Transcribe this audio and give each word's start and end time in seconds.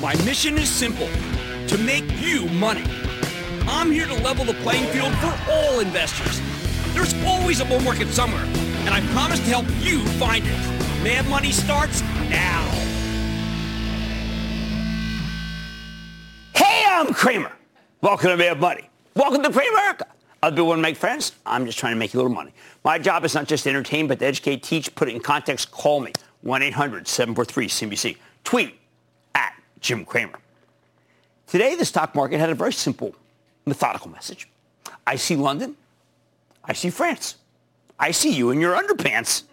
My 0.00 0.14
mission 0.24 0.56
is 0.56 0.70
simple 0.70 1.08
to 1.66 1.76
make 1.76 2.04
you 2.22 2.46
money. 2.46 2.84
I'm 3.68 3.90
here 3.90 4.06
to 4.06 4.14
level 4.14 4.46
the 4.46 4.54
playing 4.54 4.90
field 4.92 5.12
for 5.16 5.38
all 5.50 5.80
investors. 5.80 6.40
There's 6.94 7.12
always 7.26 7.60
a 7.60 7.66
bull 7.66 7.80
market 7.80 8.08
somewhere, 8.08 8.44
and 8.44 8.88
I 8.88 9.02
promise 9.12 9.40
to 9.40 9.44
help 9.44 9.66
you 9.80 10.02
find 10.18 10.42
it. 10.46 11.04
Mad 11.04 11.28
Money 11.28 11.52
starts 11.52 12.00
now. 12.30 12.62
Hey, 16.54 16.82
I'm 16.88 17.12
Cramer. 17.12 17.52
Welcome 18.00 18.30
to 18.30 18.38
Mad 18.38 18.58
Money. 18.58 18.88
Welcome 19.14 19.42
to 19.42 19.50
Cramerica. 19.50 20.04
Other 20.42 20.56
people 20.56 20.68
want 20.68 20.78
to 20.78 20.82
make 20.82 20.96
friends. 20.96 21.32
I'm 21.44 21.66
just 21.66 21.78
trying 21.78 21.92
to 21.92 21.98
make 21.98 22.14
a 22.14 22.16
little 22.16 22.32
money. 22.32 22.54
My 22.84 22.98
job 22.98 23.26
is 23.26 23.34
not 23.34 23.46
just 23.46 23.64
to 23.64 23.70
entertain, 23.70 24.06
but 24.06 24.20
to 24.20 24.24
educate, 24.24 24.62
teach, 24.62 24.94
put 24.94 25.10
it 25.10 25.14
in 25.14 25.20
context. 25.20 25.70
Call 25.70 26.00
me. 26.00 26.14
1-800-743-CNBC. 26.46 28.16
Tweet 28.44 28.79
Jim 29.80 30.04
Cramer. 30.04 30.38
Today, 31.46 31.74
the 31.74 31.84
stock 31.84 32.14
market 32.14 32.38
had 32.38 32.50
a 32.50 32.54
very 32.54 32.72
simple, 32.72 33.14
methodical 33.66 34.10
message. 34.10 34.48
I 35.06 35.16
see 35.16 35.36
London. 35.36 35.76
I 36.64 36.72
see 36.74 36.90
France. 36.90 37.36
I 37.98 38.12
see 38.12 38.32
you 38.32 38.50
in 38.50 38.60
your 38.60 38.74
underpants. 38.74 39.44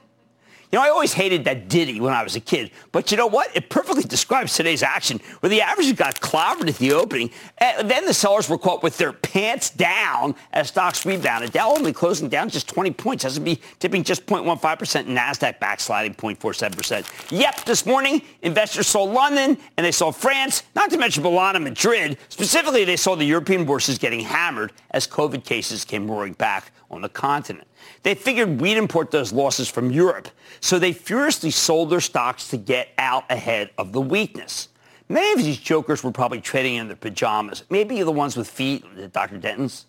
You 0.69 0.79
know, 0.79 0.83
I 0.83 0.89
always 0.89 1.13
hated 1.13 1.45
that 1.45 1.69
ditty 1.69 2.01
when 2.01 2.11
I 2.11 2.23
was 2.23 2.35
a 2.35 2.41
kid, 2.41 2.71
but 2.91 3.09
you 3.09 3.15
know 3.15 3.27
what? 3.27 3.55
It 3.55 3.69
perfectly 3.69 4.03
describes 4.03 4.53
today's 4.53 4.83
action, 4.83 5.21
where 5.39 5.49
the 5.49 5.61
averages 5.61 5.93
got 5.93 6.19
clobbered 6.19 6.67
at 6.67 6.75
the 6.75 6.91
opening, 6.91 7.29
and 7.59 7.89
then 7.89 8.05
the 8.05 8.13
sellers 8.13 8.49
were 8.49 8.57
caught 8.57 8.83
with 8.83 8.97
their 8.97 9.13
pants 9.13 9.69
down 9.69 10.35
as 10.51 10.67
stocks 10.67 11.05
rebounded. 11.05 11.53
Dow 11.53 11.73
only 11.73 11.93
closing 11.93 12.27
down 12.27 12.49
just 12.49 12.67
20 12.67 12.91
points, 12.91 13.23
S&P 13.23 13.61
tipping 13.79 14.03
just 14.03 14.25
0.15%, 14.25 15.05
Nasdaq 15.05 15.57
backsliding 15.59 16.15
0.47%. 16.15 17.31
Yep, 17.31 17.63
this 17.63 17.85
morning 17.85 18.21
investors 18.41 18.87
saw 18.87 19.03
London 19.03 19.57
and 19.77 19.85
they 19.85 19.93
saw 19.93 20.11
France, 20.11 20.63
not 20.75 20.89
to 20.89 20.97
mention 20.97 21.23
Milan 21.23 21.55
and 21.55 21.63
Madrid. 21.63 22.17
Specifically, 22.27 22.83
they 22.83 22.97
saw 22.97 23.15
the 23.15 23.23
European 23.23 23.63
bourses 23.63 23.97
getting 23.97 24.19
hammered 24.19 24.73
as 24.91 25.07
COVID 25.07 25.45
cases 25.45 25.85
came 25.85 26.11
roaring 26.11 26.33
back 26.33 26.71
on 26.91 27.01
the 27.01 27.09
continent. 27.09 27.67
They 28.07 28.15
figured 28.15 28.61
we'd 28.61 28.77
import 28.77 29.11
those 29.11 29.33
losses 29.33 29.67
from 29.67 29.91
Europe, 29.91 30.29
so 30.61 30.79
they 30.79 30.93
furiously 30.93 31.51
sold 31.51 31.89
their 31.89 31.99
stocks 31.99 32.47
to 32.51 32.55
get 32.55 32.87
out 32.97 33.25
ahead 33.29 33.71
of 33.77 33.91
the 33.91 33.99
weakness. 33.99 34.69
Many 35.09 35.33
of 35.33 35.39
these 35.39 35.57
jokers 35.57 36.05
were 36.05 36.13
probably 36.13 36.39
trading 36.39 36.75
in 36.75 36.87
their 36.87 36.95
pajamas, 36.95 37.65
maybe 37.69 38.01
the 38.01 38.11
ones 38.13 38.37
with 38.37 38.49
feet, 38.49 38.85
Dr. 39.11 39.37
Denton's. 39.39 39.87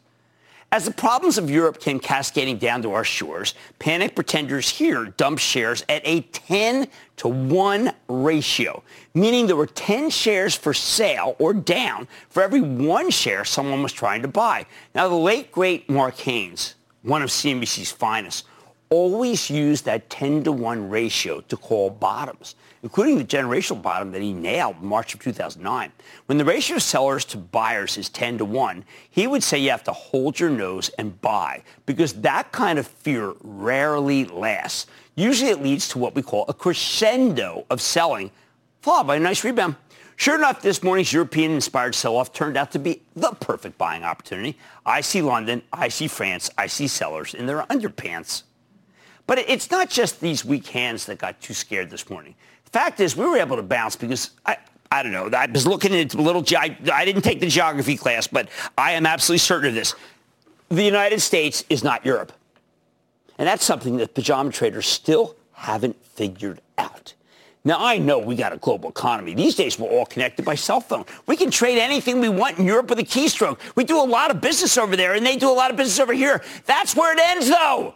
As 0.72 0.84
the 0.84 0.90
problems 0.90 1.38
of 1.38 1.48
Europe 1.48 1.78
came 1.78 2.00
cascading 2.00 2.58
down 2.58 2.82
to 2.82 2.92
our 2.92 3.04
shores, 3.04 3.54
panic 3.78 4.16
pretenders 4.16 4.68
here 4.68 5.04
dumped 5.04 5.40
shares 5.40 5.84
at 5.88 6.02
a 6.04 6.22
10 6.22 6.88
to 7.18 7.28
1 7.28 7.92
ratio, 8.08 8.82
meaning 9.14 9.46
there 9.46 9.54
were 9.54 9.68
10 9.68 10.10
shares 10.10 10.56
for 10.56 10.74
sale 10.74 11.36
or 11.38 11.54
down 11.54 12.08
for 12.30 12.42
every 12.42 12.62
one 12.62 13.10
share 13.10 13.44
someone 13.44 13.80
was 13.80 13.92
trying 13.92 14.22
to 14.22 14.28
buy. 14.28 14.66
Now, 14.92 15.06
the 15.06 15.14
late, 15.14 15.52
great 15.52 15.88
Mark 15.88 16.16
Haines, 16.16 16.74
one 17.08 17.22
of 17.22 17.30
CNBC's 17.30 17.90
finest, 17.90 18.44
always 18.90 19.50
used 19.50 19.84
that 19.84 20.08
10 20.10 20.44
to 20.44 20.52
1 20.52 20.88
ratio 20.88 21.40
to 21.42 21.56
call 21.56 21.90
bottoms, 21.90 22.54
including 22.82 23.18
the 23.18 23.24
generational 23.24 23.80
bottom 23.80 24.12
that 24.12 24.22
he 24.22 24.32
nailed 24.32 24.76
in 24.80 24.86
March 24.86 25.14
of 25.14 25.20
2009. 25.20 25.92
When 26.26 26.38
the 26.38 26.44
ratio 26.44 26.76
of 26.76 26.82
sellers 26.82 27.24
to 27.26 27.38
buyers 27.38 27.98
is 27.98 28.08
10 28.08 28.38
to 28.38 28.44
1, 28.44 28.84
he 29.10 29.26
would 29.26 29.42
say 29.42 29.58
you 29.58 29.70
have 29.70 29.84
to 29.84 29.92
hold 29.92 30.38
your 30.38 30.50
nose 30.50 30.90
and 30.98 31.20
buy 31.20 31.62
because 31.86 32.14
that 32.14 32.52
kind 32.52 32.78
of 32.78 32.86
fear 32.86 33.34
rarely 33.42 34.24
lasts. 34.26 34.86
Usually 35.16 35.50
it 35.50 35.62
leads 35.62 35.88
to 35.88 35.98
what 35.98 36.14
we 36.14 36.22
call 36.22 36.44
a 36.48 36.54
crescendo 36.54 37.66
of 37.70 37.80
selling, 37.80 38.30
followed 38.80 39.06
by 39.06 39.16
a 39.16 39.20
nice 39.20 39.44
rebound. 39.44 39.76
Sure 40.18 40.34
enough, 40.34 40.60
this 40.62 40.82
morning's 40.82 41.12
European-inspired 41.12 41.94
sell-off 41.94 42.32
turned 42.32 42.56
out 42.56 42.72
to 42.72 42.80
be 42.80 43.02
the 43.14 43.30
perfect 43.34 43.78
buying 43.78 44.02
opportunity. 44.02 44.58
I 44.84 45.00
see 45.00 45.22
London, 45.22 45.62
I 45.72 45.86
see 45.86 46.08
France, 46.08 46.50
I 46.58 46.66
see 46.66 46.88
sellers 46.88 47.34
in 47.34 47.46
their 47.46 47.62
underpants. 47.62 48.42
But 49.28 49.38
it's 49.38 49.70
not 49.70 49.88
just 49.90 50.20
these 50.20 50.44
weak 50.44 50.66
hands 50.66 51.06
that 51.06 51.18
got 51.18 51.40
too 51.40 51.54
scared 51.54 51.88
this 51.88 52.10
morning. 52.10 52.34
The 52.64 52.70
fact 52.70 52.98
is, 52.98 53.16
we 53.16 53.26
were 53.26 53.36
able 53.36 53.54
to 53.54 53.62
bounce 53.62 53.94
because 53.94 54.32
I, 54.44 54.56
I 54.90 55.04
don't 55.04 55.12
know. 55.12 55.30
I 55.32 55.46
was 55.46 55.68
looking 55.68 55.94
at 55.94 56.12
a 56.12 56.20
little. 56.20 56.44
I, 56.56 56.76
I 56.92 57.04
didn't 57.04 57.22
take 57.22 57.38
the 57.38 57.46
geography 57.46 57.96
class, 57.96 58.26
but 58.26 58.48
I 58.76 58.92
am 58.92 59.06
absolutely 59.06 59.38
certain 59.38 59.68
of 59.68 59.74
this. 59.74 59.94
The 60.68 60.82
United 60.82 61.20
States 61.20 61.62
is 61.70 61.84
not 61.84 62.04
Europe, 62.04 62.32
and 63.38 63.46
that's 63.46 63.64
something 63.64 63.98
that 63.98 64.14
pajama 64.14 64.50
traders 64.50 64.86
still 64.88 65.36
haven't 65.52 66.04
figured 66.04 66.60
out. 66.76 67.14
Now, 67.64 67.84
I 67.84 67.98
know 67.98 68.18
we 68.18 68.34
got 68.34 68.52
a 68.52 68.56
global 68.56 68.88
economy. 68.88 69.34
These 69.34 69.56
days, 69.56 69.78
we're 69.78 69.90
all 69.90 70.06
connected 70.06 70.44
by 70.44 70.54
cell 70.54 70.80
phone. 70.80 71.04
We 71.26 71.36
can 71.36 71.50
trade 71.50 71.78
anything 71.78 72.20
we 72.20 72.28
want 72.28 72.58
in 72.58 72.64
Europe 72.64 72.88
with 72.88 72.98
a 72.98 73.04
keystroke. 73.04 73.58
We 73.74 73.84
do 73.84 74.00
a 74.00 74.04
lot 74.04 74.30
of 74.30 74.40
business 74.40 74.78
over 74.78 74.96
there, 74.96 75.14
and 75.14 75.26
they 75.26 75.36
do 75.36 75.50
a 75.50 75.52
lot 75.52 75.70
of 75.70 75.76
business 75.76 75.98
over 75.98 76.12
here. 76.12 76.42
That's 76.66 76.94
where 76.94 77.12
it 77.12 77.20
ends, 77.20 77.48
though. 77.48 77.94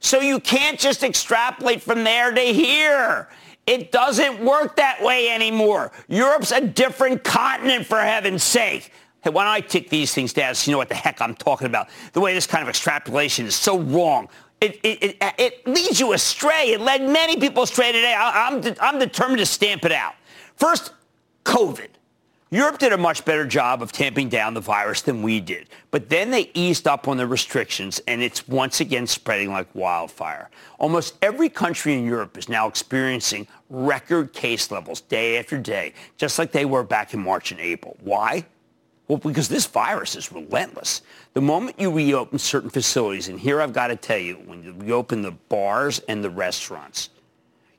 So 0.00 0.20
you 0.20 0.40
can't 0.40 0.78
just 0.78 1.02
extrapolate 1.02 1.80
from 1.80 2.04
there 2.04 2.32
to 2.32 2.40
here. 2.40 3.28
It 3.66 3.90
doesn't 3.90 4.44
work 4.44 4.76
that 4.76 5.02
way 5.02 5.30
anymore. 5.30 5.92
Europe's 6.08 6.52
a 6.52 6.60
different 6.60 7.24
continent, 7.24 7.86
for 7.86 7.98
heaven's 7.98 8.42
sake. 8.42 8.92
Hey, 9.22 9.30
why 9.30 9.44
don't 9.44 9.52
I 9.52 9.60
take 9.60 9.88
these 9.88 10.12
things 10.12 10.34
down 10.34 10.54
so 10.54 10.70
you 10.70 10.72
know 10.72 10.78
what 10.78 10.90
the 10.90 10.94
heck 10.94 11.22
I'm 11.22 11.34
talking 11.34 11.66
about? 11.66 11.88
The 12.12 12.20
way 12.20 12.34
this 12.34 12.46
kind 12.46 12.62
of 12.62 12.68
extrapolation 12.68 13.46
is 13.46 13.54
so 13.54 13.78
wrong. 13.78 14.28
It, 14.64 14.80
it, 14.82 15.16
it, 15.20 15.34
it 15.38 15.66
leads 15.66 16.00
you 16.00 16.12
astray. 16.12 16.72
It 16.72 16.80
led 16.80 17.02
many 17.02 17.36
people 17.36 17.64
astray 17.64 17.92
today. 17.92 18.14
I, 18.14 18.48
I'm, 18.48 18.62
I'm 18.80 18.98
determined 18.98 19.38
to 19.38 19.46
stamp 19.46 19.84
it 19.84 19.92
out. 19.92 20.14
First, 20.56 20.92
COVID. 21.44 21.88
Europe 22.50 22.78
did 22.78 22.92
a 22.92 22.96
much 22.96 23.24
better 23.24 23.44
job 23.44 23.82
of 23.82 23.90
tamping 23.90 24.28
down 24.28 24.54
the 24.54 24.60
virus 24.60 25.02
than 25.02 25.22
we 25.22 25.40
did. 25.40 25.68
But 25.90 26.08
then 26.08 26.30
they 26.30 26.52
eased 26.54 26.86
up 26.86 27.08
on 27.08 27.16
the 27.16 27.26
restrictions, 27.26 28.00
and 28.06 28.22
it's 28.22 28.46
once 28.46 28.80
again 28.80 29.08
spreading 29.08 29.50
like 29.50 29.66
wildfire. 29.74 30.50
Almost 30.78 31.16
every 31.20 31.48
country 31.48 31.94
in 31.94 32.04
Europe 32.04 32.38
is 32.38 32.48
now 32.48 32.68
experiencing 32.68 33.48
record 33.70 34.32
case 34.32 34.70
levels 34.70 35.00
day 35.00 35.36
after 35.36 35.58
day, 35.58 35.94
just 36.16 36.38
like 36.38 36.52
they 36.52 36.64
were 36.64 36.84
back 36.84 37.12
in 37.12 37.20
March 37.20 37.50
and 37.50 37.60
April. 37.60 37.96
Why? 38.02 38.46
Well, 39.06 39.18
because 39.18 39.48
this 39.48 39.66
virus 39.66 40.16
is 40.16 40.32
relentless. 40.32 41.02
The 41.34 41.40
moment 41.40 41.78
you 41.78 41.90
reopen 41.90 42.38
certain 42.38 42.70
facilities, 42.70 43.28
and 43.28 43.38
here 43.38 43.60
I've 43.60 43.74
got 43.74 43.88
to 43.88 43.96
tell 43.96 44.18
you, 44.18 44.36
when 44.46 44.62
you 44.62 44.74
reopen 44.78 45.20
the 45.20 45.32
bars 45.32 45.98
and 46.08 46.24
the 46.24 46.30
restaurants, 46.30 47.10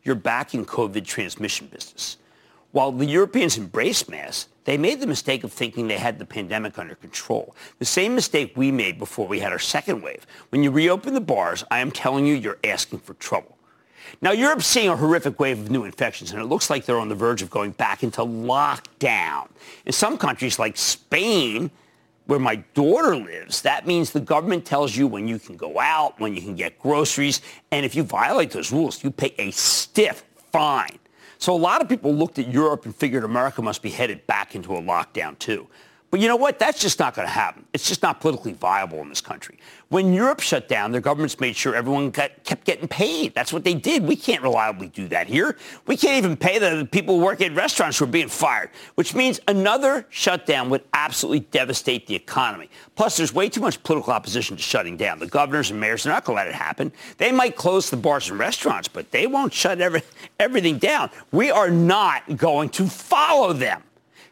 you're 0.04 0.14
back 0.14 0.54
in 0.54 0.66
COVID 0.66 1.04
transmission 1.06 1.68
business. 1.68 2.18
While 2.72 2.92
the 2.92 3.06
Europeans 3.06 3.58
embraced 3.58 4.10
masks, 4.10 4.50
they 4.66 4.78
made 4.78 5.00
the 5.00 5.08
mistake 5.08 5.44
of 5.44 5.54
thinking 5.54 5.88
they 5.88 5.98
had 5.98 6.20
the 6.20 6.26
pandemic 6.26 6.78
under 6.78 6.96
control. 6.96 7.56
The 7.80 7.86
same 7.86 8.14
mistake 8.14 8.54
we 8.56 8.72
made 8.72 9.00
before 9.00 9.28
we 9.28 9.40
had 9.40 9.52
our 9.52 9.60
second 9.60 10.02
wave. 10.02 10.28
When 10.50 10.62
you 10.62 10.72
reopen 10.72 11.14
the 11.14 11.22
bars, 11.22 11.64
I 11.72 11.80
am 11.80 11.92
telling 11.92 12.26
you, 12.26 12.36
you're 12.36 12.60
asking 12.64 13.00
for 13.00 13.14
trouble. 13.16 13.55
Now, 14.22 14.32
Europe's 14.32 14.68
seeing 14.68 14.90
a 14.90 14.96
horrific 14.96 15.40
wave 15.40 15.60
of 15.60 15.72
new 15.72 15.84
infections, 15.84 16.32
and 16.32 16.42
it 16.42 16.46
looks 16.46 16.70
like 16.70 16.86
they're 16.86 17.00
on 17.00 17.10
the 17.10 17.16
verge 17.16 17.42
of 17.42 17.50
going 17.50 17.72
back 17.72 18.04
into 18.04 18.22
lockdown. 18.22 19.48
In 19.86 19.92
some 19.92 20.18
countries 20.18 20.60
like 20.60 20.78
Spain, 20.78 21.72
where 22.26 22.40
my 22.40 22.56
daughter 22.74 23.16
lives, 23.16 23.62
that 23.62 23.86
means 23.86 24.12
the 24.12 24.20
government 24.20 24.66
tells 24.66 24.96
you 24.96 25.08
when 25.08 25.28
you 25.28 25.38
can 25.38 25.56
go 25.58 25.80
out, 25.80 26.20
when 26.20 26.36
you 26.36 26.42
can 26.42 26.56
get 26.56 26.80
groceries, 26.80 27.42
and 27.72 27.86
if 27.86 27.96
you 27.96 28.04
violate 28.04 28.52
those 28.52 28.72
rules, 28.72 29.04
you 29.04 29.12
pay 29.12 29.34
a 29.38 29.52
stiff 29.52 30.24
fine. 30.52 31.00
So 31.38 31.54
a 31.54 31.58
lot 31.58 31.82
of 31.82 31.90
people 31.90 32.14
looked 32.14 32.40
at 32.40 32.48
Europe 32.48 32.86
and 32.86 32.96
figured 32.96 33.24
America 33.24 33.62
must 33.62 33.82
be 33.82 33.90
headed 33.90 34.26
back 34.26 34.56
into 34.56 34.76
a 34.76 34.82
lockdown 34.82 35.38
too. 35.38 35.68
But 36.16 36.22
you 36.22 36.30
know 36.30 36.38
what? 36.38 36.60
That's 36.60 36.80
just 36.80 36.98
not 36.98 37.14
going 37.14 37.28
to 37.28 37.34
happen. 37.34 37.66
It's 37.74 37.90
just 37.90 38.02
not 38.02 38.22
politically 38.22 38.54
viable 38.54 39.00
in 39.00 39.10
this 39.10 39.20
country. 39.20 39.60
When 39.90 40.14
Europe 40.14 40.40
shut 40.40 40.70
down, 40.70 40.94
their 40.94 41.02
governments 41.02 41.42
made 41.42 41.58
sure 41.58 41.76
everyone 41.76 42.10
got, 42.12 42.42
kept 42.46 42.64
getting 42.64 42.88
paid. 42.88 43.36
That's 43.36 43.52
what 43.52 43.66
they 43.66 43.74
did. 43.74 44.08
We 44.08 44.16
can't 44.16 44.42
reliably 44.42 44.88
do 44.88 45.10
that 45.10 45.28
here. 45.28 45.58
We 45.88 45.98
can't 45.98 46.16
even 46.16 46.38
pay 46.38 46.58
the 46.58 46.88
people 46.90 47.20
who 47.20 47.26
work 47.26 47.42
at 47.42 47.54
restaurants 47.54 47.98
who 47.98 48.06
are 48.06 48.08
being 48.08 48.30
fired, 48.30 48.70
which 48.96 49.14
means 49.14 49.42
another 49.50 50.08
shutdown 50.10 50.70
would 50.70 50.86
absolutely 50.94 51.42
devastate 51.42 52.08
the 52.08 52.16
economy. 52.16 52.70
Plus, 52.96 53.18
there's 53.18 53.34
way 53.34 53.50
too 53.50 53.60
much 53.60 53.84
political 53.84 54.14
opposition 54.14 54.56
to 54.56 54.64
shutting 54.64 54.96
down. 54.96 55.20
The 55.20 55.28
governors 55.28 55.70
and 55.70 55.82
mayors 55.82 56.06
are 56.06 56.12
not 56.12 56.24
going 56.24 56.38
to 56.38 56.44
let 56.46 56.48
it 56.48 56.56
happen. 56.56 56.94
They 57.18 57.34
might 57.34 57.58
close 57.58 57.90
the 57.90 57.98
bars 57.98 58.30
and 58.30 58.40
restaurants, 58.40 58.88
but 58.88 59.12
they 59.12 59.28
won't 59.28 59.52
shut 59.52 59.82
every, 59.82 60.02
everything 60.40 60.78
down. 60.78 61.10
We 61.34 61.52
are 61.52 61.70
not 61.70 62.38
going 62.38 62.70
to 62.70 62.88
follow 62.88 63.52
them. 63.52 63.84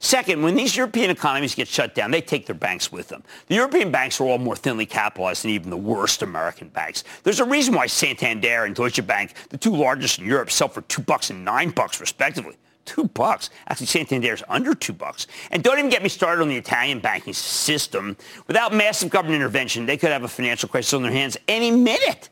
Second, 0.03 0.43
when 0.43 0.55
these 0.55 0.75
European 0.75 1.09
economies 1.09 1.55
get 1.55 1.69
shut 1.69 1.95
down, 1.95 2.11
they 2.11 2.19
take 2.19 2.45
their 2.45 2.53
banks 2.53 2.91
with 2.91 3.07
them. 3.07 3.23
The 3.47 3.55
European 3.55 3.89
banks 3.89 4.19
are 4.19 4.25
all 4.25 4.37
more 4.37 4.57
thinly 4.57 4.85
capitalized 4.85 5.45
than 5.45 5.51
even 5.51 5.69
the 5.69 5.77
worst 5.77 6.21
American 6.21 6.67
banks. 6.67 7.05
There's 7.23 7.39
a 7.39 7.45
reason 7.45 7.73
why 7.73 7.87
Santander 7.87 8.65
and 8.65 8.75
Deutsche 8.75 9.07
Bank, 9.07 9.33
the 9.47 9.57
two 9.57 9.73
largest 9.73 10.19
in 10.19 10.25
Europe, 10.25 10.51
sell 10.51 10.67
for 10.67 10.81
two 10.81 11.01
bucks 11.01 11.29
and 11.29 11.45
nine 11.45 11.69
bucks 11.69 12.01
respectively. 12.01 12.57
Two 12.83 13.05
bucks. 13.05 13.49
Actually, 13.69 13.87
Santander's 13.87 14.43
under 14.49 14.75
two 14.75 14.91
bucks. 14.91 15.25
And 15.51 15.63
don't 15.63 15.79
even 15.79 15.89
get 15.89 16.03
me 16.03 16.09
started 16.09 16.41
on 16.41 16.49
the 16.49 16.57
Italian 16.57 16.99
banking 16.99 17.33
system. 17.33 18.17
Without 18.45 18.73
massive 18.73 19.09
government 19.09 19.37
intervention, 19.37 19.85
they 19.85 19.95
could 19.95 20.11
have 20.11 20.23
a 20.23 20.27
financial 20.27 20.67
crisis 20.67 20.93
on 20.93 21.03
their 21.03 21.13
hands 21.13 21.37
any 21.47 21.71
minute. 21.71 22.27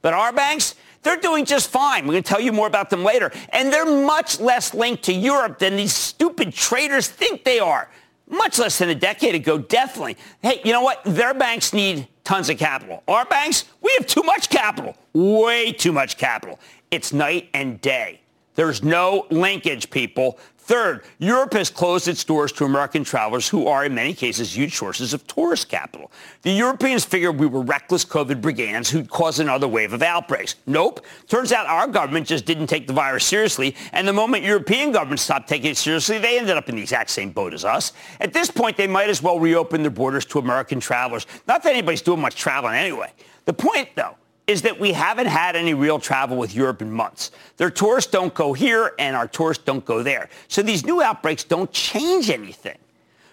But 0.00 0.14
our 0.14 0.32
banks, 0.32 0.76
They're 1.06 1.16
doing 1.16 1.44
just 1.44 1.70
fine. 1.70 2.04
We're 2.04 2.14
going 2.14 2.24
to 2.24 2.28
tell 2.28 2.40
you 2.40 2.50
more 2.50 2.66
about 2.66 2.90
them 2.90 3.04
later. 3.04 3.30
And 3.50 3.72
they're 3.72 3.84
much 3.86 4.40
less 4.40 4.74
linked 4.74 5.04
to 5.04 5.12
Europe 5.12 5.60
than 5.60 5.76
these 5.76 5.94
stupid 5.94 6.52
traders 6.52 7.06
think 7.06 7.44
they 7.44 7.60
are. 7.60 7.88
Much 8.28 8.58
less 8.58 8.78
than 8.78 8.88
a 8.88 8.94
decade 8.96 9.36
ago, 9.36 9.56
definitely. 9.56 10.16
Hey, 10.42 10.60
you 10.64 10.72
know 10.72 10.80
what? 10.80 11.00
Their 11.04 11.32
banks 11.32 11.72
need 11.72 12.08
tons 12.24 12.50
of 12.50 12.58
capital. 12.58 13.04
Our 13.06 13.24
banks, 13.24 13.66
we 13.80 13.94
have 13.96 14.08
too 14.08 14.24
much 14.24 14.50
capital. 14.50 14.96
Way 15.12 15.70
too 15.70 15.92
much 15.92 16.18
capital. 16.18 16.58
It's 16.90 17.12
night 17.12 17.50
and 17.54 17.80
day. 17.80 18.20
There's 18.56 18.82
no 18.82 19.28
linkage, 19.30 19.90
people. 19.90 20.40
Third, 20.66 21.04
Europe 21.20 21.52
has 21.52 21.70
closed 21.70 22.08
its 22.08 22.24
doors 22.24 22.50
to 22.54 22.64
American 22.64 23.04
travelers 23.04 23.48
who 23.48 23.68
are, 23.68 23.84
in 23.84 23.94
many 23.94 24.12
cases, 24.12 24.56
huge 24.56 24.74
sources 24.74 25.14
of 25.14 25.24
tourist 25.28 25.68
capital. 25.68 26.10
The 26.42 26.50
Europeans 26.50 27.04
figured 27.04 27.38
we 27.38 27.46
were 27.46 27.62
reckless 27.62 28.04
COVID 28.04 28.40
brigands 28.40 28.90
who'd 28.90 29.08
cause 29.08 29.38
another 29.38 29.68
wave 29.68 29.92
of 29.92 30.02
outbreaks. 30.02 30.56
Nope. 30.66 31.06
Turns 31.28 31.52
out 31.52 31.66
our 31.66 31.86
government 31.86 32.26
just 32.26 32.46
didn't 32.46 32.66
take 32.66 32.88
the 32.88 32.92
virus 32.92 33.24
seriously, 33.24 33.76
and 33.92 34.08
the 34.08 34.12
moment 34.12 34.42
European 34.42 34.90
governments 34.90 35.22
stopped 35.22 35.48
taking 35.48 35.70
it 35.70 35.76
seriously, 35.76 36.18
they 36.18 36.36
ended 36.36 36.56
up 36.56 36.68
in 36.68 36.74
the 36.74 36.82
exact 36.82 37.10
same 37.10 37.30
boat 37.30 37.54
as 37.54 37.64
us. 37.64 37.92
At 38.18 38.32
this 38.32 38.50
point, 38.50 38.76
they 38.76 38.88
might 38.88 39.08
as 39.08 39.22
well 39.22 39.38
reopen 39.38 39.82
their 39.82 39.92
borders 39.92 40.24
to 40.26 40.40
American 40.40 40.80
travelers. 40.80 41.28
Not 41.46 41.62
that 41.62 41.74
anybody's 41.74 42.02
doing 42.02 42.20
much 42.20 42.34
traveling 42.34 42.74
anyway. 42.74 43.12
The 43.44 43.52
point, 43.52 43.90
though, 43.94 44.16
is 44.46 44.62
that 44.62 44.78
we 44.78 44.92
haven't 44.92 45.26
had 45.26 45.56
any 45.56 45.74
real 45.74 45.98
travel 45.98 46.36
with 46.36 46.54
Europe 46.54 46.80
in 46.80 46.90
months. 46.90 47.32
Their 47.56 47.70
tourists 47.70 48.10
don't 48.10 48.32
go 48.32 48.52
here 48.52 48.92
and 48.98 49.16
our 49.16 49.26
tourists 49.26 49.64
don't 49.64 49.84
go 49.84 50.02
there. 50.02 50.28
So 50.48 50.62
these 50.62 50.84
new 50.86 51.02
outbreaks 51.02 51.42
don't 51.44 51.70
change 51.72 52.30
anything. 52.30 52.78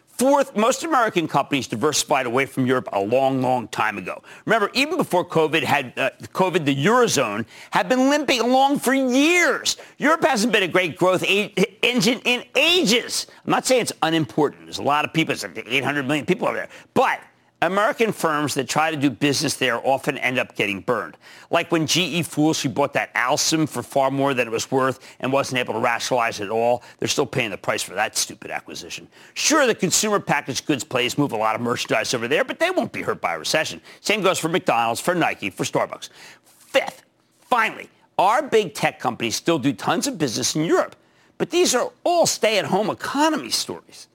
Fourth, 0.07 0.55
most 0.55 0.83
American 0.83 1.27
companies 1.27 1.65
diversified 1.65 2.27
away 2.27 2.45
from 2.45 2.67
Europe 2.67 2.87
a 2.93 2.99
long, 2.99 3.41
long 3.41 3.67
time 3.69 3.97
ago. 3.97 4.21
Remember, 4.45 4.69
even 4.73 4.95
before 4.95 5.25
COVID 5.25 5.63
had 5.63 5.91
uh, 5.97 6.11
COVID, 6.33 6.65
the 6.65 6.85
eurozone 6.85 7.45
had 7.71 7.89
been 7.89 8.11
limping 8.11 8.39
along 8.39 8.77
for 8.77 8.93
years. 8.93 9.75
Europe 9.97 10.23
hasn't 10.23 10.53
been 10.53 10.61
a 10.61 10.67
great 10.67 10.97
growth 10.97 11.23
a- 11.23 11.51
engine 11.83 12.19
in 12.25 12.43
ages. 12.55 13.25
I'm 13.43 13.51
not 13.51 13.65
saying 13.65 13.81
it's 13.81 13.93
unimportant. 14.03 14.65
There's 14.65 14.77
a 14.77 14.83
lot 14.83 15.03
of 15.03 15.13
people. 15.13 15.33
It's 15.33 15.43
like 15.43 15.65
800 15.67 16.05
million 16.05 16.27
people 16.27 16.47
over 16.47 16.57
there, 16.57 16.69
but 16.93 17.19
American 17.63 18.11
firms 18.11 18.55
that 18.55 18.67
try 18.67 18.91
to 18.91 18.97
do 18.97 19.09
business 19.09 19.55
there 19.55 19.79
often 19.87 20.17
end 20.17 20.37
up 20.37 20.53
getting 20.53 20.81
burned. 20.81 21.15
Like 21.49 21.71
when 21.71 21.87
GE 21.87 22.25
foolishly 22.25 22.69
bought 22.69 22.91
that 22.91 23.13
Alstom 23.15 23.69
for 23.69 23.81
far 23.81 24.11
more 24.11 24.33
than 24.33 24.47
it 24.47 24.51
was 24.51 24.69
worth 24.69 24.99
and 25.21 25.31
wasn't 25.31 25.59
able 25.59 25.73
to 25.75 25.79
rationalize 25.79 26.41
it 26.41 26.45
at 26.45 26.49
all. 26.49 26.83
They're 26.99 27.07
still 27.07 27.25
paying 27.25 27.51
the 27.51 27.57
price 27.57 27.81
for 27.81 27.93
that 27.93 28.17
stupid 28.17 28.51
acquisition. 28.51 29.07
Sure, 29.33 29.65
the 29.65 29.73
consumer 29.73 30.19
packaged 30.19 30.65
goods 30.65 30.83
plays 30.83 31.17
move 31.17 31.31
a 31.31 31.37
lot 31.37 31.55
of 31.55 31.61
merchandise 31.61 32.13
over 32.13 32.27
there, 32.27 32.43
but 32.43 32.59
they 32.59 32.69
won't 32.69 32.91
be 32.91 33.01
hurt 33.01 33.21
by 33.21 33.35
a 33.35 33.39
recession. 33.39 33.79
Same 34.01 34.21
goes 34.21 34.39
for 34.39 34.49
McDonald's, 34.49 34.99
for 34.99 35.15
Nike, 35.15 35.49
for 35.49 35.63
Starbucks. 35.63 36.09
Fifth, 36.43 37.03
finally, 37.39 37.89
our 38.17 38.43
big 38.43 38.73
tech 38.73 38.99
companies 38.99 39.37
still 39.37 39.57
do 39.57 39.71
tons 39.71 40.05
of 40.05 40.17
business 40.17 40.53
in 40.53 40.65
Europe, 40.65 40.97
but 41.37 41.49
these 41.49 41.73
are 41.73 41.93
all 42.03 42.25
stay-at-home 42.25 42.89
economy 42.89 43.51
stories. 43.51 44.09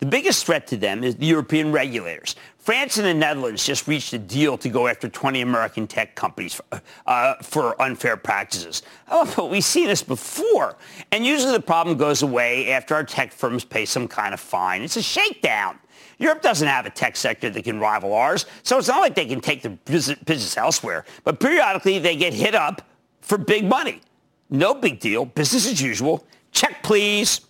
The 0.00 0.06
biggest 0.06 0.46
threat 0.46 0.66
to 0.68 0.76
them 0.76 1.02
is 1.02 1.16
the 1.16 1.26
European 1.26 1.72
regulators. 1.72 2.36
France 2.68 2.98
and 2.98 3.06
the 3.06 3.14
Netherlands 3.14 3.64
just 3.64 3.88
reached 3.88 4.12
a 4.12 4.18
deal 4.18 4.58
to 4.58 4.68
go 4.68 4.88
after 4.88 5.08
20 5.08 5.40
American 5.40 5.86
tech 5.86 6.14
companies 6.14 6.52
for, 6.52 6.64
uh, 7.06 7.34
for 7.36 7.80
unfair 7.80 8.14
practices. 8.14 8.82
Oh, 9.10 9.32
but 9.34 9.48
we've 9.48 9.64
seen 9.64 9.86
this 9.86 10.02
before. 10.02 10.76
And 11.10 11.24
usually 11.24 11.52
the 11.52 11.62
problem 11.62 11.96
goes 11.96 12.20
away 12.20 12.70
after 12.70 12.94
our 12.94 13.04
tech 13.04 13.32
firms 13.32 13.64
pay 13.64 13.86
some 13.86 14.06
kind 14.06 14.34
of 14.34 14.40
fine. 14.40 14.82
It's 14.82 14.98
a 14.98 15.02
shakedown. 15.02 15.78
Europe 16.18 16.42
doesn't 16.42 16.68
have 16.68 16.84
a 16.84 16.90
tech 16.90 17.16
sector 17.16 17.48
that 17.48 17.64
can 17.64 17.80
rival 17.80 18.12
ours, 18.12 18.44
so 18.64 18.76
it's 18.76 18.88
not 18.88 19.00
like 19.00 19.14
they 19.14 19.24
can 19.24 19.40
take 19.40 19.62
the 19.62 19.70
business 19.70 20.58
elsewhere. 20.58 21.06
But 21.24 21.40
periodically 21.40 21.98
they 22.00 22.16
get 22.16 22.34
hit 22.34 22.54
up 22.54 22.82
for 23.22 23.38
big 23.38 23.64
money. 23.64 24.02
No 24.50 24.74
big 24.74 25.00
deal. 25.00 25.24
Business 25.24 25.66
as 25.66 25.80
usual. 25.80 26.22
Check, 26.52 26.82
please. 26.82 27.40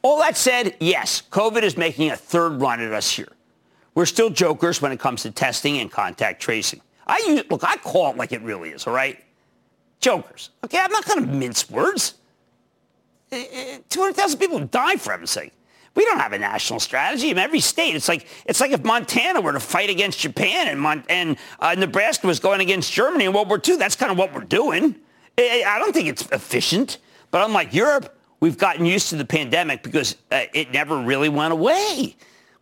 All 0.00 0.18
that 0.20 0.38
said, 0.38 0.76
yes, 0.80 1.22
COVID 1.30 1.62
is 1.62 1.76
making 1.76 2.10
a 2.10 2.16
third 2.16 2.58
run 2.58 2.80
at 2.80 2.94
us 2.94 3.10
here. 3.10 3.28
We're 3.96 4.06
still 4.06 4.30
jokers 4.30 4.80
when 4.80 4.92
it 4.92 5.00
comes 5.00 5.22
to 5.22 5.32
testing 5.32 5.78
and 5.78 5.90
contact 5.90 6.40
tracing. 6.40 6.82
I 7.06 7.24
use, 7.26 7.44
look, 7.50 7.64
I 7.64 7.76
call 7.78 8.10
it 8.10 8.16
like 8.16 8.30
it 8.30 8.42
really 8.42 8.68
is, 8.68 8.86
all 8.86 8.92
right? 8.92 9.18
Jokers. 10.00 10.50
Okay, 10.64 10.78
I'm 10.78 10.92
not 10.92 11.04
going 11.06 11.24
to 11.24 11.32
mince 11.32 11.68
words. 11.70 12.14
Eh, 13.32 13.44
eh, 13.50 13.78
200,000 13.88 14.38
people 14.38 14.60
die 14.60 14.96
for 14.96 15.12
heaven's 15.12 15.30
sake. 15.30 15.52
We 15.94 16.04
don't 16.04 16.18
have 16.18 16.34
a 16.34 16.38
national 16.38 16.78
strategy 16.78 17.30
in 17.30 17.38
every 17.38 17.60
state. 17.60 17.94
It's 17.94 18.06
like 18.06 18.28
it's 18.44 18.60
like 18.60 18.70
if 18.70 18.84
Montana 18.84 19.40
were 19.40 19.52
to 19.52 19.60
fight 19.60 19.88
against 19.88 20.20
Japan 20.20 20.68
and 20.68 20.78
Mon- 20.78 21.04
and 21.08 21.38
uh, 21.58 21.74
Nebraska 21.74 22.26
was 22.26 22.38
going 22.38 22.60
against 22.60 22.92
Germany 22.92 23.24
in 23.24 23.32
World 23.32 23.48
War 23.48 23.58
II. 23.66 23.76
That's 23.76 23.96
kind 23.96 24.12
of 24.12 24.18
what 24.18 24.34
we're 24.34 24.42
doing. 24.42 24.94
Eh, 25.38 25.64
I 25.66 25.78
don't 25.78 25.94
think 25.94 26.08
it's 26.08 26.28
efficient. 26.32 26.98
But 27.30 27.46
unlike 27.46 27.72
Europe, 27.72 28.16
We've 28.40 28.58
gotten 28.58 28.84
used 28.84 29.08
to 29.10 29.16
the 29.16 29.24
pandemic 29.24 29.82
because 29.82 30.16
uh, 30.30 30.42
it 30.52 30.72
never 30.72 31.00
really 31.00 31.28
went 31.28 31.52
away. 31.52 32.16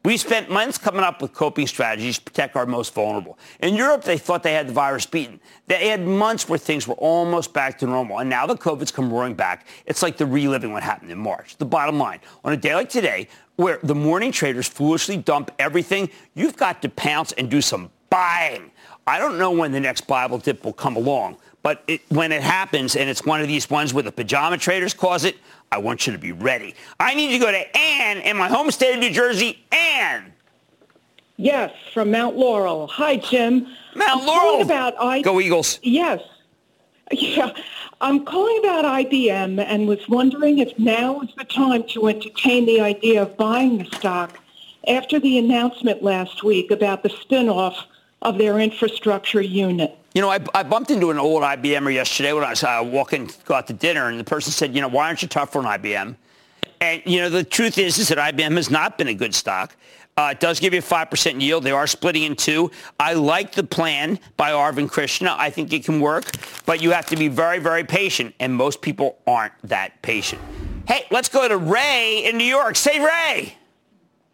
We 0.04 0.18
spent 0.18 0.50
months 0.50 0.76
coming 0.76 1.02
up 1.02 1.22
with 1.22 1.32
coping 1.32 1.66
strategies 1.66 2.18
to 2.18 2.24
protect 2.24 2.56
our 2.56 2.66
most 2.66 2.92
vulnerable. 2.92 3.38
In 3.60 3.74
Europe, 3.74 4.04
they 4.04 4.18
thought 4.18 4.42
they 4.42 4.52
had 4.52 4.68
the 4.68 4.72
virus 4.74 5.06
beaten. 5.06 5.40
They 5.66 5.88
had 5.88 6.06
months 6.06 6.46
where 6.46 6.58
things 6.58 6.86
were 6.86 6.94
almost 6.96 7.54
back 7.54 7.78
to 7.78 7.86
normal. 7.86 8.18
And 8.18 8.28
now 8.28 8.46
the 8.46 8.54
COVID's 8.54 8.92
come 8.92 9.10
roaring 9.10 9.32
back. 9.32 9.66
It's 9.86 10.02
like 10.02 10.18
the 10.18 10.26
reliving 10.26 10.74
what 10.74 10.82
happened 10.82 11.10
in 11.10 11.16
March. 11.16 11.56
The 11.56 11.64
bottom 11.64 11.98
line, 11.98 12.20
on 12.44 12.52
a 12.52 12.56
day 12.56 12.74
like 12.74 12.90
today, 12.90 13.28
where 13.56 13.78
the 13.82 13.94
morning 13.94 14.30
traders 14.30 14.68
foolishly 14.68 15.16
dump 15.16 15.50
everything, 15.58 16.10
you've 16.34 16.56
got 16.56 16.82
to 16.82 16.90
pounce 16.90 17.32
and 17.32 17.50
do 17.50 17.62
some 17.62 17.90
buying. 18.10 18.72
I 19.06 19.18
don't 19.18 19.38
know 19.38 19.52
when 19.52 19.72
the 19.72 19.80
next 19.80 20.02
Bible 20.02 20.36
dip 20.36 20.66
will 20.66 20.74
come 20.74 20.96
along, 20.96 21.38
but 21.62 21.82
it, 21.88 22.02
when 22.10 22.30
it 22.30 22.42
happens 22.42 22.94
and 22.94 23.08
it's 23.08 23.24
one 23.24 23.40
of 23.40 23.48
these 23.48 23.70
ones 23.70 23.94
where 23.94 24.02
the 24.02 24.12
pajama 24.12 24.58
traders 24.58 24.92
cause 24.92 25.24
it, 25.24 25.36
I 25.74 25.78
want 25.78 26.06
you 26.06 26.12
to 26.12 26.18
be 26.20 26.30
ready. 26.30 26.72
I 27.00 27.16
need 27.16 27.32
to 27.32 27.38
go 27.40 27.50
to 27.50 27.76
Ann 27.76 28.18
in 28.18 28.36
my 28.36 28.46
home 28.46 28.70
state 28.70 28.94
of 28.94 29.00
New 29.00 29.10
Jersey. 29.10 29.58
Ann. 29.72 30.32
Yes, 31.36 31.72
from 31.92 32.12
Mount 32.12 32.36
Laurel. 32.36 32.86
Hi, 32.86 33.16
Jim. 33.16 33.66
Mount 33.96 34.20
I'm 34.20 34.26
Laurel. 34.26 34.62
About 34.62 34.94
I- 35.00 35.20
go 35.22 35.40
Eagles. 35.40 35.80
Yes. 35.82 36.20
Yeah, 37.12 37.52
I'm 38.00 38.24
calling 38.24 38.58
about 38.60 38.86
IBM 38.86 39.62
and 39.62 39.86
was 39.86 40.08
wondering 40.08 40.58
if 40.58 40.76
now 40.78 41.20
is 41.20 41.28
the 41.36 41.44
time 41.44 41.84
to 41.88 42.08
entertain 42.08 42.64
the 42.64 42.80
idea 42.80 43.20
of 43.20 43.36
buying 43.36 43.76
the 43.76 43.84
stock 43.84 44.38
after 44.88 45.20
the 45.20 45.36
announcement 45.36 46.02
last 46.02 46.42
week 46.42 46.70
about 46.70 47.02
the 47.02 47.10
spinoff 47.10 47.76
of 48.24 48.38
their 48.38 48.58
infrastructure 48.58 49.42
unit. 49.42 49.96
You 50.14 50.22
know, 50.22 50.30
I, 50.30 50.40
I, 50.54 50.62
bumped 50.62 50.90
into 50.90 51.10
an 51.10 51.18
old 51.18 51.42
IBMer 51.42 51.92
yesterday 51.92 52.32
when 52.32 52.44
I 52.44 52.50
was 52.50 52.62
uh, 52.62 52.80
walking, 52.84 53.30
go 53.44 53.54
out 53.54 53.66
to 53.66 53.72
dinner, 53.72 54.08
and 54.08 54.18
the 54.18 54.24
person 54.24 54.52
said, 54.52 54.74
you 54.74 54.80
know, 54.80 54.88
why 54.88 55.08
aren't 55.08 55.22
you 55.22 55.28
tough 55.28 55.52
for 55.52 55.58
an 55.58 55.66
IBM? 55.66 56.16
And, 56.80 57.02
you 57.04 57.20
know, 57.20 57.28
the 57.28 57.44
truth 57.44 57.78
is, 57.78 57.98
is 57.98 58.08
that 58.08 58.18
IBM 58.18 58.56
has 58.56 58.70
not 58.70 58.96
been 58.96 59.08
a 59.08 59.14
good 59.14 59.34
stock. 59.34 59.76
Uh, 60.16 60.28
it 60.30 60.38
does 60.38 60.60
give 60.60 60.72
you 60.72 60.78
a 60.78 60.82
5% 60.82 61.40
yield. 61.40 61.64
They 61.64 61.72
are 61.72 61.88
splitting 61.88 62.22
in 62.22 62.36
two. 62.36 62.70
I 63.00 63.14
like 63.14 63.52
the 63.52 63.64
plan 63.64 64.20
by 64.36 64.52
Arvind 64.52 64.90
Krishna. 64.90 65.34
I 65.36 65.50
think 65.50 65.72
it 65.72 65.84
can 65.84 66.00
work, 66.00 66.30
but 66.64 66.80
you 66.80 66.92
have 66.92 67.06
to 67.06 67.16
be 67.16 67.26
very, 67.26 67.58
very 67.58 67.82
patient, 67.82 68.34
and 68.38 68.54
most 68.54 68.80
people 68.80 69.18
aren't 69.26 69.54
that 69.64 70.00
patient. 70.02 70.40
Hey, 70.86 71.06
let's 71.10 71.28
go 71.28 71.48
to 71.48 71.56
Ray 71.56 72.24
in 72.26 72.38
New 72.38 72.44
York. 72.44 72.76
Say, 72.76 73.00
Ray. 73.00 73.56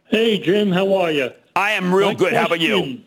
Hey, 0.09 0.39
Jim. 0.39 0.71
How 0.71 0.93
are 0.97 1.11
you? 1.11 1.31
I 1.57 1.73
am 1.73 1.95
real 1.95 2.09
My 2.09 2.15
good. 2.15 2.33
How 2.35 2.47
about 2.47 2.61
you? 2.61 3.01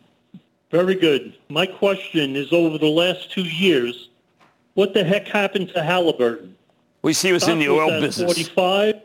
Very 0.74 0.96
good. 0.96 1.38
My 1.50 1.68
question 1.68 2.36
is 2.36 2.52
over 2.52 2.80
the 2.80 2.88
last 2.88 3.32
two 3.32 3.44
years, 3.44 4.10
what 4.74 4.96
the 4.96 5.04
heck 5.04 5.28
happened 5.28 5.70
to 5.70 5.84
Halliburton? 5.84 6.58
We 7.04 7.14
see 7.14 7.30
it 7.30 7.34
was 7.34 7.48
in 7.48 7.60
the 7.60 7.70
oil 7.70 8.02
business. 8.02 8.26
45? 8.26 8.96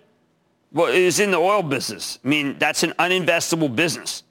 Well, 0.73 0.87
it 0.87 1.05
was 1.05 1.21
in 1.21 1.31
the 1.31 1.37
oil 1.37 1.63
business. 1.63 2.21
I 2.25 2.29
mean, 2.29 2.57
that's 2.59 2.85
an 2.85 2.93
uninvestable 2.93 3.77
business. 3.77 4.23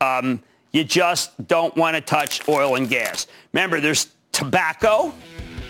Um, 0.00 0.42
you 0.72 0.82
just 0.82 1.46
don't 1.46 1.76
want 1.76 1.94
to 1.94 2.00
touch 2.00 2.48
oil 2.48 2.74
and 2.74 2.88
gas. 2.88 3.28
Remember, 3.52 3.80
there's 3.80 4.08
tobacco, 4.32 5.14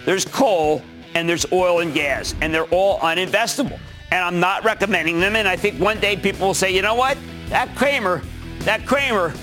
there's 0.06 0.24
coal, 0.24 0.80
and 1.14 1.28
there's 1.28 1.44
oil 1.52 1.80
and 1.80 1.92
gas, 1.92 2.34
and 2.40 2.54
they're 2.54 2.64
all 2.70 2.98
uninvestable. 3.00 3.78
And 4.10 4.24
I'm 4.24 4.40
not 4.40 4.64
recommending 4.64 5.20
them. 5.20 5.36
And 5.36 5.46
I 5.46 5.56
think 5.56 5.78
one 5.78 6.00
day 6.00 6.16
people 6.16 6.46
will 6.46 6.54
say, 6.54 6.74
you 6.74 6.80
know 6.80 6.94
what? 6.94 7.18
That 7.50 7.76
Cramer, 7.76 8.22
that 8.60 8.86
Cramer, 8.86 9.34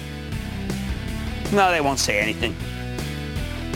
no, 1.52 1.72
they 1.72 1.82
won't 1.82 2.00
say 2.00 2.20
anything. 2.20 2.56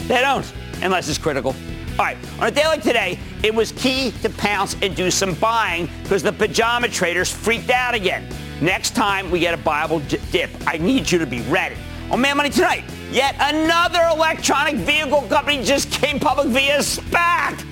They 0.07 0.21
don't, 0.21 0.51
unless 0.81 1.09
it's 1.09 1.17
critical. 1.17 1.55
All 1.97 2.05
right, 2.05 2.17
on 2.39 2.47
a 2.47 2.51
day 2.51 2.67
like 2.67 2.83
today, 2.83 3.17
it 3.43 3.53
was 3.53 3.71
key 3.71 4.11
to 4.21 4.29
pounce 4.29 4.75
and 4.81 4.95
do 4.95 5.09
some 5.09 5.33
buying 5.35 5.89
because 6.03 6.21
the 6.21 6.33
pajama 6.33 6.89
traders 6.89 7.31
freaked 7.31 7.69
out 7.69 7.93
again. 7.93 8.27
Next 8.61 8.95
time 8.95 9.31
we 9.31 9.39
get 9.39 9.53
a 9.53 9.57
Bible 9.57 10.01
dip, 10.31 10.49
I 10.67 10.77
need 10.77 11.09
you 11.09 11.19
to 11.19 11.25
be 11.25 11.41
ready. 11.43 11.75
On 12.11 12.21
Mad 12.21 12.35
Money 12.35 12.49
Tonight, 12.49 12.83
yet 13.11 13.35
another 13.39 14.01
electronic 14.11 14.75
vehicle 14.75 15.21
company 15.23 15.63
just 15.63 15.91
came 15.91 16.19
public 16.19 16.47
via 16.47 16.79
SPAC. 16.79 17.65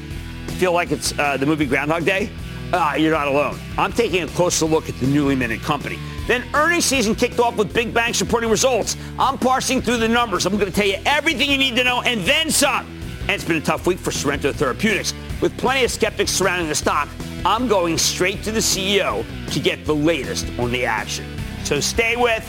Feel 0.57 0.74
like 0.74 0.91
it's 0.91 1.17
uh, 1.19 1.38
the 1.38 1.45
movie 1.45 1.65
Groundhog 1.65 2.05
Day? 2.05 2.29
Ah, 2.75 2.96
you're 2.96 3.12
not 3.12 3.27
alone. 3.27 3.60
I'm 3.77 3.94
taking 3.94 4.24
a 4.24 4.27
closer 4.30 4.65
look 4.65 4.89
at 4.89 4.96
the 5.00 5.06
newly 5.06 5.36
minted 5.36 5.62
company. 5.62 6.00
Then 6.25 6.44
earnings 6.56 6.86
season 6.86 7.13
kicked 7.13 7.39
off 7.39 7.56
with 7.56 7.72
big 7.72 7.94
banks 7.94 8.20
reporting 8.20 8.50
results. 8.50 8.98
I'm 9.20 9.38
parsing 9.38 9.80
through 9.80 9.98
the 9.98 10.08
numbers. 10.08 10.48
I'm 10.48 10.58
going 10.58 10.72
to 10.72 10.75
tell 10.75 10.88
you 10.88 10.98
everything 11.06 11.51
you 11.51 11.58
need 11.60 11.75
to 11.75 11.84
know 11.84 12.01
and 12.01 12.22
then 12.22 12.50
some. 12.50 12.88
And 13.22 13.32
it's 13.32 13.44
been 13.44 13.58
a 13.58 13.62
tough 13.62 13.86
week 13.86 14.00
for 14.00 14.10
Sorrento 14.10 14.51
Therapeutics. 14.51 15.13
With 15.39 15.56
plenty 15.56 15.86
of 15.86 15.92
skeptics 15.92 16.32
surrounding 16.32 16.68
the 16.68 16.74
stock, 16.74 17.10
I'm 17.46 17.68
going 17.68 17.96
straight 17.96 18.42
to 18.44 18.51
the 18.51 18.60
CEO 18.60 19.24
to 19.51 19.60
get 19.60 19.86
the 19.86 19.94
latest 19.94 20.48
on 20.58 20.72
the 20.72 20.84
action. 20.84 21.25
So 21.63 21.80
stay 21.80 22.15
with 22.15 22.44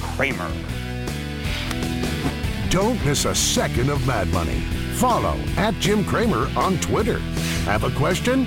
Cramer. 0.00 0.50
Don't 2.70 3.04
miss 3.04 3.26
a 3.26 3.34
second 3.34 3.90
of 3.90 4.06
Mad 4.06 4.28
Money. 4.28 4.60
Follow 4.94 5.38
at 5.58 5.74
Jim 5.74 6.02
Cramer 6.02 6.48
on 6.56 6.78
Twitter. 6.78 7.18
Have 7.66 7.84
a 7.84 7.90
question? 7.90 8.46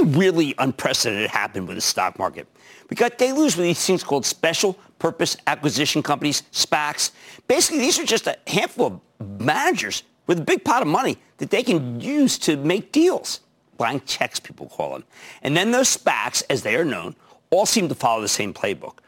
something 0.00 0.18
really 0.18 0.54
unprecedented 0.58 1.30
happened 1.30 1.68
with 1.68 1.76
the 1.76 1.80
stock 1.80 2.18
market. 2.18 2.46
We 2.88 2.96
got 2.96 3.18
deluge 3.18 3.56
with 3.56 3.64
these 3.66 3.84
things 3.84 4.02
called 4.02 4.26
special 4.26 4.78
purpose 4.98 5.36
acquisition 5.46 6.02
companies, 6.02 6.42
SPACs. 6.52 7.12
Basically, 7.46 7.78
these 7.78 7.98
are 7.98 8.04
just 8.04 8.26
a 8.26 8.36
handful 8.46 8.86
of 8.86 9.40
managers 9.40 10.02
with 10.26 10.38
a 10.38 10.42
big 10.42 10.64
pot 10.64 10.82
of 10.82 10.88
money 10.88 11.18
that 11.38 11.50
they 11.50 11.62
can 11.62 12.00
use 12.00 12.38
to 12.38 12.56
make 12.56 12.92
deals. 12.92 13.40
Blank 13.76 14.04
checks, 14.06 14.40
people 14.40 14.68
call 14.68 14.92
them. 14.92 15.04
And 15.42 15.56
then 15.56 15.70
those 15.70 15.96
SPACs, 15.96 16.42
as 16.50 16.62
they 16.62 16.76
are 16.76 16.84
known, 16.84 17.16
all 17.50 17.66
seem 17.66 17.88
to 17.88 17.94
follow 17.94 18.20
the 18.20 18.28
same 18.28 18.52
playbook. 18.52 18.98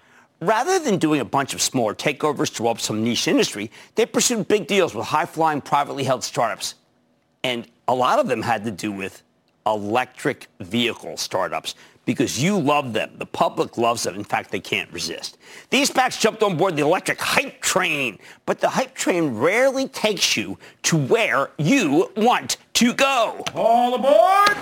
Rather 0.41 0.79
than 0.79 0.99
doing 0.99 1.21
a 1.21 1.25
bunch 1.25 1.55
of 1.55 1.63
smaller 1.63 1.95
takeovers 1.95 2.53
to 2.57 2.65
roll 2.65 2.73
up 2.73 2.81
some 2.81 3.05
niche 3.05 3.29
industry, 3.29 3.71
they 3.95 4.07
pursued 4.07 4.49
big 4.49 4.67
deals 4.67 4.95
with 4.95 5.07
high-flying 5.07 5.61
privately 5.61 6.03
held 6.03 6.25
startups. 6.25 6.75
And 7.45 7.69
a 7.87 7.95
lot 7.95 8.19
of 8.19 8.27
them 8.27 8.43
had 8.43 8.65
to 8.65 8.71
do 8.71 8.91
with 8.91 9.23
electric 9.67 10.47
vehicle 10.61 11.17
startups 11.17 11.75
because 12.05 12.43
you 12.43 12.59
love 12.59 12.93
them. 12.93 13.11
The 13.19 13.27
public 13.27 13.79
loves 13.79 14.03
them. 14.03 14.15
In 14.15 14.25
fact, 14.25 14.51
they 14.51 14.61
can't 14.61 14.93
resist. 14.93 15.39
These 15.71 15.91
SPACs 15.91 16.19
jumped 16.21 16.43
on 16.43 16.57
board 16.57 16.77
the 16.77 16.83
electric 16.83 17.21
hype 17.21 17.61
train, 17.61 18.19
but 18.45 18.61
the 18.61 18.69
hype 18.69 18.95
train 18.95 19.35
rarely 19.37 19.89
takes 19.89 20.37
you 20.37 20.59
to 20.85 20.97
where 20.97 21.51
you 21.59 22.11
want 22.17 22.57
to 22.75 22.93
go. 22.93 23.45
All 23.55 23.95
aboard! 23.95 24.57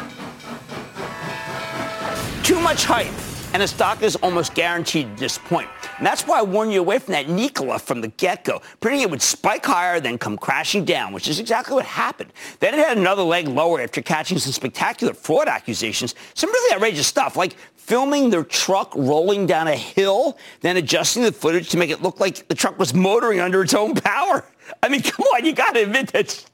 Too 2.45 2.61
much 2.61 2.85
hype 2.85 3.30
and 3.53 3.63
the 3.63 3.69
stock 3.69 4.03
is 4.03 4.17
almost 4.17 4.55
guaranteed 4.55 5.09
to 5.11 5.17
disappoint. 5.17 5.69
And 5.99 6.07
that's 6.07 6.27
why 6.27 6.39
I 6.39 6.43
warned 6.43 6.73
you 6.73 6.81
away 6.81 6.99
from 6.99 7.13
that 7.13 7.29
Nikola 7.29 7.79
from 7.79 8.01
the 8.01 8.09
get-go, 8.09 8.63
predicting 8.81 9.03
it 9.03 9.11
would 9.11 9.23
spike 9.23 9.67
higher, 9.67 9.99
then 10.01 10.19
come 10.19 10.37
crashing 10.37 10.85
down, 10.85 11.13
which 11.13 11.29
is 11.29 11.41
exactly 11.41 11.75
what 11.75 11.85
happened. 11.85 12.33
Then 12.61 12.75
it 12.75 12.79
had 12.79 12.97
another 12.97 13.23
leg 13.23 13.49
lower 13.49 13.81
after 13.81 14.03
catching 14.03 14.39
some 14.39 14.53
spectacular 14.53 15.15
fraud 15.15 15.49
accusations, 15.49 16.15
some 16.35 16.51
really 16.51 16.75
outrageous 16.75 17.07
stuff, 17.07 17.37
like 17.37 17.57
filming 17.75 18.31
their 18.31 18.45
truck 18.45 18.95
rolling 18.95 19.47
down 19.47 19.67
a 19.67 19.75
hill, 19.75 20.39
then 20.61 20.77
adjusting 20.77 21.25
the 21.25 21.33
footage 21.33 21.71
to 21.71 21.77
make 21.77 21.91
it 21.91 22.03
look 22.03 22.21
like 22.21 22.47
the 22.47 22.55
truck 22.55 22.79
was 22.79 22.95
motoring 22.95 23.41
under 23.41 23.63
its 23.63 23.75
own 23.75 23.95
power. 23.95 24.45
I 24.83 24.89
mean, 24.89 25.03
come 25.03 25.27
on, 25.35 25.45
you 25.45 25.53
got 25.53 25.75
to 25.75 25.83
admit 25.83 26.09
that's 26.09 26.50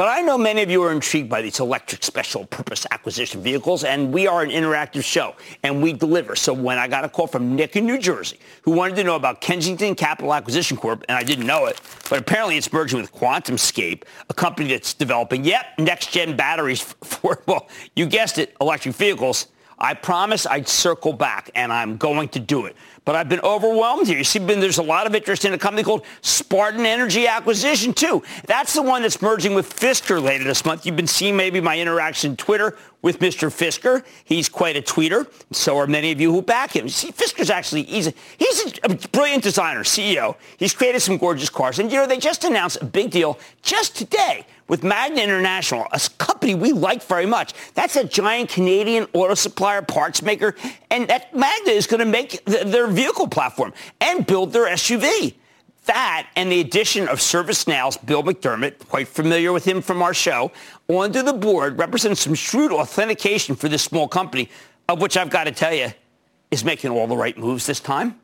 but 0.00 0.08
I 0.08 0.22
know 0.22 0.38
many 0.38 0.62
of 0.62 0.70
you 0.70 0.82
are 0.82 0.92
intrigued 0.92 1.28
by 1.28 1.42
these 1.42 1.60
electric 1.60 2.02
special 2.02 2.46
purpose 2.46 2.86
acquisition 2.90 3.42
vehicles, 3.42 3.84
and 3.84 4.10
we 4.14 4.26
are 4.26 4.40
an 4.40 4.48
interactive 4.48 5.04
show, 5.04 5.34
and 5.62 5.82
we 5.82 5.92
deliver. 5.92 6.34
So 6.34 6.54
when 6.54 6.78
I 6.78 6.88
got 6.88 7.04
a 7.04 7.08
call 7.10 7.26
from 7.26 7.54
Nick 7.54 7.76
in 7.76 7.84
New 7.84 7.98
Jersey, 7.98 8.38
who 8.62 8.70
wanted 8.70 8.96
to 8.96 9.04
know 9.04 9.14
about 9.14 9.42
Kensington 9.42 9.94
Capital 9.94 10.32
Acquisition 10.32 10.78
Corp., 10.78 11.04
and 11.06 11.18
I 11.18 11.22
didn't 11.22 11.46
know 11.46 11.66
it, 11.66 11.82
but 12.08 12.18
apparently 12.18 12.56
it's 12.56 12.72
merging 12.72 12.98
with 12.98 13.12
QuantumScape, 13.12 14.04
a 14.30 14.32
company 14.32 14.70
that's 14.70 14.94
developing, 14.94 15.44
yep, 15.44 15.66
next-gen 15.78 16.34
batteries 16.34 16.80
for, 17.04 17.42
well, 17.46 17.68
you 17.94 18.06
guessed 18.06 18.38
it, 18.38 18.56
electric 18.58 18.94
vehicles. 18.94 19.48
I 19.78 19.92
promised 19.92 20.46
I'd 20.48 20.66
circle 20.66 21.12
back, 21.12 21.50
and 21.54 21.70
I'm 21.70 21.98
going 21.98 22.30
to 22.30 22.40
do 22.40 22.64
it 22.64 22.74
but 23.10 23.16
I've 23.16 23.28
been 23.28 23.40
overwhelmed 23.40 24.06
here. 24.06 24.18
You 24.18 24.22
see, 24.22 24.38
there's 24.38 24.78
a 24.78 24.84
lot 24.84 25.04
of 25.04 25.16
interest 25.16 25.44
in 25.44 25.52
a 25.52 25.58
company 25.58 25.82
called 25.82 26.04
Spartan 26.20 26.86
Energy 26.86 27.26
Acquisition, 27.26 27.92
too. 27.92 28.22
That's 28.46 28.72
the 28.72 28.82
one 28.82 29.02
that's 29.02 29.20
merging 29.20 29.52
with 29.52 29.74
Fisker 29.74 30.22
later 30.22 30.44
this 30.44 30.64
month. 30.64 30.86
You've 30.86 30.94
been 30.94 31.08
seeing 31.08 31.36
maybe 31.36 31.60
my 31.60 31.76
interaction 31.76 32.30
on 32.30 32.36
Twitter 32.36 32.78
with 33.02 33.18
Mr. 33.18 33.48
Fisker. 33.50 34.04
He's 34.24 34.48
quite 34.48 34.76
a 34.76 34.82
tweeter. 34.82 35.30
So 35.52 35.78
are 35.78 35.86
many 35.86 36.12
of 36.12 36.20
you 36.20 36.32
who 36.32 36.42
back 36.42 36.74
him. 36.74 36.88
See, 36.88 37.12
Fisker's 37.12 37.50
actually, 37.50 37.84
he's 37.84 38.08
a, 38.08 38.14
he's 38.38 38.78
a 38.82 38.94
brilliant 39.08 39.42
designer, 39.42 39.84
CEO. 39.84 40.36
He's 40.58 40.74
created 40.74 41.00
some 41.00 41.16
gorgeous 41.16 41.50
cars. 41.50 41.78
And, 41.78 41.90
you 41.90 41.98
know, 41.98 42.06
they 42.06 42.18
just 42.18 42.44
announced 42.44 42.78
a 42.82 42.84
big 42.84 43.10
deal 43.10 43.38
just 43.62 43.96
today 43.96 44.46
with 44.68 44.84
Magna 44.84 45.22
International, 45.22 45.86
a 45.92 46.00
company 46.18 46.54
we 46.54 46.72
like 46.72 47.02
very 47.02 47.26
much. 47.26 47.54
That's 47.74 47.96
a 47.96 48.04
giant 48.04 48.50
Canadian 48.50 49.08
auto 49.12 49.34
supplier 49.34 49.82
parts 49.82 50.22
maker. 50.22 50.54
And 50.90 51.08
that 51.08 51.34
Magna 51.34 51.72
is 51.72 51.86
going 51.86 52.00
to 52.00 52.06
make 52.06 52.44
th- 52.44 52.66
their 52.66 52.86
vehicle 52.86 53.28
platform 53.28 53.72
and 54.00 54.26
build 54.26 54.52
their 54.52 54.66
SUV. 54.66 55.34
That 55.90 56.28
and 56.36 56.52
the 56.52 56.60
addition 56.60 57.08
of 57.08 57.18
ServiceNow's 57.18 57.96
Bill 57.96 58.22
McDermott, 58.22 58.86
quite 58.86 59.08
familiar 59.08 59.52
with 59.52 59.64
him 59.64 59.82
from 59.82 60.02
our 60.02 60.14
show, 60.14 60.52
onto 60.86 61.20
the 61.20 61.32
board 61.32 61.80
represents 61.80 62.20
some 62.20 62.34
shrewd 62.34 62.70
authentication 62.70 63.56
for 63.56 63.68
this 63.68 63.82
small 63.82 64.06
company, 64.06 64.48
of 64.88 65.02
which 65.02 65.16
I've 65.16 65.30
got 65.30 65.44
to 65.44 65.50
tell 65.50 65.74
you 65.74 65.88
is 66.52 66.64
making 66.64 66.92
all 66.92 67.08
the 67.08 67.16
right 67.16 67.36
moves 67.36 67.66
this 67.66 67.80
time. 67.80 68.20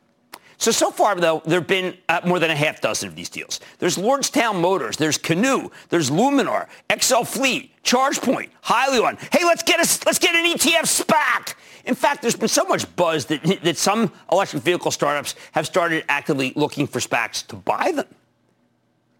So, 0.58 0.70
so 0.70 0.92
far, 0.92 1.16
though, 1.16 1.42
there 1.44 1.58
have 1.58 1.66
been 1.66 1.96
uh, 2.08 2.20
more 2.24 2.38
than 2.38 2.50
a 2.50 2.54
half 2.54 2.80
dozen 2.80 3.08
of 3.08 3.16
these 3.16 3.28
deals. 3.28 3.58
There's 3.80 3.96
Lordstown 3.96 4.60
Motors, 4.60 4.96
there's 4.96 5.18
Canoo, 5.18 5.72
there's 5.88 6.08
Luminar, 6.08 6.68
XL 6.96 7.24
Fleet, 7.24 7.72
ChargePoint, 7.82 8.50
Hyliion. 8.64 9.18
Hey, 9.32 9.44
let's 9.44 9.64
get, 9.64 9.80
a, 9.80 10.06
let's 10.06 10.20
get 10.20 10.36
an 10.36 10.46
ETF 10.54 11.04
SPAC. 11.04 11.54
In 11.86 11.94
fact, 11.94 12.20
there's 12.20 12.36
been 12.36 12.48
so 12.48 12.64
much 12.64 12.94
buzz 12.96 13.26
that, 13.26 13.42
that 13.62 13.78
some 13.78 14.12
electric 14.30 14.62
vehicle 14.62 14.90
startups 14.90 15.36
have 15.52 15.66
started 15.66 16.04
actively 16.08 16.52
looking 16.56 16.86
for 16.88 16.98
SPACs 16.98 17.46
to 17.46 17.56
buy 17.56 17.92
them. 17.92 18.06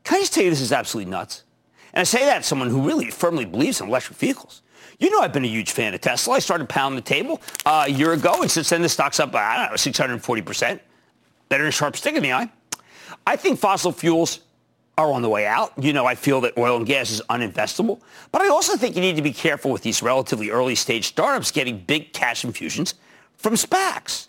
Can 0.03 0.17
I 0.17 0.21
just 0.21 0.35
tell 0.35 0.43
you 0.43 0.51
this 0.51 0.61
is 0.61 0.73
absolutely 0.73 1.11
nuts? 1.11 1.45
And 1.95 2.01
I 2.01 2.05
say 2.05 2.25
that 2.25 2.39
as 2.39 2.47
someone 2.47 2.69
who 2.69 2.83
really 2.83 3.11
firmly 3.11 3.45
believes 3.45 3.81
in 3.81 3.87
electric 3.87 4.19
vehicles. 4.19 4.63
You 4.99 5.11
know 5.11 5.21
I've 5.21 5.33
been 5.33 5.45
a 5.45 5.49
huge 5.49 5.71
fan 5.71 5.95
of 5.95 6.01
Tesla. 6.01 6.35
I 6.35 6.39
started 6.41 6.69
pounding 6.69 6.97
the 6.97 7.03
table 7.03 7.41
uh, 7.65 7.85
a 7.87 7.91
year 7.91 8.13
ago, 8.13 8.43
and 8.43 8.51
since 8.51 8.69
then 8.69 8.83
the 8.83 8.89
stock's 8.89 9.21
up, 9.21 9.31
by 9.31 9.43
I 9.43 9.69
don't 9.69 9.71
know, 9.71 9.77
640%. 9.77 10.81
Better 11.49 11.63
than 11.63 11.69
a 11.69 11.73
sharp 11.73 11.97
stick 11.97 12.17
in 12.17 12.23
the 12.23 12.33
eye. 12.33 12.51
I 13.27 13.37
think 13.37 13.61
fossil 13.61 13.93
fuels 13.93 14.41
are 14.99 15.13
on 15.13 15.23
the 15.23 15.29
way 15.29 15.47
out. 15.47 15.73
You 15.79 15.93
know, 15.93 16.07
I 16.07 16.15
feel 16.15 16.41
that 16.43 16.57
oil 16.57 16.77
and 16.77 16.87
gas 16.87 17.11
is 17.11 17.21
uninvestable. 17.29 18.01
But 18.33 18.43
I 18.43 18.49
also 18.49 18.77
think 18.77 18.97
you 18.97 19.03
need 19.03 19.17
to 19.17 19.23
be 19.23 19.33
careful 19.33 19.71
with 19.71 19.83
these 19.83 20.03
relatively 20.03 20.51
early 20.51 20.75
stage 20.75 21.09
startups 21.09 21.51
getting 21.51 21.79
big 21.79 22.13
cash 22.13 22.45
infusions 22.45 22.95
from 23.37 23.55
SPACs. 23.55 24.29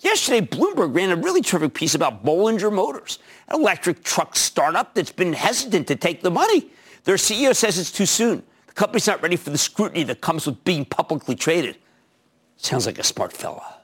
Yesterday, 0.00 0.46
Bloomberg 0.46 0.94
ran 0.94 1.10
a 1.10 1.16
really 1.16 1.42
terrific 1.42 1.74
piece 1.74 1.94
about 1.94 2.24
Bollinger 2.24 2.72
Motors, 2.72 3.18
an 3.48 3.60
electric 3.60 4.02
truck 4.02 4.36
startup 4.36 4.94
that's 4.94 5.12
been 5.12 5.32
hesitant 5.32 5.88
to 5.88 5.96
take 5.96 6.22
the 6.22 6.30
money. 6.30 6.70
Their 7.04 7.16
CEO 7.16 7.54
says 7.54 7.78
it's 7.78 7.92
too 7.92 8.06
soon. 8.06 8.42
The 8.66 8.72
company's 8.72 9.06
not 9.06 9.22
ready 9.22 9.36
for 9.36 9.50
the 9.50 9.58
scrutiny 9.58 10.04
that 10.04 10.20
comes 10.20 10.46
with 10.46 10.62
being 10.64 10.84
publicly 10.84 11.34
traded. 11.34 11.76
Sounds 12.56 12.86
like 12.86 12.98
a 12.98 13.02
smart 13.02 13.32
fella. 13.32 13.79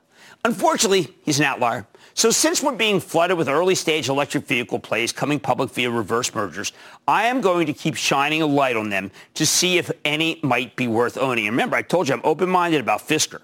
Unfortunately, 0.47 1.13
he's 1.25 1.41
an 1.41 1.45
outlier. 1.45 1.89
So 2.15 2.31
since 2.31 2.63
we're 2.63 2.77
being 2.77 3.01
flooded 3.01 3.37
with 3.37 3.49
early 3.49 3.75
stage 3.75 4.09
electric 4.09 4.47
vehicle 4.47 4.79
plays 4.79 5.11
coming 5.11 5.41
public 5.41 5.71
via 5.71 5.91
reverse 5.91 6.33
mergers, 6.33 6.73
I 7.09 7.25
am 7.25 7.41
going 7.41 7.67
to 7.67 7.73
keep 7.73 7.97
shining 7.97 8.43
a 8.43 8.47
light 8.47 8.77
on 8.77 8.89
them 8.89 9.11
to 9.35 9.45
see 9.45 9.77
if 9.77 9.91
any 10.05 10.39
might 10.45 10.77
be 10.77 10.87
worth 10.87 11.19
owning. 11.19 11.49
And 11.49 11.55
remember, 11.55 11.75
I 11.75 11.83
told 11.83 12.07
you 12.07 12.15
I'm 12.15 12.21
open-minded 12.23 12.81
about 12.81 13.01
Fisker. 13.01 13.41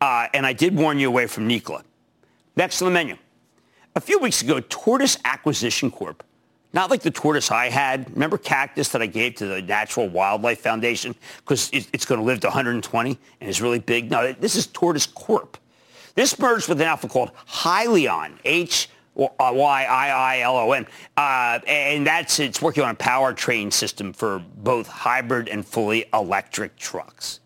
Uh, 0.00 0.28
and 0.32 0.46
I 0.46 0.54
did 0.54 0.74
warn 0.74 0.98
you 0.98 1.08
away 1.08 1.26
from 1.26 1.46
Nikola. 1.46 1.84
Next 2.56 2.80
on 2.80 2.86
the 2.86 2.94
menu. 2.94 3.18
A 3.94 4.00
few 4.00 4.18
weeks 4.18 4.40
ago, 4.40 4.60
Tortoise 4.70 5.18
Acquisition 5.26 5.90
Corp, 5.90 6.24
not 6.72 6.88
like 6.88 7.02
the 7.02 7.10
tortoise 7.10 7.50
I 7.50 7.68
had. 7.68 8.10
Remember 8.12 8.38
Cactus 8.38 8.88
that 8.88 9.02
I 9.02 9.06
gave 9.06 9.34
to 9.34 9.46
the 9.46 9.60
Natural 9.60 10.08
Wildlife 10.08 10.60
Foundation 10.60 11.14
because 11.40 11.68
it's 11.74 12.06
going 12.06 12.18
to 12.18 12.24
live 12.24 12.40
to 12.40 12.46
120 12.46 13.18
and 13.42 13.50
is 13.50 13.60
really 13.60 13.78
big? 13.78 14.10
No, 14.10 14.32
this 14.32 14.56
is 14.56 14.68
Tortoise 14.68 15.04
Corp. 15.04 15.58
This 16.20 16.38
merged 16.38 16.68
with 16.68 16.78
an 16.82 16.86
outfit 16.86 17.10
called 17.10 17.30
Hyliion, 17.48 18.40
H. 18.44 18.90
Y-I-I-L-O-N. 19.14 20.86
Uh, 21.16 21.58
and 21.66 22.06
that's, 22.06 22.38
it's 22.38 22.60
working 22.60 22.82
on 22.82 22.90
a 22.90 22.94
powertrain 22.94 23.72
system 23.72 24.12
for 24.12 24.44
both 24.58 24.86
hybrid 24.86 25.48
and 25.48 25.64
fully 25.64 26.04
electric 26.12 26.76
trucks. 26.76 27.40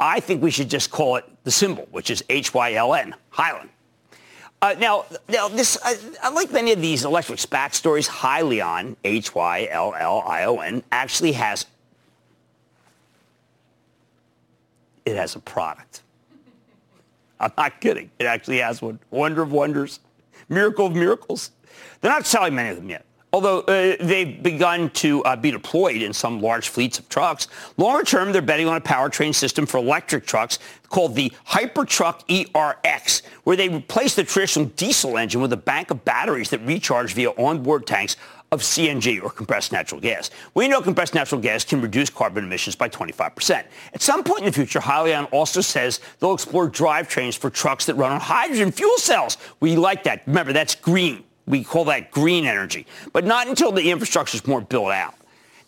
I 0.00 0.20
think 0.20 0.42
we 0.42 0.50
should 0.50 0.70
just 0.70 0.90
call 0.90 1.16
it 1.16 1.26
the 1.44 1.50
symbol, 1.50 1.86
which 1.90 2.08
is 2.08 2.24
H-Y-L-N, 2.30 3.14
Hyliion. 3.34 3.68
Uh, 4.62 4.74
now, 4.78 5.04
now 5.28 5.48
this, 5.48 5.76
uh, 5.84 5.94
unlike 6.22 6.52
many 6.52 6.72
of 6.72 6.80
these 6.80 7.04
electric 7.04 7.38
SPAC 7.38 7.74
stories, 7.74 8.08
Hyliion, 8.08 8.96
H-Y-L-L-I-O-N, 9.04 10.82
actually 10.90 11.32
has 11.32 11.66
it 15.04 15.16
has 15.16 15.36
a 15.36 15.40
product. 15.40 16.00
I'm 17.44 17.52
not 17.56 17.80
kidding. 17.80 18.10
It 18.18 18.24
actually 18.24 18.58
has 18.58 18.80
one. 18.80 18.98
Wonder 19.10 19.42
of 19.42 19.52
wonders. 19.52 20.00
Miracle 20.48 20.86
of 20.86 20.94
miracles. 20.94 21.50
They're 22.00 22.10
not 22.10 22.26
selling 22.26 22.54
many 22.54 22.70
of 22.70 22.76
them 22.76 22.88
yet 22.90 23.04
although 23.34 23.62
uh, 23.62 23.96
they've 23.98 24.40
begun 24.44 24.88
to 24.90 25.20
uh, 25.24 25.34
be 25.34 25.50
deployed 25.50 26.00
in 26.00 26.12
some 26.12 26.40
large 26.40 26.68
fleets 26.68 27.00
of 27.00 27.08
trucks. 27.08 27.48
Longer 27.76 28.04
term, 28.04 28.30
they're 28.30 28.40
betting 28.40 28.68
on 28.68 28.76
a 28.76 28.80
powertrain 28.80 29.34
system 29.34 29.66
for 29.66 29.78
electric 29.78 30.24
trucks 30.24 30.60
called 30.88 31.16
the 31.16 31.32
Hypertruck 31.48 32.24
ERX, 32.28 33.22
where 33.42 33.56
they 33.56 33.68
replace 33.68 34.14
the 34.14 34.22
traditional 34.22 34.66
diesel 34.66 35.18
engine 35.18 35.40
with 35.40 35.52
a 35.52 35.56
bank 35.56 35.90
of 35.90 36.04
batteries 36.04 36.50
that 36.50 36.60
recharge 36.60 37.12
via 37.14 37.30
onboard 37.30 37.88
tanks 37.88 38.16
of 38.52 38.60
CNG 38.60 39.22
or 39.22 39.30
compressed 39.30 39.72
natural 39.72 40.00
gas. 40.00 40.30
We 40.54 40.68
know 40.68 40.80
compressed 40.80 41.14
natural 41.14 41.40
gas 41.40 41.64
can 41.64 41.80
reduce 41.80 42.10
carbon 42.10 42.44
emissions 42.44 42.76
by 42.76 42.88
25%. 42.88 43.64
At 43.92 44.02
some 44.02 44.22
point 44.22 44.40
in 44.40 44.46
the 44.46 44.52
future, 44.52 44.80
Hyliion 44.80 45.28
also 45.32 45.60
says 45.60 46.00
they'll 46.20 46.34
explore 46.34 46.70
drivetrains 46.70 47.36
for 47.36 47.50
trucks 47.50 47.86
that 47.86 47.94
run 47.94 48.12
on 48.12 48.20
hydrogen 48.20 48.70
fuel 48.70 48.96
cells. 48.98 49.36
We 49.60 49.76
like 49.76 50.04
that. 50.04 50.22
Remember, 50.26 50.52
that's 50.52 50.74
green. 50.74 51.24
We 51.46 51.64
call 51.64 51.84
that 51.86 52.10
green 52.10 52.46
energy, 52.46 52.86
but 53.12 53.24
not 53.24 53.48
until 53.48 53.72
the 53.72 53.90
infrastructure 53.90 54.36
is 54.36 54.46
more 54.46 54.60
built 54.60 54.92
out. 54.92 55.14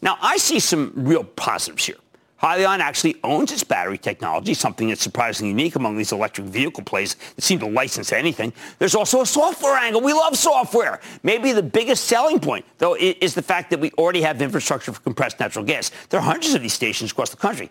Now, 0.01 0.19
I 0.21 0.37
see 0.37 0.61
some 0.61 0.93
real 0.95 1.25
positives 1.25 1.87
here. 1.87 1.97
Hyliion 2.43 2.81
actually 2.81 3.17
owns 3.25 3.51
its 3.51 3.65
battery 3.65 3.97
technology, 3.97 4.53
something 4.53 4.89
that's 4.89 5.03
surprisingly 5.03 5.51
unique 5.51 5.75
among 5.75 5.97
these 5.97 6.13
electric 6.13 6.47
vehicle 6.47 6.85
plays 6.85 7.17
that 7.35 7.43
seem 7.43 7.59
to 7.61 7.67
license 7.67 8.13
anything. 8.13 8.53
There's 8.79 8.95
also 8.95 9.23
a 9.23 9.27
software 9.27 9.77
angle. 9.77 10.03
We 10.03 10.13
love 10.13 10.37
software. 10.37 11.01
Maybe 11.23 11.53
the 11.53 11.63
biggest 11.63 12.05
selling 12.05 12.39
point, 12.39 12.67
though, 12.77 12.95
is 12.95 13.35
the 13.35 13.43
fact 13.43 13.71
that 13.71 13.81
we 13.81 13.91
already 13.93 14.21
have 14.21 14.43
infrastructure 14.43 14.93
for 14.93 15.01
compressed 15.01 15.41
natural 15.41 15.65
gas. 15.65 15.91
There 16.11 16.21
are 16.21 16.23
hundreds 16.23 16.55
of 16.55 16.61
these 16.61 16.75
stations 16.75 17.13
across 17.13 17.31
the 17.31 17.39
country. 17.39 17.71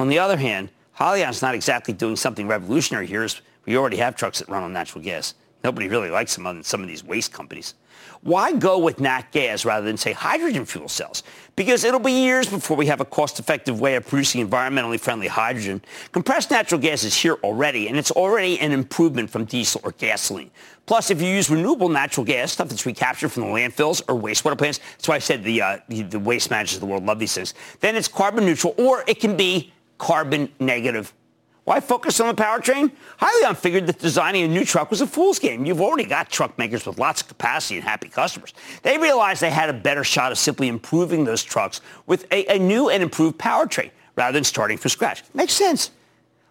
On 0.00 0.08
the 0.08 0.18
other 0.18 0.36
hand, 0.36 0.70
Hyliion's 0.98 1.40
not 1.40 1.54
exactly 1.54 1.94
doing 1.94 2.16
something 2.16 2.48
revolutionary 2.48 3.06
here, 3.06 3.22
as 3.22 3.40
we 3.64 3.76
already 3.76 3.98
have 3.98 4.16
trucks 4.16 4.40
that 4.40 4.48
run 4.48 4.64
on 4.64 4.72
natural 4.72 5.04
gas. 5.04 5.34
Nobody 5.62 5.88
really 5.88 6.10
likes 6.10 6.34
them 6.34 6.46
on 6.46 6.64
some 6.64 6.82
of 6.82 6.88
these 6.88 7.04
waste 7.04 7.32
companies. 7.32 7.74
Why 8.22 8.52
go 8.52 8.78
with 8.78 9.00
nat 9.00 9.32
gas 9.32 9.64
rather 9.64 9.86
than, 9.86 9.96
say, 9.96 10.12
hydrogen 10.12 10.66
fuel 10.66 10.88
cells? 10.88 11.22
Because 11.56 11.84
it'll 11.84 12.00
be 12.00 12.12
years 12.12 12.46
before 12.46 12.76
we 12.76 12.84
have 12.86 13.00
a 13.00 13.04
cost-effective 13.06 13.80
way 13.80 13.96
of 13.96 14.06
producing 14.06 14.46
environmentally 14.46 15.00
friendly 15.00 15.26
hydrogen. 15.26 15.82
Compressed 16.12 16.50
natural 16.50 16.78
gas 16.80 17.02
is 17.02 17.14
here 17.14 17.38
already, 17.42 17.88
and 17.88 17.96
it's 17.96 18.10
already 18.10 18.60
an 18.60 18.72
improvement 18.72 19.30
from 19.30 19.46
diesel 19.46 19.80
or 19.84 19.92
gasoline. 19.92 20.50
Plus, 20.84 21.10
if 21.10 21.22
you 21.22 21.28
use 21.28 21.48
renewable 21.48 21.88
natural 21.88 22.26
gas, 22.26 22.52
stuff 22.52 22.68
that's 22.68 22.84
recaptured 22.84 23.32
from 23.32 23.44
the 23.44 23.48
landfills 23.48 24.02
or 24.06 24.20
wastewater 24.20 24.58
plants, 24.58 24.80
that's 24.96 25.08
why 25.08 25.14
I 25.14 25.20
said 25.20 25.42
the, 25.42 25.62
uh, 25.62 25.78
the, 25.88 26.02
the 26.02 26.18
waste 26.18 26.50
managers 26.50 26.74
of 26.74 26.80
the 26.80 26.86
world 26.86 27.06
love 27.06 27.18
these 27.18 27.34
things, 27.34 27.54
then 27.80 27.96
it's 27.96 28.08
carbon 28.08 28.44
neutral, 28.44 28.74
or 28.76 29.02
it 29.06 29.18
can 29.18 29.34
be 29.34 29.72
carbon 29.96 30.52
negative 30.60 31.14
why 31.64 31.80
focus 31.80 32.20
on 32.20 32.34
the 32.34 32.42
powertrain? 32.42 32.90
Hyliion 33.20 33.56
figured 33.56 33.86
that 33.86 33.98
designing 33.98 34.44
a 34.44 34.48
new 34.48 34.64
truck 34.64 34.90
was 34.90 35.00
a 35.00 35.06
fool's 35.06 35.38
game. 35.38 35.64
You've 35.64 35.80
already 35.80 36.04
got 36.04 36.30
truck 36.30 36.58
makers 36.58 36.86
with 36.86 36.98
lots 36.98 37.20
of 37.20 37.28
capacity 37.28 37.76
and 37.76 37.84
happy 37.84 38.08
customers. 38.08 38.54
They 38.82 38.98
realized 38.98 39.42
they 39.42 39.50
had 39.50 39.68
a 39.68 39.74
better 39.74 40.02
shot 40.02 40.32
of 40.32 40.38
simply 40.38 40.68
improving 40.68 41.24
those 41.24 41.42
trucks 41.44 41.80
with 42.06 42.26
a, 42.32 42.46
a 42.54 42.58
new 42.58 42.88
and 42.88 43.02
improved 43.02 43.38
powertrain 43.38 43.90
rather 44.16 44.32
than 44.32 44.44
starting 44.44 44.78
from 44.78 44.88
scratch. 44.90 45.22
Makes 45.34 45.52
sense. 45.52 45.90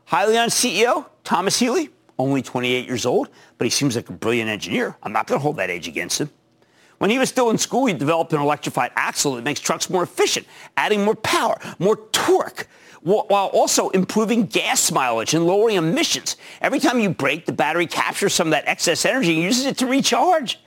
Hyliion 0.09 0.47
CEO, 0.47 1.05
Thomas 1.23 1.59
Healy, 1.59 1.89
only 2.17 2.41
28 2.41 2.87
years 2.87 3.05
old, 3.05 3.29
but 3.57 3.65
he 3.65 3.71
seems 3.71 3.95
like 3.95 4.09
a 4.09 4.13
brilliant 4.13 4.49
engineer. 4.49 4.95
I'm 5.03 5.11
not 5.11 5.27
going 5.27 5.39
to 5.39 5.43
hold 5.43 5.57
that 5.57 5.69
age 5.69 5.87
against 5.87 6.19
him. 6.19 6.29
When 6.99 7.09
he 7.09 7.17
was 7.17 7.29
still 7.29 7.49
in 7.49 7.57
school, 7.57 7.87
he 7.87 7.93
developed 7.93 8.31
an 8.33 8.41
electrified 8.41 8.91
axle 8.95 9.35
that 9.35 9.43
makes 9.43 9.59
trucks 9.59 9.89
more 9.89 10.03
efficient, 10.03 10.45
adding 10.77 11.03
more 11.03 11.15
power, 11.15 11.57
more 11.79 11.95
torque 12.11 12.67
while 13.01 13.47
also 13.53 13.89
improving 13.89 14.45
gas 14.45 14.91
mileage 14.91 15.33
and 15.33 15.47
lowering 15.47 15.77
emissions. 15.77 16.35
Every 16.61 16.79
time 16.79 16.99
you 16.99 17.09
brake, 17.09 17.45
the 17.45 17.53
battery 17.53 17.87
captures 17.87 18.33
some 18.33 18.47
of 18.47 18.51
that 18.51 18.67
excess 18.67 19.05
energy 19.05 19.35
and 19.35 19.43
uses 19.43 19.65
it 19.65 19.77
to 19.77 19.87
recharge. 19.87 20.59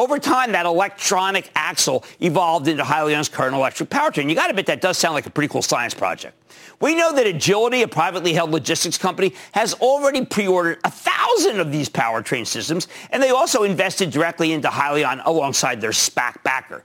Over 0.00 0.18
time, 0.18 0.52
that 0.52 0.64
electronic 0.64 1.50
axle 1.54 2.04
evolved 2.20 2.68
into 2.68 2.82
Hyliion's 2.82 3.28
current 3.28 3.54
electric 3.54 3.90
powertrain. 3.90 4.30
You 4.30 4.34
got 4.34 4.44
to 4.44 4.50
admit 4.50 4.64
that 4.64 4.80
does 4.80 4.96
sound 4.96 5.12
like 5.12 5.26
a 5.26 5.30
pretty 5.30 5.48
cool 5.52 5.60
science 5.60 5.92
project. 5.92 6.34
We 6.80 6.94
know 6.94 7.14
that 7.14 7.26
Agility, 7.26 7.82
a 7.82 7.88
privately 7.88 8.32
held 8.32 8.50
logistics 8.50 8.96
company, 8.96 9.34
has 9.52 9.74
already 9.74 10.24
pre-ordered 10.24 10.78
a 10.84 10.90
thousand 10.90 11.60
of 11.60 11.70
these 11.70 11.90
powertrain 11.90 12.46
systems, 12.46 12.88
and 13.10 13.22
they 13.22 13.28
also 13.28 13.64
invested 13.64 14.10
directly 14.10 14.52
into 14.52 14.68
Hyliion 14.68 15.20
alongside 15.26 15.82
their 15.82 15.90
SPAC 15.90 16.42
backer. 16.44 16.82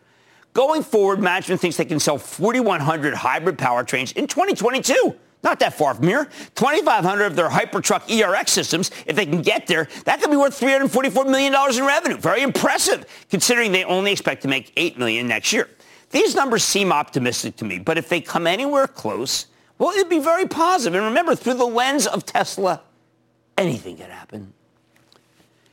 Going 0.51 0.83
forward, 0.83 1.21
management 1.21 1.61
thinks 1.61 1.77
they 1.77 1.85
can 1.85 2.01
sell 2.01 2.17
4,100 2.17 3.13
hybrid 3.13 3.57
powertrains 3.57 4.11
in 4.17 4.27
2022. 4.27 5.15
Not 5.45 5.59
that 5.59 5.75
far 5.75 5.93
from 5.93 6.07
here. 6.07 6.27
2,500 6.55 7.25
of 7.25 7.35
their 7.35 7.47
Hypertruck 7.47 8.07
ERX 8.07 8.49
systems, 8.49 8.89
if 9.05 9.15
they 9.15 9.27
can 9.27 9.43
get 9.43 9.67
there, 9.67 9.87
that 10.05 10.19
could 10.19 10.31
be 10.31 10.37
worth 10.37 10.59
$344 10.59 11.29
million 11.29 11.53
in 11.53 11.85
revenue. 11.85 12.17
Very 12.17 12.41
impressive, 12.41 13.05
considering 13.29 13.71
they 13.71 13.83
only 13.83 14.11
expect 14.11 14.41
to 14.41 14.47
make 14.47 14.73
8 14.75 14.97
million 14.97 15.27
next 15.27 15.53
year. 15.53 15.69
These 16.09 16.33
numbers 16.33 16.63
seem 16.63 16.91
optimistic 16.91 17.57
to 17.57 17.65
me, 17.65 17.77
but 17.77 17.95
if 17.95 18.09
they 18.09 18.21
come 18.21 18.47
anywhere 18.47 18.87
close, 18.87 19.45
well, 19.77 19.91
it'd 19.91 20.09
be 20.09 20.17
very 20.17 20.47
positive. 20.47 20.95
And 20.95 21.05
remember, 21.05 21.35
through 21.35 21.55
the 21.55 21.65
lens 21.65 22.07
of 22.07 22.25
Tesla, 22.25 22.81
anything 23.55 23.97
can 23.97 24.09
happen. 24.09 24.51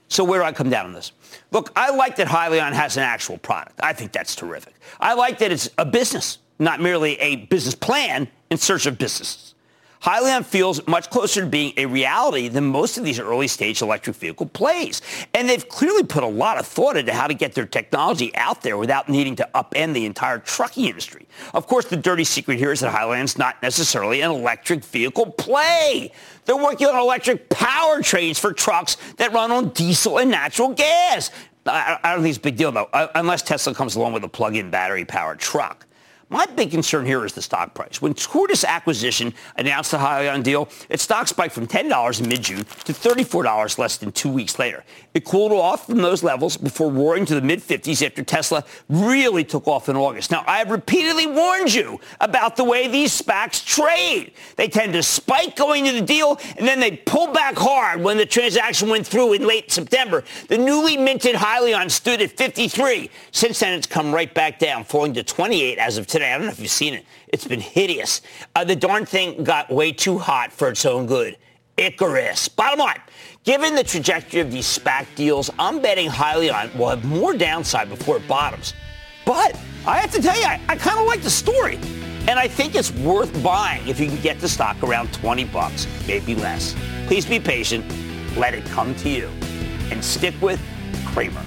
So 0.09 0.23
where 0.23 0.41
do 0.41 0.45
I 0.45 0.53
come 0.53 0.69
down 0.69 0.85
on 0.85 0.93
this? 0.93 1.13
Look, 1.51 1.73
I 1.75 1.95
like 1.97 2.17
that 2.17 2.27
Hyliion 2.27 2.73
has 2.73 2.99
an 2.99 3.05
actual 3.05 3.39
product. 3.39 3.81
I 3.83 3.95
think 3.95 4.13
that's 4.13 4.37
terrific. 4.37 4.75
I 5.01 5.15
like 5.15 5.39
that 5.39 5.51
it's 5.51 5.71
a 5.79 5.87
business, 5.87 6.41
not 6.59 6.79
merely 6.79 7.19
a 7.21 7.37
business 7.37 7.75
plan 7.75 8.29
in 8.51 8.59
search 8.59 8.85
of 8.85 8.99
businesses. 8.99 9.52
Hyliion 10.03 10.45
feels 10.45 10.85
much 10.89 11.11
closer 11.11 11.43
to 11.43 11.47
being 11.47 11.73
a 11.77 11.87
reality 11.87 12.49
than 12.49 12.65
most 12.67 12.99
of 12.99 13.05
these 13.05 13.21
early 13.21 13.47
stage 13.47 13.83
electric 13.83 14.17
vehicle 14.17 14.47
plays. 14.47 15.01
And 15.33 15.49
they've 15.49 15.69
clearly 15.69 16.03
put 16.03 16.25
a 16.25 16.29
lot 16.29 16.59
of 16.59 16.67
thought 16.67 16.97
into 16.97 17.13
how 17.13 17.29
to 17.29 17.35
get 17.35 17.55
their 17.55 17.67
technology 17.67 18.35
out 18.35 18.63
there 18.63 18.77
without 18.77 19.09
needing 19.09 19.37
to 19.37 19.49
upend 19.55 19.95
the 19.95 20.05
entire 20.05 20.41
trucking 20.41 20.87
industry. 20.87 21.27
Of 21.55 21.69
course, 21.69 21.85
the 21.85 21.97
dirty 21.97 22.25
secret 22.25 22.59
here 22.59 22.73
is 22.73 22.81
that 22.81 22.93
Hyliion's 22.93 23.39
not 23.39 23.63
necessarily 23.63 24.23
an 24.23 24.33
electric 24.33 24.85
vehicle 24.85 25.31
play. 25.31 26.11
They're 26.47 26.57
working 26.57 26.89
on 26.89 26.97
electric 26.97 27.49
powertrains 27.49 28.41
for 28.41 28.53
trucks 28.53 28.97
that 29.19 29.33
run 29.33 29.53
on 29.53 29.69
diesel 29.69 30.19
and 30.19 30.33
natural 30.33 30.71
gas. 30.71 31.31
I, 31.65 31.99
don't 32.03 32.23
think 32.23 32.31
it's 32.31 32.39
a 32.39 32.41
big 32.41 32.57
deal, 32.57 32.73
though, 32.73 32.89
uh, 32.93 33.07
unless 33.15 33.43
Tesla 33.43 33.73
comes 33.73 33.95
along 33.95 34.15
with 34.15 34.25
a 34.25 34.29
plug-in 34.29 34.71
battery-powered 34.71 35.39
truck. 35.39 35.87
My 36.33 36.47
big 36.47 36.71
concern 36.71 37.05
here 37.05 37.27
is 37.27 37.35
the 37.35 37.43
stock 37.43 37.75
price. 37.75 38.01
When 38.01 38.15
Tortoise 38.15 38.65
Acquisition 38.65 39.35
announced 39.57 39.91
the 39.91 39.99
Hyliion 39.99 40.43
deal, 40.43 40.67
its 40.89 41.03
stock 41.03 41.29
spiked 41.29 41.55
from 41.55 41.67
$10 41.67 42.21
in 42.21 42.27
mid-June 42.27 42.65
to 42.85 42.95
$34 42.95 43.77
less 43.77 43.99
than 43.99 44.13
two 44.13 44.31
weeks 44.31 44.59
later. 44.59 44.83
It 45.13 45.27
cooled 45.27 45.53
off 45.53 45.85
from 45.85 45.99
those 45.99 46.23
levels 46.23 46.57
before 46.57 46.91
roaring 46.91 47.27
to 47.27 47.35
the 47.35 47.43
mid-50s 47.43 48.05
after 48.07 48.25
Tesla 48.25 48.65
really 48.89 49.45
took 49.45 49.69
off 49.69 49.91
in 49.91 49.97
August. 49.97 50.31
Now, 50.31 50.43
I 50.47 50.57
have 50.57 50.71
repeatedly 50.71 51.27
warned 51.27 51.75
you 51.75 52.01
about 52.19 52.57
the 52.57 52.65
way 52.65 52.89
these 52.89 53.13
SPACs 53.21 53.63
trade. 53.63 54.33
They 54.57 54.69
tend 54.69 54.95
to 54.95 55.03
spike 55.03 55.55
going 55.55 55.85
to 55.85 55.93
the 55.93 56.01
deal, 56.01 56.41
and 56.57 56.67
then 56.67 56.81
they 56.81 56.97
pull 56.97 57.31
back 57.35 57.59
hard 57.59 58.01
when 58.01 58.17
the 58.17 58.25
transaction 58.25 58.89
went 58.89 59.07
through 59.07 59.35
in 59.35 59.47
late 59.47 59.71
September. 59.71 60.25
The 60.49 60.57
newly 60.57 60.97
minted 60.97 61.37
Hyliion 61.37 61.91
stood 61.91 62.23
at 62.23 62.31
53. 62.31 63.11
Since 63.33 63.61
then, 63.61 63.75
it's 63.75 63.87
come 63.87 64.15
right 64.15 64.33
back 64.33 64.59
down, 64.59 64.85
falling 64.85 65.13
to 65.13 65.23
28 65.23 65.77
as 65.77 65.99
of 65.99 66.07
today 66.07 66.22
today. 66.23 66.33
I 66.33 66.39
don't 66.39 66.47
know 66.47 66.53
if 66.53 66.61
you've 66.61 66.71
seen 66.71 66.95
it. 66.95 67.05
It's 67.29 67.47
been 67.47 67.61
hideous. 67.61 68.23
Uh, 68.55 68.65
the 68.65 68.77
darn 68.77 69.05
thing 69.05 69.45
got 69.45 69.71
way 69.71 69.93
too 69.93 70.19
hot 70.19 70.53
for 70.53 70.69
its 70.69 70.87
own 70.87 71.07
good. 71.07 71.37
Icarus. 71.77 72.49
Bottom 72.49 72.81
line, 72.81 73.01
given 73.45 73.75
the 73.75 73.83
trajectory 73.83 74.41
of 74.41 74.53
these 74.53 74.67
SPAC 74.67 75.07
deals, 75.15 75.51
I'm 75.59 75.81
betting 75.81 76.09
Hyliion 76.09 76.77
will 76.77 76.91
have 76.91 77.05
more 77.05 77.35
downside 77.35 77.89
before 77.89 78.19
it 78.19 78.29
bottoms. 78.29 78.75
But 79.25 79.59
I 79.87 79.99
have 79.99 80.13
to 80.13 80.23
tell 80.23 80.37
you, 80.39 80.45
I, 80.45 80.61
I 80.69 80.77
kind 80.77 80.99
of 80.99 81.07
like 81.07 81.23
the 81.23 81.31
story. 81.31 81.77
And 82.29 82.39
I 82.39 82.47
think 82.47 82.75
it's 82.75 82.93
worth 82.93 83.43
buying 83.43 83.87
if 83.89 83.99
you 83.99 84.07
can 84.07 84.21
get 84.21 84.39
the 84.39 84.49
stock 84.49 84.81
around 84.83 85.13
20 85.13 85.45
bucks, 85.47 85.89
maybe 86.07 86.37
less. 86.37 86.77
Please 87.07 87.27
be 87.27 87.41
patient. 87.41 87.85
Let 88.37 88.55
it 88.55 88.65
come 88.67 88.95
to 88.97 89.09
you. 89.09 89.29
And 89.91 90.05
stick 90.05 90.41
with 90.41 90.61
Cramer. 91.07 91.45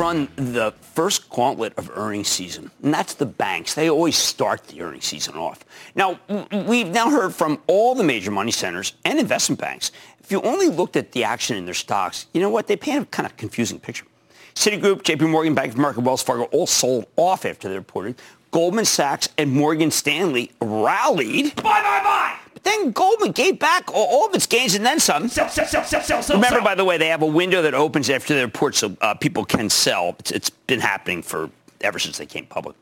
Run 0.00 0.28
the 0.36 0.72
first 0.94 1.28
gauntlet 1.28 1.74
of 1.76 1.90
earnings 1.94 2.28
season, 2.28 2.70
and 2.82 2.92
that's 2.92 3.14
the 3.14 3.26
banks. 3.26 3.74
They 3.74 3.90
always 3.90 4.16
start 4.16 4.66
the 4.68 4.80
earnings 4.80 5.04
season 5.04 5.34
off. 5.36 5.62
Now, 5.94 6.18
we've 6.66 6.88
now 6.88 7.10
heard 7.10 7.34
from 7.34 7.60
all 7.66 7.94
the 7.94 8.02
major 8.02 8.30
money 8.30 8.50
centers 8.50 8.94
and 9.04 9.18
investment 9.18 9.60
banks. 9.60 9.92
If 10.22 10.32
you 10.32 10.40
only 10.40 10.68
looked 10.68 10.96
at 10.96 11.12
the 11.12 11.24
action 11.24 11.56
in 11.58 11.66
their 11.66 11.74
stocks, 11.74 12.26
you 12.32 12.40
know 12.40 12.48
what? 12.48 12.66
They 12.66 12.76
paint 12.76 13.02
a 13.02 13.06
kind 13.06 13.26
of 13.26 13.36
confusing 13.36 13.78
picture. 13.78 14.06
Citigroup, 14.54 15.02
JP 15.02 15.30
Morgan, 15.30 15.54
Bank 15.54 15.72
of 15.72 15.78
America, 15.78 16.00
Wells 16.00 16.22
Fargo 16.22 16.44
all 16.44 16.66
sold 16.66 17.06
off 17.16 17.44
after 17.44 17.68
they 17.68 17.74
reported. 17.74 18.16
Goldman 18.52 18.86
Sachs 18.86 19.28
and 19.36 19.52
Morgan 19.52 19.90
Stanley 19.90 20.50
rallied. 20.60 21.54
Bye, 21.56 21.62
bye, 21.62 22.00
bye! 22.02 22.49
Then 22.62 22.92
Goldman 22.92 23.32
gave 23.32 23.58
back 23.58 23.90
all, 23.92 24.26
of 24.26 24.34
its 24.34 24.46
gains 24.46 24.74
and 24.74 24.84
then 24.84 25.00
some. 25.00 25.28
Sell, 25.28 25.48
sell, 25.48 25.66
sell, 25.66 25.84
sell, 25.84 26.02
sell, 26.02 26.22
sell. 26.22 26.36
Remember, 26.36 26.56
sell. 26.56 26.64
by 26.64 26.74
the 26.74 26.84
way, 26.84 26.98
they 26.98 27.08
have 27.08 27.22
a 27.22 27.26
window 27.26 27.62
that 27.62 27.74
opens 27.74 28.10
after 28.10 28.34
the 28.34 28.42
report 28.42 28.74
so 28.74 28.96
uh, 29.00 29.14
people 29.14 29.44
can 29.44 29.70
sell. 29.70 30.16
It's, 30.18 30.30
it's 30.30 30.50
been 30.50 30.80
happening 30.80 31.22
for 31.22 31.50
ever 31.80 31.98
since 31.98 32.18
they 32.18 32.26
came 32.26 32.46
public. 32.46 32.76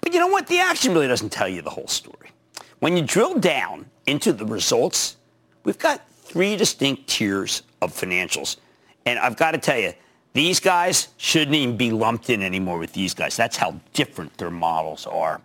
But 0.00 0.14
you 0.14 0.20
know 0.20 0.28
what? 0.28 0.46
The 0.46 0.58
action 0.58 0.94
really 0.94 1.08
doesn't 1.08 1.30
tell 1.30 1.48
you 1.48 1.62
the 1.62 1.70
whole 1.70 1.86
story. 1.86 2.30
When 2.80 2.96
you 2.96 3.02
drill 3.02 3.38
down 3.38 3.86
into 4.06 4.32
the 4.32 4.44
results, 4.44 5.16
we've 5.64 5.78
got 5.78 6.02
three 6.10 6.56
distinct 6.56 7.06
tiers 7.06 7.62
of 7.80 7.92
financials. 7.92 8.56
And 9.06 9.18
I've 9.18 9.36
got 9.36 9.52
to 9.52 9.58
tell 9.58 9.78
you, 9.78 9.92
these 10.32 10.60
guys 10.60 11.08
shouldn't 11.18 11.54
even 11.54 11.76
be 11.76 11.90
lumped 11.90 12.30
in 12.30 12.42
anymore 12.42 12.78
with 12.78 12.92
these 12.94 13.14
guys. 13.14 13.36
That's 13.36 13.56
how 13.56 13.78
different 13.92 14.36
their 14.38 14.50
models 14.50 15.06
are. 15.06 15.40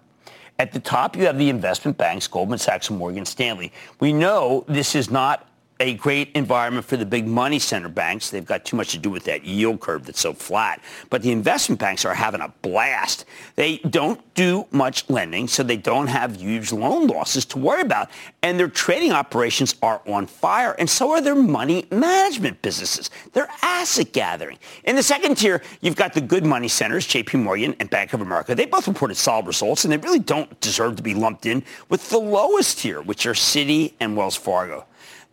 At 0.60 0.72
the 0.72 0.80
top, 0.80 1.16
you 1.16 1.26
have 1.26 1.38
the 1.38 1.50
investment 1.50 1.98
banks, 1.98 2.28
Goldman 2.28 2.58
Sachs 2.58 2.90
and 2.90 2.98
Morgan 2.98 3.26
Stanley. 3.26 3.72
We 4.00 4.12
know 4.12 4.66
this 4.68 4.96
is 4.96 5.12
not 5.12 5.48
a 5.80 5.94
great 5.96 6.32
environment 6.34 6.86
for 6.86 6.98
the 6.98 7.06
big 7.06 7.28
money 7.28 7.60
center 7.60 7.90
banks. 7.90 8.30
They've 8.30 8.46
got 8.46 8.66
too 8.66 8.76
much 8.76 8.92
to 8.92 8.98
do 8.98 9.10
with 9.10 9.26
that 9.26 9.46
yield 9.46 9.80
curve 9.80 10.06
that's 10.06 10.20
so 10.20 10.34
flat. 10.34 10.82
But 11.10 11.22
the 11.22 11.32
investment 11.32 11.80
banks 11.80 12.06
are 12.06 12.14
having 12.14 12.42
a 12.42 12.52
blast. 12.62 13.26
They 13.56 13.78
don't 13.78 14.22
do 14.34 14.66
much 14.72 15.10
lending, 15.10 15.48
so 15.48 15.64
they 15.64 15.78
don't 15.78 16.08
have 16.08 16.38
huge 16.38 16.72
loan 16.72 17.08
losses 17.08 17.46
to 17.46 17.60
worry 17.60 17.82
about. 17.82 18.10
And 18.42 18.60
their 18.60 18.68
trading 18.68 19.12
operations 19.12 19.76
are 19.82 20.02
on 20.08 20.26
fire, 20.26 20.76
and 20.80 20.90
so 20.90 21.12
are 21.12 21.22
their 21.22 21.36
money 21.36 21.86
management 21.92 22.62
businesses. 22.62 23.10
They're 23.34 23.50
asset 23.62 24.14
gathering. 24.14 24.58
In 24.84 24.96
the 24.96 25.04
second 25.04 25.36
tier, 25.36 25.62
you've 25.82 25.96
got 25.96 26.14
the 26.14 26.22
good 26.22 26.46
money 26.46 26.68
centers, 26.68 27.08
JP 27.08 27.44
Morgan 27.44 27.76
and 27.80 27.90
Bank 27.90 28.14
of 28.14 28.22
America. 28.22 28.56
They 28.56 28.66
both 28.66 28.88
reported 28.88 29.16
solid 29.16 29.48
results, 29.48 29.84
and 29.84 29.92
they 29.92 29.98
really 29.98 30.20
don't 30.20 30.60
deserve 30.62 30.96
to 30.96 31.04
be 31.04 31.14
lumped 31.14 31.46
in 31.46 31.64
with 31.90 32.10
the 32.10 32.18
lowest 32.18 32.80
tier, 32.80 33.02
which 33.02 33.26
are 33.26 33.34
Citi 33.34 33.94
and 34.00 34.16
Wells 34.16 34.36
Fargo. 34.36 34.86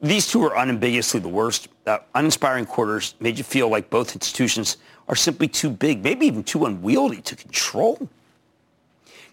These 0.02 0.26
two 0.26 0.42
are 0.44 0.56
unambiguously 0.56 1.20
the 1.20 1.28
worst. 1.28 1.68
Uh, 1.86 1.98
uninspiring 2.14 2.66
quarters 2.66 3.14
made 3.20 3.38
you 3.38 3.44
feel 3.44 3.68
like 3.68 3.90
both 3.90 4.14
institutions 4.14 4.76
are 5.08 5.16
simply 5.16 5.48
too 5.48 5.70
big, 5.70 6.02
maybe 6.02 6.26
even 6.26 6.42
too 6.42 6.64
unwieldy 6.64 7.20
to 7.22 7.36
control. 7.36 8.08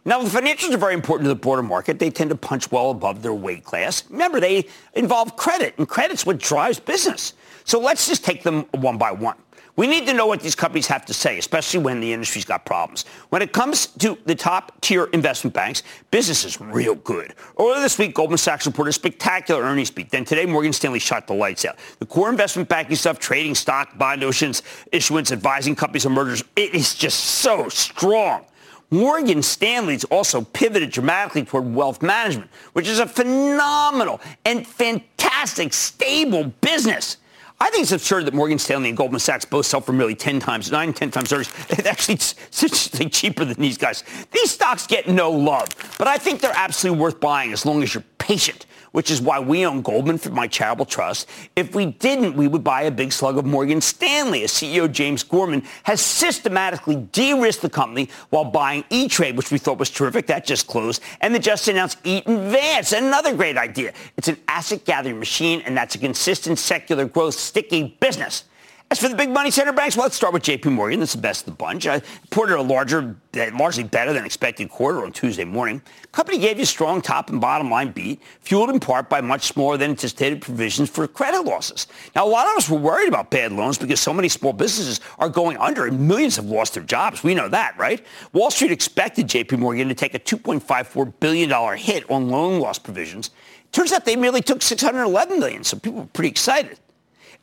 Now, 0.03 0.21
the 0.21 0.29
financials 0.29 0.73
are 0.73 0.77
very 0.77 0.95
important 0.95 1.25
to 1.25 1.29
the 1.29 1.35
broader 1.35 1.61
market. 1.61 1.99
They 1.99 2.09
tend 2.09 2.31
to 2.31 2.35
punch 2.35 2.71
well 2.71 2.89
above 2.89 3.21
their 3.21 3.33
weight 3.33 3.63
class. 3.63 4.03
Remember, 4.09 4.39
they 4.39 4.67
involve 4.93 5.35
credit, 5.35 5.75
and 5.77 5.87
credit's 5.87 6.25
what 6.25 6.39
drives 6.39 6.79
business. 6.79 7.33
So 7.65 7.79
let's 7.79 8.07
just 8.07 8.25
take 8.25 8.41
them 8.41 8.63
one 8.71 8.97
by 8.97 9.11
one. 9.11 9.37
We 9.75 9.87
need 9.87 10.05
to 10.07 10.13
know 10.13 10.27
what 10.27 10.41
these 10.41 10.55
companies 10.55 10.87
have 10.87 11.05
to 11.05 11.13
say, 11.13 11.37
especially 11.37 11.79
when 11.79 12.01
the 12.01 12.11
industry's 12.11 12.45
got 12.45 12.65
problems. 12.65 13.05
When 13.29 13.41
it 13.41 13.53
comes 13.53 13.87
to 13.87 14.17
the 14.25 14.35
top 14.35 14.79
tier 14.81 15.05
investment 15.05 15.53
banks, 15.53 15.83
business 16.11 16.43
is 16.43 16.59
real 16.59 16.95
good. 16.95 17.33
Earlier 17.57 17.81
this 17.81 17.97
week, 17.97 18.13
Goldman 18.13 18.37
Sachs 18.37 18.65
reported 18.65 18.89
a 18.89 18.93
spectacular 18.93 19.61
earnings 19.61 19.89
beat. 19.89 20.09
Then 20.09 20.25
today, 20.25 20.45
Morgan 20.45 20.73
Stanley 20.73 20.99
shot 20.99 21.25
the 21.27 21.33
lights 21.33 21.63
out. 21.63 21.77
The 21.99 22.05
core 22.05 22.29
investment 22.29 22.67
banking 22.67 22.97
stuff, 22.97 23.17
trading 23.17 23.55
stock, 23.55 23.97
bond 23.97 24.23
issuance, 24.23 24.61
issuance, 24.91 25.31
advising 25.31 25.75
companies 25.75 26.05
on 26.05 26.11
mergers, 26.11 26.43
it 26.55 26.75
is 26.75 26.93
just 26.93 27.19
so 27.19 27.69
strong. 27.69 28.45
Morgan 28.93 29.41
Stanley's 29.41 30.03
also 30.05 30.41
pivoted 30.41 30.91
dramatically 30.91 31.45
toward 31.45 31.73
wealth 31.73 32.01
management, 32.01 32.51
which 32.73 32.89
is 32.89 32.99
a 32.99 33.07
phenomenal 33.07 34.19
and 34.43 34.67
fantastic, 34.67 35.71
stable 35.71 36.43
business. 36.59 37.15
I 37.61 37.69
think 37.69 37.83
it's 37.83 37.91
absurd 37.91 38.25
that 38.25 38.33
Morgan 38.33 38.57
Stanley 38.57 38.89
and 38.89 38.97
Goldman 38.97 39.19
Sachs 39.19 39.45
both 39.45 39.67
sell 39.67 39.81
for 39.81 39.93
nearly 39.93 40.15
10 40.15 40.39
times, 40.39 40.71
9, 40.71 40.93
10 40.93 41.11
times 41.11 41.31
earnings. 41.31 41.53
It's 41.69 41.87
actually 41.87 43.09
cheaper 43.09 43.45
than 43.45 43.57
these 43.57 43.77
guys. 43.77 44.03
These 44.31 44.49
stocks 44.49 44.87
get 44.87 45.07
no 45.07 45.29
love, 45.29 45.67
but 45.99 46.07
I 46.07 46.17
think 46.17 46.41
they're 46.41 46.51
absolutely 46.55 46.99
worth 46.99 47.19
buying 47.19 47.53
as 47.53 47.63
long 47.63 47.83
as 47.83 47.93
you're 47.93 48.03
patient 48.17 48.65
which 48.91 49.09
is 49.11 49.21
why 49.21 49.39
we 49.39 49.65
own 49.65 49.81
Goldman 49.81 50.17
for 50.17 50.29
my 50.29 50.47
charitable 50.47 50.85
trust. 50.85 51.29
If 51.55 51.75
we 51.75 51.87
didn't, 51.87 52.35
we 52.35 52.47
would 52.47 52.63
buy 52.63 52.83
a 52.83 52.91
big 52.91 53.11
slug 53.11 53.37
of 53.37 53.45
Morgan 53.45 53.81
Stanley. 53.81 54.43
As 54.43 54.51
CEO 54.51 54.91
James 54.91 55.23
Gorman 55.23 55.63
has 55.83 56.01
systematically 56.01 56.95
de-risked 56.95 57.61
the 57.61 57.69
company 57.69 58.09
while 58.29 58.45
buying 58.45 58.83
E-Trade, 58.89 59.37
which 59.37 59.51
we 59.51 59.57
thought 59.57 59.77
was 59.77 59.89
terrific. 59.89 60.27
That 60.27 60.45
just 60.45 60.67
closed. 60.67 61.01
And 61.21 61.33
the 61.33 61.39
just 61.39 61.67
announced 61.67 61.97
Eaton 62.03 62.51
Vance, 62.51 62.91
another 62.91 63.35
great 63.35 63.57
idea. 63.57 63.93
It's 64.17 64.27
an 64.27 64.37
asset 64.47 64.85
gathering 64.85 65.19
machine, 65.19 65.61
and 65.65 65.75
that's 65.75 65.95
a 65.95 65.97
consistent 65.97 66.59
secular 66.59 67.05
growth, 67.05 67.35
sticky 67.35 67.97
business. 67.99 68.45
As 68.91 68.99
for 68.99 69.07
the 69.07 69.15
big 69.15 69.29
money 69.29 69.51
center 69.51 69.71
banks, 69.71 69.95
well, 69.95 70.03
let's 70.03 70.17
start 70.17 70.33
with 70.33 70.43
JP 70.43 70.73
Morgan. 70.73 70.99
That's 70.99 71.13
the 71.13 71.21
best 71.21 71.47
of 71.47 71.53
the 71.53 71.57
bunch. 71.57 71.87
I 71.87 72.01
reported 72.23 72.57
a 72.57 72.61
larger, 72.61 73.15
largely 73.53 73.85
better 73.85 74.11
than 74.11 74.25
expected 74.25 74.69
quarter 74.69 75.05
on 75.05 75.13
Tuesday 75.13 75.45
morning. 75.45 75.81
Company 76.11 76.37
gave 76.37 76.57
you 76.57 76.63
a 76.63 76.65
strong 76.65 77.01
top 77.01 77.29
and 77.29 77.39
bottom 77.39 77.71
line 77.71 77.93
beat, 77.93 78.21
fueled 78.41 78.69
in 78.69 78.81
part 78.81 79.09
by 79.09 79.21
much 79.21 79.43
smaller 79.43 79.77
than 79.77 79.91
anticipated 79.91 80.41
provisions 80.41 80.89
for 80.89 81.07
credit 81.07 81.45
losses. 81.45 81.87
Now, 82.17 82.25
a 82.25 82.27
lot 82.27 82.47
of 82.47 82.57
us 82.57 82.69
were 82.69 82.79
worried 82.79 83.07
about 83.07 83.31
bad 83.31 83.53
loans 83.53 83.77
because 83.77 84.01
so 84.01 84.11
many 84.11 84.27
small 84.27 84.51
businesses 84.51 84.99
are 85.19 85.29
going 85.29 85.55
under 85.55 85.85
and 85.85 86.05
millions 86.05 86.35
have 86.35 86.47
lost 86.47 86.73
their 86.73 86.83
jobs. 86.83 87.23
We 87.23 87.33
know 87.33 87.47
that, 87.47 87.77
right? 87.77 88.05
Wall 88.33 88.51
Street 88.51 88.73
expected 88.73 89.25
JP 89.25 89.59
Morgan 89.59 89.87
to 89.87 89.95
take 89.95 90.15
a 90.15 90.19
$2.54 90.19 91.13
billion 91.21 91.77
hit 91.77 92.11
on 92.11 92.27
loan 92.27 92.59
loss 92.59 92.77
provisions. 92.77 93.29
Turns 93.71 93.93
out 93.93 94.03
they 94.03 94.17
merely 94.17 94.41
took 94.41 94.61
611 94.61 95.39
million, 95.39 95.63
so 95.63 95.79
people 95.79 96.01
were 96.01 96.07
pretty 96.07 96.29
excited. 96.29 96.77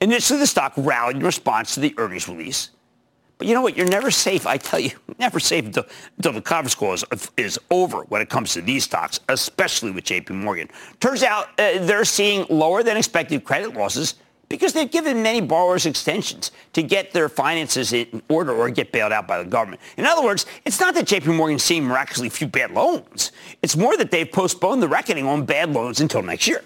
Initially, 0.01 0.39
the 0.39 0.47
stock 0.47 0.73
rallied 0.77 1.17
in 1.17 1.23
response 1.23 1.75
to 1.75 1.81
the 1.81 1.95
earnings 1.99 2.29
release. 2.29 2.71
But 3.39 3.47
you 3.47 3.55
know 3.55 3.63
what? 3.63 3.77
You're 3.77 3.89
never 3.89 4.11
safe. 4.11 4.47
I 4.47 4.57
tell 4.57 4.81
you, 4.81 4.91
never 5.19 5.41
safe 5.41 5.65
until, 5.65 5.85
until 6.17 6.33
the 6.33 6.43
conference 6.43 6.75
call 6.75 6.93
is, 6.93 7.05
is 7.37 7.59
over 7.71 8.03
when 8.03 8.21
it 8.21 8.29
comes 8.29 8.53
to 8.55 8.61
these 8.61 8.85
stocks, 8.85 9.21
especially 9.29 9.93
with 9.93 10.05
JP 10.05 10.31
Morgan. 10.31 10.69
Turns 11.01 11.23
out 11.23 11.49
uh, 11.59 11.79
they're 11.81 12.05
seeing 12.05 12.47
lower 12.49 12.83
than 12.83 12.97
expected 12.97 13.45
credit 13.45 13.75
losses 13.75 14.17
because 14.49 14.73
they've 14.73 14.91
given 14.91 15.23
many 15.23 15.41
borrowers 15.41 15.87
extensions 15.87 16.51
to 16.73 16.83
get 16.83 17.13
their 17.13 17.29
finances 17.29 17.93
in 17.93 18.23
order 18.29 18.53
or 18.53 18.71
get 18.71 18.93
bailed 18.93 19.13
out 19.13 19.29
by 19.29 19.43
the 19.43 19.49
government. 19.49 19.81
In 19.97 20.07
other 20.07 20.23
words, 20.23 20.47
it's 20.65 20.81
not 20.81 20.95
that 20.95 21.07
JP 21.07 21.37
Morgan's 21.37 21.63
seeing 21.63 21.85
miraculously 21.85 22.31
few 22.31 22.47
bad 22.47 22.71
loans. 22.71 23.33
It's 23.63 23.77
more 23.77 23.97
that 23.99 24.11
they've 24.11 24.31
postponed 24.31 24.83
the 24.83 24.89
reckoning 24.89 25.27
on 25.27 25.45
bad 25.45 25.73
loans 25.73 26.01
until 26.01 26.23
next 26.23 26.47
year. 26.47 26.65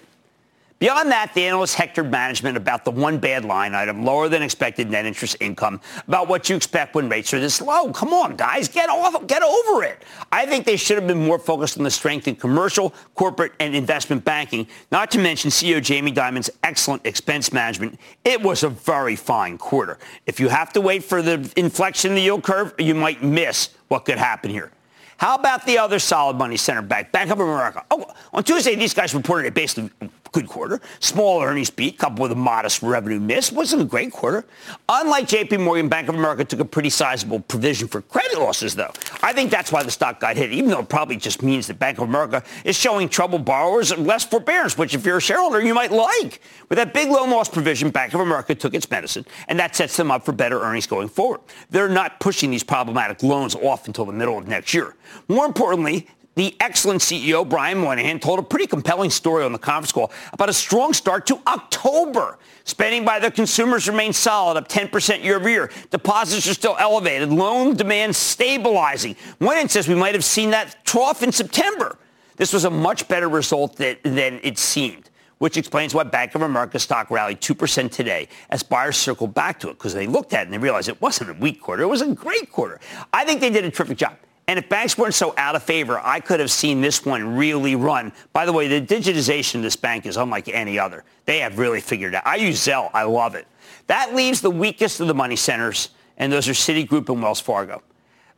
Beyond 0.83 1.11
that, 1.13 1.33
the 1.33 1.45
analysts 1.45 1.75
hectored 1.75 2.11
management 2.11 2.57
about 2.57 2.83
the 2.83 2.91
one 2.91 3.17
bad 3.17 3.45
line 3.45 3.73
item, 3.73 4.03
lower 4.03 4.27
than 4.27 4.41
expected 4.41 4.89
net 4.89 5.05
interest 5.05 5.37
income, 5.39 5.79
about 6.09 6.27
what 6.27 6.49
you 6.49 6.57
expect 6.57 6.93
when 6.93 7.07
rates 7.07 7.33
are 7.33 7.39
this 7.39 7.61
low. 7.61 7.93
Come 7.93 8.09
on, 8.09 8.35
guys, 8.35 8.67
get 8.67 8.89
off, 8.89 9.25
get 9.25 9.41
over 9.41 9.85
it. 9.85 10.03
I 10.29 10.45
think 10.45 10.65
they 10.65 10.75
should 10.75 10.97
have 10.97 11.07
been 11.07 11.23
more 11.23 11.39
focused 11.39 11.77
on 11.77 11.85
the 11.85 11.89
strength 11.89 12.27
in 12.27 12.35
commercial, 12.35 12.93
corporate, 13.15 13.53
and 13.61 13.73
investment 13.73 14.25
banking, 14.25 14.67
not 14.91 15.09
to 15.11 15.19
mention 15.19 15.49
CEO 15.51 15.81
Jamie 15.81 16.11
Dimon's 16.11 16.49
excellent 16.63 17.07
expense 17.07 17.53
management. 17.53 17.97
It 18.25 18.41
was 18.41 18.63
a 18.63 18.69
very 18.69 19.15
fine 19.15 19.57
quarter. 19.57 19.99
If 20.25 20.41
you 20.41 20.49
have 20.49 20.73
to 20.73 20.81
wait 20.81 21.05
for 21.05 21.21
the 21.21 21.49
inflection 21.55 22.11
in 22.11 22.15
the 22.15 22.23
yield 22.23 22.43
curve, 22.43 22.73
you 22.77 22.93
might 22.93 23.23
miss 23.23 23.69
what 23.87 24.03
could 24.03 24.17
happen 24.17 24.51
here. 24.51 24.69
How 25.15 25.35
about 25.35 25.65
the 25.65 25.77
other 25.77 25.99
solid 25.99 26.35
money 26.35 26.57
center 26.57 26.81
bank, 26.81 27.13
Bank 27.13 27.31
of 27.31 27.39
America? 27.39 27.85
Oh, 27.89 28.13
on 28.33 28.43
Tuesday, 28.43 28.75
these 28.75 28.93
guys 28.93 29.15
reported 29.15 29.47
a 29.47 29.51
basically 29.51 29.89
good 30.33 30.47
quarter. 30.47 30.81
Small 30.99 31.41
earnings 31.41 31.69
beat 31.69 31.97
coupled 31.97 32.19
with 32.19 32.31
a 32.31 32.35
modest 32.35 32.81
revenue 32.81 33.19
miss. 33.19 33.51
Wasn't 33.51 33.81
a 33.81 33.85
great 33.85 34.11
quarter. 34.11 34.43
Unlike 34.89 35.27
JP 35.27 35.63
Morgan, 35.63 35.87
Bank 35.87 36.09
of 36.09 36.15
America 36.15 36.43
took 36.43 36.59
a 36.59 36.65
pretty 36.65 36.89
sizable 36.89 37.39
provision 37.39 37.87
for 37.87 38.01
credit 38.01 38.37
losses, 38.37 38.75
though. 38.75 38.91
I 39.21 39.31
think 39.31 39.51
that's 39.51 39.71
why 39.71 39.83
the 39.83 39.91
stock 39.91 40.19
got 40.19 40.35
hit, 40.35 40.51
even 40.51 40.71
though 40.71 40.79
it 40.79 40.89
probably 40.89 41.17
just 41.17 41.41
means 41.41 41.67
that 41.67 41.79
Bank 41.79 41.99
of 41.99 42.09
America 42.09 42.43
is 42.65 42.75
showing 42.75 43.07
troubled 43.07 43.45
borrowers 43.45 43.95
less 43.97 44.25
forbearance, 44.25 44.77
which 44.77 44.95
if 44.95 45.05
you're 45.05 45.17
a 45.17 45.21
shareholder, 45.21 45.63
you 45.63 45.73
might 45.73 45.91
like. 45.91 46.41
With 46.67 46.77
that 46.77 46.93
big 46.93 47.09
loan 47.09 47.29
loss 47.29 47.47
provision, 47.47 47.91
Bank 47.91 48.13
of 48.13 48.19
America 48.19 48.55
took 48.55 48.73
its 48.73 48.89
medicine, 48.89 49.25
and 49.47 49.59
that 49.59 49.75
sets 49.75 49.95
them 49.95 50.09
up 50.09 50.25
for 50.25 50.31
better 50.31 50.61
earnings 50.61 50.87
going 50.87 51.09
forward. 51.09 51.41
They're 51.69 51.87
not 51.87 52.19
pushing 52.19 52.49
these 52.49 52.63
problematic 52.63 53.21
loans 53.21 53.53
off 53.55 53.85
until 53.85 54.05
the 54.05 54.13
middle 54.13 54.37
of 54.37 54.47
next 54.47 54.73
year. 54.73 54.95
More 55.27 55.45
importantly, 55.45 56.07
the 56.35 56.55
excellent 56.59 57.01
CEO, 57.01 57.47
Brian 57.47 57.77
Moynihan, 57.77 58.19
told 58.19 58.39
a 58.39 58.43
pretty 58.43 58.65
compelling 58.65 59.11
story 59.11 59.43
on 59.43 59.51
the 59.51 59.59
conference 59.59 59.91
call 59.91 60.11
about 60.31 60.49
a 60.49 60.53
strong 60.53 60.93
start 60.93 61.27
to 61.27 61.39
October. 61.45 62.39
Spending 62.63 63.05
by 63.05 63.19
the 63.19 63.29
consumers 63.29 63.87
remains 63.87 64.17
solid, 64.17 64.57
up 64.57 64.67
10% 64.67 65.23
year 65.23 65.35
over 65.35 65.49
year. 65.49 65.69
Deposits 65.91 66.47
are 66.47 66.53
still 66.53 66.75
elevated. 66.79 67.29
Loan 67.29 67.75
demand 67.75 68.15
stabilizing. 68.15 69.15
Moynihan 69.39 69.69
says 69.69 69.87
we 69.87 69.95
might 69.95 70.15
have 70.15 70.23
seen 70.23 70.51
that 70.51 70.83
trough 70.85 71.21
in 71.21 71.31
September. 71.31 71.97
This 72.37 72.51
was 72.51 72.65
a 72.65 72.69
much 72.69 73.07
better 73.07 73.29
result 73.29 73.75
than, 73.75 73.97
than 74.03 74.39
it 74.43 74.57
seemed 74.57 75.09
which 75.39 75.57
explains 75.57 75.93
why 75.93 76.03
Bank 76.03 76.35
of 76.35 76.41
America 76.41 76.79
stock 76.79 77.11
rallied 77.11 77.41
2% 77.41 77.91
today 77.91 78.29
as 78.49 78.63
buyers 78.63 78.95
circled 78.95 79.33
back 79.33 79.59
to 79.59 79.69
it 79.69 79.73
because 79.73 79.93
they 79.93 80.07
looked 80.07 80.31
at 80.31 80.43
it 80.43 80.45
and 80.45 80.53
they 80.53 80.57
realized 80.57 80.87
it 80.87 81.01
wasn't 81.01 81.29
a 81.29 81.33
weak 81.33 81.59
quarter. 81.59 81.83
It 81.83 81.87
was 81.87 82.01
a 82.01 82.15
great 82.15 82.49
quarter. 82.49 82.79
I 83.11 83.25
think 83.25 83.41
they 83.41 83.49
did 83.49 83.65
a 83.65 83.69
terrific 83.69 83.97
job. 83.97 84.15
And 84.47 84.59
if 84.59 84.67
banks 84.67 84.97
weren't 84.97 85.13
so 85.13 85.33
out 85.37 85.55
of 85.55 85.63
favor, 85.63 86.01
I 86.03 86.19
could 86.19 86.39
have 86.39 86.51
seen 86.51 86.81
this 86.81 87.05
one 87.05 87.35
really 87.37 87.75
run. 87.75 88.11
By 88.33 88.45
the 88.45 88.51
way, 88.51 88.67
the 88.67 88.85
digitization 88.85 89.55
of 89.55 89.61
this 89.61 89.77
bank 89.77 90.05
is 90.05 90.17
unlike 90.17 90.49
any 90.49 90.77
other. 90.77 91.05
They 91.25 91.39
have 91.39 91.57
really 91.57 91.79
figured 91.79 92.13
it 92.13 92.17
out. 92.17 92.27
I 92.27 92.35
use 92.35 92.65
Zelle. 92.65 92.89
I 92.93 93.03
love 93.03 93.35
it. 93.35 93.47
That 93.87 94.13
leaves 94.13 94.41
the 94.41 94.51
weakest 94.51 94.99
of 94.99 95.07
the 95.07 95.13
money 95.13 95.35
centers, 95.35 95.89
and 96.17 96.31
those 96.31 96.49
are 96.49 96.53
Citigroup 96.53 97.09
and 97.09 97.21
Wells 97.21 97.39
Fargo. 97.39 97.81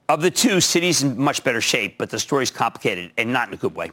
Of 0.07 0.21
the 0.21 0.29
two, 0.29 0.57
Citi's 0.57 1.01
in 1.01 1.19
much 1.19 1.43
better 1.43 1.61
shape, 1.61 1.97
but 1.97 2.11
the 2.11 2.19
story's 2.19 2.51
complicated 2.51 3.11
and 3.17 3.33
not 3.33 3.47
in 3.47 3.55
a 3.55 3.57
good 3.57 3.75
way. 3.75 3.91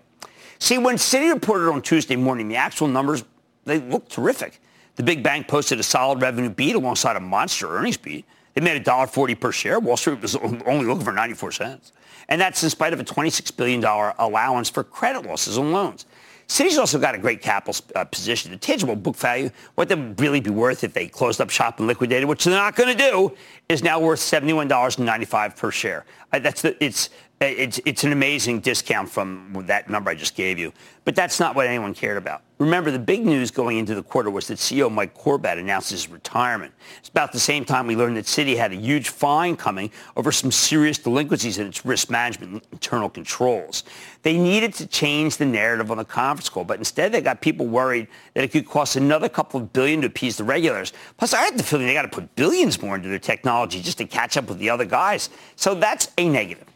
See, 0.59 0.79
when 0.79 0.96
Citi 0.96 1.33
reported 1.33 1.70
on 1.70 1.81
Tuesday 1.81 2.16
morning, 2.16 2.48
the 2.48 2.57
actual 2.57 2.88
numbers, 2.88 3.25
they 3.64 3.81
looked 3.81 4.12
terrific. 4.12 4.61
The 5.03 5.07
big 5.07 5.25
bank 5.25 5.49
posted 5.49 5.81
a 5.81 5.83
solid 5.83 6.23
revenue 6.23 6.49
beat 6.49 6.77
alongside 6.77 7.17
a 7.17 7.21
monster 7.21 7.77
earnings 7.77 7.97
beat. 7.97 8.25
They 8.55 8.61
made 8.61 8.85
$1.40 8.85 9.41
per 9.41 9.51
share. 9.51 9.81
Wall 9.81 9.97
Street 9.97 10.23
was 10.23 10.37
only 10.37 10.87
looking 10.87 11.05
for 11.05 11.11
94 11.11 11.51
cents. 11.51 11.91
And 12.29 12.41
that's 12.41 12.62
in 12.62 12.71
spite 12.71 12.93
of 12.93 13.01
a 13.01 13.05
$26 13.05 13.57
billion 13.57 13.83
allowance 13.83 14.71
for 14.71 14.85
credit 14.85 15.27
losses 15.27 15.59
on 15.59 15.73
loans. 15.73 16.07
Citi's 16.47 16.79
also 16.79 17.01
got 17.01 17.17
a 17.17 17.19
great 17.19 17.43
capital 17.43 17.85
uh, 17.97 18.05
position. 18.05 18.53
The 18.53 18.59
tangible 18.59 18.95
book 18.95 19.17
value, 19.17 19.51
what 19.75 19.88
they 19.88 19.97
would 19.97 20.21
really 20.21 20.38
be 20.38 20.51
worth 20.51 20.85
if 20.85 20.93
they 20.93 21.09
closed 21.09 21.41
up 21.41 21.51
shop 21.51 21.81
and 21.81 21.88
liquidated, 21.88 22.29
which 22.29 22.45
they're 22.45 22.55
not 22.55 22.77
going 22.77 22.97
to 22.97 23.11
do, 23.11 23.35
is 23.69 23.83
now 23.83 23.99
worth 23.99 24.21
$71.95 24.21 25.57
per 25.57 25.73
share. 25.73 26.05
Uh, 26.33 26.38
that's 26.38 26.62
the, 26.62 26.77
it's 26.85 27.11
it's, 27.41 27.81
it's 27.85 28.05
an 28.05 28.12
amazing 28.12 28.61
discount 28.61 29.09
from 29.09 29.65
that 29.67 29.91
number 29.91 30.11
I 30.11 30.15
just 30.15 30.37
gave 30.37 30.61
you. 30.61 30.73
But 31.05 31.17
that's 31.17 31.41
not 31.41 31.57
what 31.57 31.67
anyone 31.67 31.93
cared 31.93 32.17
about. 32.17 32.43
Remember, 32.62 32.92
the 32.92 32.98
big 33.01 33.27
news 33.27 33.51
going 33.51 33.79
into 33.79 33.92
the 33.92 34.05
quarter 34.05 34.31
was 34.31 34.46
that 34.46 34.57
CEO 34.57 34.88
Mike 34.88 35.18
Corbat 35.18 35.59
announced 35.59 35.90
his 35.90 36.09
retirement. 36.09 36.72
It's 37.01 37.09
about 37.09 37.33
the 37.33 37.40
same 37.40 37.64
time 37.64 37.88
we 37.88 37.96
learned 37.96 38.16
that 38.16 38.27
Citi 38.27 38.57
had 38.57 38.70
a 38.70 38.77
huge 38.77 39.09
fine 39.09 39.57
coming 39.57 39.90
over 40.16 40.31
some 40.31 40.53
serious 40.53 40.96
delinquencies 40.96 41.59
in 41.59 41.66
its 41.66 41.85
risk 41.85 42.09
management 42.09 42.62
internal 42.70 43.11
controls. 43.11 43.83
They 44.22 44.38
needed 44.38 44.75
to 44.75 44.87
change 44.87 45.38
the 45.38 45.44
narrative 45.44 45.90
on 45.90 45.96
the 45.96 46.05
conference 46.05 46.48
call, 46.48 46.62
but 46.62 46.79
instead 46.79 47.11
they 47.11 47.20
got 47.20 47.40
people 47.40 47.66
worried 47.66 48.07
that 48.35 48.44
it 48.44 48.53
could 48.53 48.68
cost 48.68 48.94
another 48.94 49.29
couple 49.29 49.61
of 49.61 49.72
billion 49.72 50.01
to 50.03 50.07
appease 50.07 50.37
the 50.37 50.44
regulators. 50.44 50.92
Plus, 51.16 51.35
I 51.35 51.42
had 51.42 51.59
the 51.59 51.64
feeling 51.64 51.88
they 51.88 51.94
got 51.94 52.03
to 52.03 52.09
put 52.09 52.33
billions 52.37 52.81
more 52.81 52.94
into 52.94 53.09
their 53.09 53.18
technology 53.18 53.83
just 53.83 53.98
to 53.98 54.05
catch 54.05 54.37
up 54.37 54.48
with 54.48 54.61
the 54.61 54.70
other 54.70 54.85
guys. 54.85 55.31
So 55.57 55.75
that's 55.75 56.12
a 56.16 56.29
negative. 56.29 56.68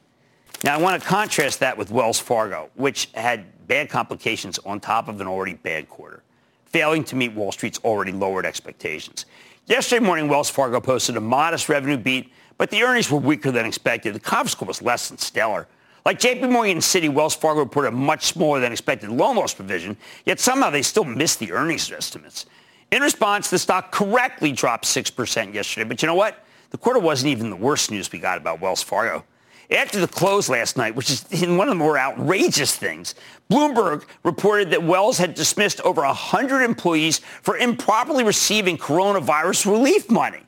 Now, 0.65 0.75
I 0.75 0.83
want 0.83 1.01
to 1.01 1.09
contrast 1.09 1.61
that 1.61 1.79
with 1.79 1.93
Wells 1.93 2.19
Fargo, 2.19 2.71
which 2.75 3.09
had 3.15 3.45
bad 3.67 3.89
complications 3.89 4.59
on 4.61 4.81
top 4.81 5.09
of 5.09 5.21
an 5.21 5.27
already 5.27 5.55
bad 5.55 5.89
quarter, 5.89 6.23
failing 6.67 7.05
to 7.05 7.17
meet 7.17 7.33
Wall 7.33 7.53
Street's 7.53 7.79
already 7.85 8.13
lowered 8.13 8.47
expectations. 8.47 9.27
Yesterday 9.67 10.05
morning, 10.05 10.29
Wells 10.29 10.51
Fargo 10.51 10.81
posted 10.81 11.17
a 11.17 11.21
modest 11.21 11.69
revenue 11.69 11.97
beat, 11.97 12.33
but 12.59 12.71
the 12.71 12.83
earnings 12.83 13.11
were 13.11 13.19
weaker 13.19 13.51
than 13.51 13.67
expected. 13.67 14.15
The 14.15 14.21
conference 14.21 14.55
call 14.55 14.69
was 14.69 14.81
less 14.81 15.09
than 15.09 15.19
stellar. 15.19 15.67
Like 16.05 16.21
JP 16.21 16.53
Morgan 16.53 16.79
Citi, 16.79 17.13
Wells 17.13 17.35
Fargo 17.35 17.61
reported 17.61 17.89
a 17.89 17.91
much 17.91 18.27
smaller 18.27 18.61
than 18.61 18.71
expected 18.71 19.11
loan 19.11 19.37
loss 19.37 19.53
provision, 19.53 19.97
yet 20.25 20.39
somehow 20.39 20.71
they 20.71 20.83
still 20.83 21.03
missed 21.03 21.41
the 21.41 21.51
earnings 21.51 21.91
estimates. 21.91 22.47
In 22.93 23.03
response, 23.03 23.51
the 23.51 23.59
stock 23.59 23.91
correctly 23.91 24.53
dropped 24.53 24.85
6% 24.85 25.53
yesterday. 25.53 25.89
But 25.89 26.03
you 26.03 26.07
know 26.07 26.15
what? 26.15 26.45
The 26.71 26.79
quarter 26.79 27.01
wasn't 27.01 27.33
even 27.33 27.51
the 27.51 27.57
worst 27.57 27.91
news 27.91 28.13
we 28.13 28.21
got 28.21 28.39
about 28.39 28.61
Wells 28.61 28.83
Fargo. 28.83 29.25
After 29.71 29.99
the 29.99 30.07
close 30.07 30.49
last 30.49 30.77
night, 30.77 30.95
which 30.95 31.11
is 31.11 31.25
one 31.43 31.67
of 31.67 31.69
the 31.69 31.75
more 31.75 31.99
outrageous 31.99 32.77
things, 32.77 33.17
Bloomberg 33.51 34.05
reported 34.25 34.71
that 34.71 34.83
Wells 34.83 35.19
had 35.19 35.35
dismissed 35.35 35.81
over 35.83 36.03
100 36.03 36.63
employees 36.63 37.19
for 37.43 37.57
improperly 37.57 38.25
receiving 38.25 38.77
coronavirus 38.77 39.71
relief 39.71 40.11
money. 40.11 40.41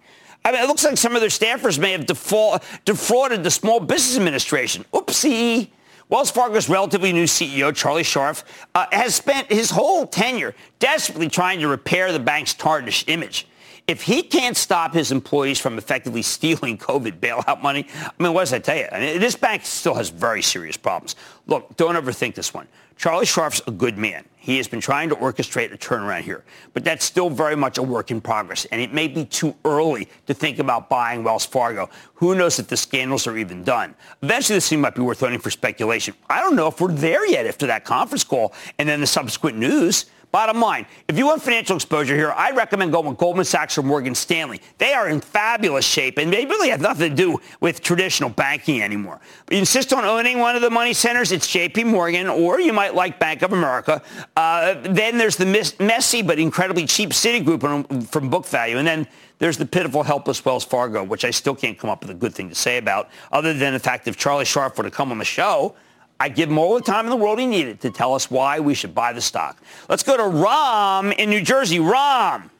I 0.44 0.52
mean, 0.52 0.62
it 0.62 0.66
looks 0.66 0.84
like 0.84 0.96
some 0.96 1.14
of 1.14 1.20
their 1.20 1.30
staffers 1.30 1.78
may 1.78 1.92
have 1.92 2.06
default, 2.06 2.64
defrauded 2.84 3.44
the 3.44 3.50
Small 3.50 3.80
Business 3.80 4.16
Administration. 4.16 4.84
Oopsie. 4.92 5.70
Wells 6.10 6.30
Fargo's 6.30 6.70
relatively 6.70 7.12
new 7.12 7.24
CEO, 7.24 7.74
Charlie 7.74 8.02
Scharf, 8.02 8.42
uh, 8.74 8.86
has 8.92 9.14
spent 9.14 9.52
his 9.52 9.70
whole 9.70 10.06
tenure 10.06 10.54
desperately 10.78 11.28
trying 11.28 11.60
to 11.60 11.68
repair 11.68 12.12
the 12.12 12.18
bank's 12.18 12.54
tarnished 12.54 13.10
image 13.10 13.46
if 13.88 14.02
he 14.02 14.22
can't 14.22 14.56
stop 14.56 14.92
his 14.92 15.10
employees 15.10 15.58
from 15.58 15.78
effectively 15.78 16.22
stealing 16.22 16.78
COVID 16.88 17.18
bailout 17.18 17.62
money, 17.62 17.86
I 18.02 18.22
mean, 18.22 18.34
what 18.34 18.42
does 18.42 18.50
that 18.50 18.62
tell 18.62 18.76
you? 18.76 18.86
I 18.92 19.00
mean, 19.00 19.20
this 19.20 19.34
bank 19.34 19.64
still 19.64 19.94
has 19.94 20.10
very 20.10 20.42
serious 20.42 20.76
problems. 20.76 21.16
Look, 21.46 21.76
don't 21.76 21.96
overthink 21.96 22.34
this 22.34 22.54
one. 22.54 22.68
Charlie 22.96 23.26
Scharf's 23.26 23.62
a 23.66 23.70
good 23.70 23.96
man. 23.96 24.24
He 24.36 24.56
has 24.56 24.66
been 24.66 24.80
trying 24.80 25.08
to 25.10 25.14
orchestrate 25.14 25.72
a 25.72 25.78
turnaround 25.78 26.22
here, 26.22 26.44
but 26.72 26.82
that's 26.82 27.04
still 27.04 27.30
very 27.30 27.54
much 27.54 27.78
a 27.78 27.82
work 27.82 28.10
in 28.10 28.20
progress, 28.20 28.64
and 28.66 28.80
it 28.80 28.92
may 28.92 29.06
be 29.06 29.24
too 29.24 29.54
early 29.64 30.08
to 30.26 30.34
think 30.34 30.58
about 30.58 30.88
buying 30.88 31.22
Wells 31.22 31.46
Fargo. 31.46 31.88
Who 32.14 32.34
knows 32.34 32.58
if 32.58 32.66
the 32.66 32.76
scandals 32.76 33.26
are 33.26 33.36
even 33.38 33.62
done? 33.62 33.94
Eventually, 34.22 34.56
this 34.56 34.68
thing 34.68 34.80
might 34.80 34.94
be 34.94 35.02
worth 35.02 35.22
owning 35.22 35.38
for 35.38 35.50
speculation. 35.50 36.14
I 36.28 36.40
don't 36.40 36.56
know 36.56 36.66
if 36.66 36.80
we're 36.80 36.92
there 36.92 37.26
yet 37.28 37.46
after 37.46 37.66
that 37.68 37.84
conference 37.84 38.24
call 38.24 38.52
and 38.78 38.88
then 38.88 39.00
the 39.00 39.06
subsequent 39.06 39.58
news. 39.58 40.06
Bottom 40.30 40.60
line, 40.60 40.84
if 41.08 41.16
you 41.16 41.24
want 41.24 41.42
financial 41.42 41.74
exposure 41.74 42.14
here, 42.14 42.32
I 42.32 42.50
recommend 42.50 42.92
going 42.92 43.08
with 43.08 43.16
Goldman 43.16 43.46
Sachs 43.46 43.78
or 43.78 43.82
Morgan 43.82 44.14
Stanley. 44.14 44.60
They 44.76 44.92
are 44.92 45.08
in 45.08 45.22
fabulous 45.22 45.86
shape, 45.86 46.18
and 46.18 46.30
they 46.30 46.44
really 46.44 46.68
have 46.68 46.82
nothing 46.82 47.08
to 47.08 47.16
do 47.16 47.40
with 47.60 47.80
traditional 47.80 48.28
banking 48.28 48.82
anymore. 48.82 49.20
But 49.46 49.54
you 49.54 49.60
insist 49.60 49.90
on 49.94 50.04
owning 50.04 50.38
one 50.38 50.54
of 50.54 50.60
the 50.60 50.68
money 50.68 50.92
centers, 50.92 51.32
it's 51.32 51.46
JP 51.46 51.86
Morgan, 51.86 52.28
or 52.28 52.60
you 52.60 52.74
might 52.74 52.94
like 52.94 53.18
Bank 53.18 53.40
of 53.40 53.54
America. 53.54 54.02
Uh, 54.36 54.74
then 54.82 55.16
there's 55.16 55.36
the 55.36 55.46
messy 55.80 56.20
but 56.20 56.38
incredibly 56.38 56.84
cheap 56.84 57.10
Citigroup 57.10 58.08
from 58.10 58.28
book 58.28 58.44
value. 58.46 58.76
And 58.76 58.86
then 58.86 59.06
there's 59.38 59.56
the 59.56 59.66
pitiful, 59.66 60.02
helpless 60.02 60.44
Wells 60.44 60.64
Fargo, 60.64 61.02
which 61.04 61.24
I 61.24 61.30
still 61.30 61.54
can't 61.54 61.78
come 61.78 61.88
up 61.88 62.02
with 62.02 62.10
a 62.10 62.14
good 62.14 62.34
thing 62.34 62.50
to 62.50 62.54
say 62.54 62.76
about, 62.76 63.08
other 63.32 63.54
than 63.54 63.72
the 63.72 63.78
fact 63.78 64.06
if 64.08 64.16
Charlie 64.18 64.44
Scharf 64.44 64.76
were 64.76 64.84
to 64.84 64.90
come 64.90 65.10
on 65.10 65.18
the 65.18 65.24
show, 65.24 65.74
I 66.20 66.28
give 66.28 66.50
him 66.50 66.58
all 66.58 66.74
the 66.74 66.80
time 66.80 67.04
in 67.04 67.10
the 67.10 67.16
world 67.16 67.38
he 67.38 67.46
needed 67.46 67.80
to 67.82 67.90
tell 67.90 68.14
us 68.14 68.30
why 68.30 68.58
we 68.58 68.74
should 68.74 68.94
buy 68.94 69.12
the 69.12 69.20
stock. 69.20 69.58
Let's 69.88 70.02
go 70.02 70.16
to 70.16 70.24
Rom 70.24 71.12
in 71.12 71.30
New 71.30 71.40
Jersey. 71.40 71.78
Rom. 71.78 72.50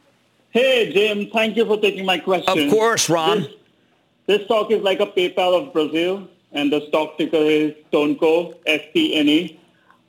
Hey, 0.51 0.93
Jim. 0.93 1.29
Thank 1.31 1.57
you 1.57 1.67
for 1.67 1.79
taking 1.79 2.07
my 2.07 2.19
question. 2.19 2.67
Of 2.67 2.71
course, 2.71 3.11
Ram. 3.11 3.43
This, 3.43 3.53
this 4.27 4.45
stock 4.45 4.71
is 4.71 4.83
like 4.83 5.01
a 5.01 5.07
PayPal 5.07 5.61
of 5.61 5.73
Brazil, 5.73 6.29
and 6.53 6.73
the 6.73 6.87
stock 6.89 7.19
ticker 7.19 7.37
is 7.37 7.75
StoneCo, 7.93 8.55
S-T-N-E. 8.67 9.61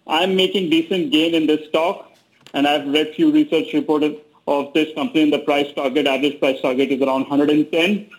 I'm 0.08 0.36
making 0.36 0.70
decent 0.70 1.12
gain 1.12 1.34
in 1.34 1.48
this 1.48 1.68
stock, 1.70 2.12
and 2.54 2.68
I've 2.68 2.88
read 2.88 3.14
few 3.16 3.32
research 3.32 3.74
reports 3.74 4.16
of 4.48 4.74
this 4.74 4.94
company, 4.94 5.24
and 5.24 5.34
the 5.34 5.40
price 5.40 5.74
target, 5.74 6.08
average 6.08 6.40
price 6.40 6.62
target 6.62 6.90
is 6.90 7.02
around 7.02 7.22
110. 7.30 8.10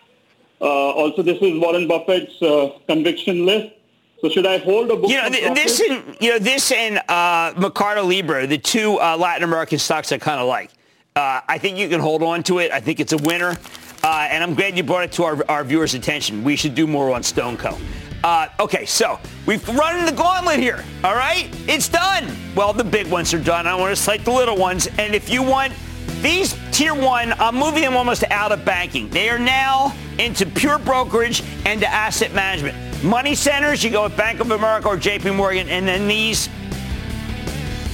Uh, 0.60 0.64
also, 0.64 1.22
this 1.22 1.38
is 1.40 1.58
Warren 1.58 1.88
Buffett's 1.88 2.40
uh, 2.42 2.70
conviction 2.86 3.46
list. 3.46 3.74
So 4.20 4.28
should 4.28 4.46
I 4.46 4.58
hold 4.58 4.90
a 4.90 4.96
book? 4.96 5.10
You 5.10 5.16
know, 5.16 5.30
th- 5.30 5.54
this 5.54 5.80
and 5.80 6.16
you 6.20 6.30
know 6.30 6.38
this 6.38 6.70
and 6.72 6.98
uh, 7.08 7.54
Mercado 7.56 8.04
Libre, 8.04 8.46
the 8.46 8.58
two 8.58 8.98
uh, 9.00 9.16
Latin 9.16 9.44
American 9.44 9.78
stocks 9.78 10.12
I 10.12 10.18
kind 10.18 10.40
of 10.40 10.46
like. 10.46 10.70
Uh, 11.16 11.40
I 11.48 11.58
think 11.58 11.78
you 11.78 11.88
can 11.88 12.00
hold 12.00 12.22
on 12.22 12.42
to 12.44 12.58
it. 12.58 12.70
I 12.70 12.80
think 12.80 13.00
it's 13.00 13.12
a 13.12 13.16
winner, 13.16 13.56
uh, 14.04 14.28
and 14.30 14.44
I'm 14.44 14.54
glad 14.54 14.76
you 14.76 14.82
brought 14.82 15.04
it 15.04 15.12
to 15.12 15.24
our, 15.24 15.44
our 15.50 15.64
viewers' 15.64 15.94
attention. 15.94 16.44
We 16.44 16.54
should 16.54 16.74
do 16.74 16.86
more 16.86 17.12
on 17.14 17.22
StoneCo. 17.22 17.80
Uh, 18.22 18.48
okay, 18.60 18.84
so 18.84 19.18
we've 19.46 19.66
run 19.70 20.04
the 20.04 20.12
gauntlet 20.12 20.60
here. 20.60 20.84
All 21.02 21.14
right, 21.14 21.48
it's 21.66 21.88
done. 21.88 22.26
Well, 22.54 22.72
the 22.74 22.84
big 22.84 23.06
ones 23.06 23.32
are 23.32 23.42
done. 23.42 23.66
I 23.66 23.74
want 23.74 23.96
to 23.96 24.00
cite 24.00 24.24
the 24.24 24.30
little 24.30 24.56
ones, 24.56 24.86
and 24.98 25.14
if 25.14 25.30
you 25.30 25.42
want 25.42 25.72
these 26.20 26.54
tier 26.70 26.94
one, 26.94 27.32
I'm 27.38 27.56
moving 27.56 27.80
them 27.80 27.96
almost 27.96 28.24
out 28.30 28.52
of 28.52 28.64
banking. 28.64 29.08
They 29.08 29.30
are 29.30 29.38
now 29.38 29.96
into 30.18 30.44
pure 30.44 30.78
brokerage 30.78 31.42
and 31.64 31.80
to 31.80 31.88
asset 31.88 32.34
management. 32.34 32.89
Money 33.02 33.34
centers, 33.34 33.82
you 33.82 33.88
go 33.88 34.02
with 34.02 34.14
Bank 34.14 34.40
of 34.40 34.50
America 34.50 34.88
or 34.88 34.96
JP 34.98 35.34
Morgan, 35.34 35.70
and 35.70 35.88
then 35.88 36.06
these, 36.06 36.50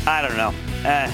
I 0.04 0.20
don't 0.20 0.36
know. 0.36 0.52
Uh, 0.80 1.12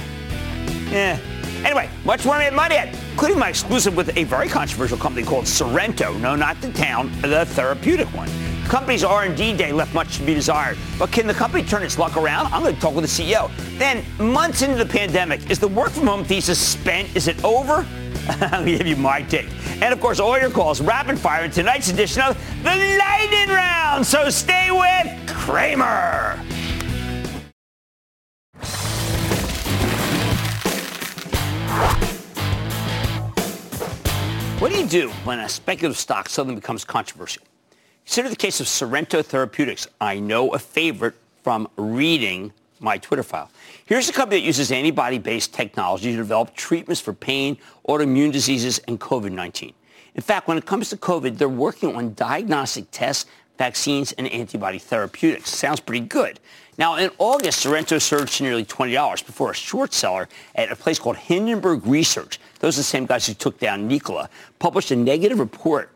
yeah. 0.90 1.20
Anyway, 1.62 1.90
much 2.06 2.24
more 2.24 2.38
money 2.52 2.76
at, 2.76 2.88
including 3.10 3.38
my 3.38 3.50
exclusive 3.50 3.94
with 3.94 4.16
a 4.16 4.24
very 4.24 4.48
controversial 4.48 4.96
company 4.96 5.26
called 5.26 5.46
Sorrento. 5.46 6.14
No, 6.14 6.34
not 6.34 6.58
the 6.62 6.72
town, 6.72 7.12
the 7.20 7.44
therapeutic 7.44 8.08
one. 8.14 8.30
The 8.62 8.68
company's 8.70 9.04
R&D 9.04 9.58
day 9.58 9.72
left 9.72 9.92
much 9.92 10.16
to 10.16 10.24
be 10.24 10.32
desired. 10.32 10.78
But 10.98 11.12
can 11.12 11.26
the 11.26 11.34
company 11.34 11.62
turn 11.62 11.82
its 11.82 11.98
luck 11.98 12.16
around? 12.16 12.46
I'm 12.46 12.62
going 12.62 12.74
to 12.74 12.80
talk 12.80 12.94
with 12.94 13.04
the 13.04 13.22
CEO. 13.22 13.50
Then, 13.76 14.02
months 14.18 14.62
into 14.62 14.76
the 14.76 14.86
pandemic, 14.86 15.50
is 15.50 15.58
the 15.58 15.68
work 15.68 15.90
from 15.90 16.06
home 16.06 16.24
thesis 16.24 16.58
spent? 16.58 17.14
Is 17.14 17.28
it 17.28 17.44
over? 17.44 17.86
I'll 18.52 18.64
give 18.64 18.86
you 18.86 18.96
my 18.96 19.22
take. 19.22 19.48
And 19.80 19.92
of 19.92 20.00
course, 20.00 20.20
all 20.20 20.38
your 20.38 20.50
calls 20.50 20.80
rapid 20.80 21.18
fire 21.18 21.44
in 21.44 21.50
tonight's 21.50 21.90
edition 21.90 22.22
of 22.22 22.36
the 22.62 22.98
Lightning 22.98 23.54
Round. 23.54 24.06
So 24.06 24.30
stay 24.30 24.70
with 24.70 25.28
Cramer. 25.28 26.38
What 34.58 34.70
do 34.70 34.78
you 34.78 34.86
do 34.86 35.08
when 35.24 35.40
a 35.40 35.48
speculative 35.48 35.98
stock 35.98 36.28
suddenly 36.28 36.54
becomes 36.54 36.84
controversial? 36.84 37.42
Consider 38.04 38.28
the 38.28 38.36
case 38.36 38.60
of 38.60 38.68
Sorrento 38.68 39.20
Therapeutics. 39.20 39.88
I 40.00 40.20
know 40.20 40.54
a 40.54 40.58
favorite 40.60 41.14
from 41.42 41.68
reading 41.76 42.52
my 42.82 42.98
Twitter 42.98 43.22
file. 43.22 43.50
Here's 43.86 44.08
a 44.08 44.12
company 44.12 44.40
that 44.40 44.46
uses 44.46 44.72
antibody-based 44.72 45.54
technology 45.54 46.10
to 46.10 46.16
develop 46.16 46.54
treatments 46.54 47.00
for 47.00 47.12
pain, 47.12 47.56
autoimmune 47.88 48.32
diseases, 48.32 48.78
and 48.88 49.00
COVID-19. 49.00 49.72
In 50.14 50.22
fact, 50.22 50.48
when 50.48 50.58
it 50.58 50.66
comes 50.66 50.90
to 50.90 50.96
COVID, 50.96 51.38
they're 51.38 51.48
working 51.48 51.94
on 51.96 52.14
diagnostic 52.14 52.90
tests, 52.90 53.26
vaccines, 53.56 54.12
and 54.12 54.26
antibody 54.28 54.78
therapeutics. 54.78 55.50
Sounds 55.50 55.80
pretty 55.80 56.04
good. 56.06 56.40
Now, 56.78 56.96
in 56.96 57.10
August, 57.18 57.60
Sorrento 57.60 57.98
surged 57.98 58.38
to 58.38 58.44
nearly 58.44 58.64
$20 58.64 59.26
before 59.26 59.50
a 59.50 59.54
short 59.54 59.92
seller 59.92 60.28
at 60.54 60.72
a 60.72 60.76
place 60.76 60.98
called 60.98 61.16
Hindenburg 61.16 61.86
Research, 61.86 62.40
those 62.60 62.76
are 62.76 62.80
the 62.80 62.84
same 62.84 63.06
guys 63.06 63.26
who 63.26 63.34
took 63.34 63.58
down 63.58 63.86
Nikola, 63.86 64.30
published 64.58 64.90
a 64.90 64.96
negative 64.96 65.38
report 65.38 65.91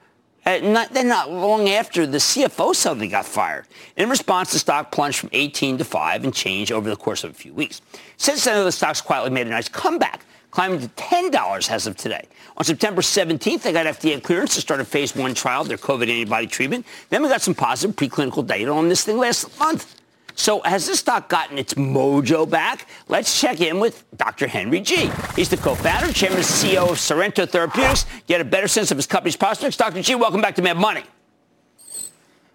Uh, 0.46 0.60
not, 0.62 0.94
then 0.94 1.08
not 1.08 1.28
long 1.28 1.68
after, 1.68 2.06
the 2.06 2.18
CFO 2.18 2.72
suddenly 2.72 3.08
got 3.08 3.26
fired. 3.26 3.66
In 3.96 4.08
response, 4.08 4.52
the 4.52 4.60
stock 4.60 4.92
plunged 4.92 5.18
from 5.18 5.28
18 5.32 5.78
to 5.78 5.84
5 5.84 6.22
and 6.22 6.32
changed 6.32 6.70
over 6.70 6.88
the 6.88 6.94
course 6.94 7.24
of 7.24 7.32
a 7.32 7.34
few 7.34 7.52
weeks. 7.52 7.82
Since 8.16 8.44
then, 8.44 8.64
the 8.64 8.70
stock's 8.70 9.00
quietly 9.00 9.30
made 9.30 9.48
a 9.48 9.50
nice 9.50 9.68
comeback, 9.68 10.24
climbing 10.52 10.78
to 10.78 10.88
$10 10.88 11.70
as 11.70 11.88
of 11.88 11.96
today. 11.96 12.28
On 12.56 12.64
September 12.64 13.02
17th, 13.02 13.62
they 13.62 13.72
got 13.72 13.86
FDA 13.86 14.22
clearance 14.22 14.54
to 14.54 14.60
start 14.60 14.80
a 14.80 14.84
phase 14.84 15.16
one 15.16 15.34
trial 15.34 15.62
of 15.62 15.68
their 15.68 15.78
COVID 15.78 16.08
antibody 16.08 16.46
treatment. 16.46 16.86
Then 17.10 17.24
we 17.24 17.28
got 17.28 17.42
some 17.42 17.54
positive 17.54 17.96
preclinical 17.96 18.46
data 18.46 18.70
on 18.70 18.88
this 18.88 19.04
thing 19.04 19.18
last 19.18 19.58
month. 19.58 19.95
So 20.36 20.60
has 20.60 20.86
this 20.86 21.00
stock 21.00 21.28
gotten 21.28 21.58
its 21.58 21.74
mojo 21.74 22.48
back? 22.48 22.86
Let's 23.08 23.40
check 23.40 23.60
in 23.60 23.80
with 23.80 24.04
Dr. 24.16 24.46
Henry 24.46 24.80
Ji. 24.80 25.10
He's 25.34 25.48
the 25.48 25.56
co-founder, 25.56 26.12
chairman, 26.12 26.38
and 26.38 26.46
CEO 26.46 26.90
of 26.90 27.00
Sorrento 27.00 27.46
Therapeutics. 27.46 28.04
Get 28.26 28.42
a 28.42 28.44
better 28.44 28.68
sense 28.68 28.90
of 28.90 28.98
his 28.98 29.06
company's 29.06 29.36
prospects. 29.36 29.78
Dr. 29.78 30.02
Ji, 30.02 30.14
welcome 30.14 30.42
back 30.42 30.54
to 30.56 30.62
Mad 30.62 30.76
Money. 30.76 31.02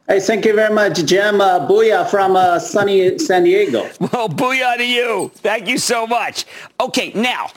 Hey, 0.08 0.20
thank 0.20 0.46
you 0.46 0.54
very 0.54 0.74
much, 0.74 1.04
Jim. 1.06 1.42
Uh, 1.42 1.68
booyah 1.68 2.08
from 2.08 2.36
uh, 2.36 2.60
sunny 2.60 3.18
San 3.18 3.44
Diego. 3.44 3.90
Well, 4.00 4.30
booyah 4.30 4.78
to 4.78 4.86
you. 4.86 5.32
Thank 5.36 5.68
you 5.68 5.78
so 5.80 6.06
much. 6.06 6.46
Okay, 6.80 7.12
now, 7.16 7.48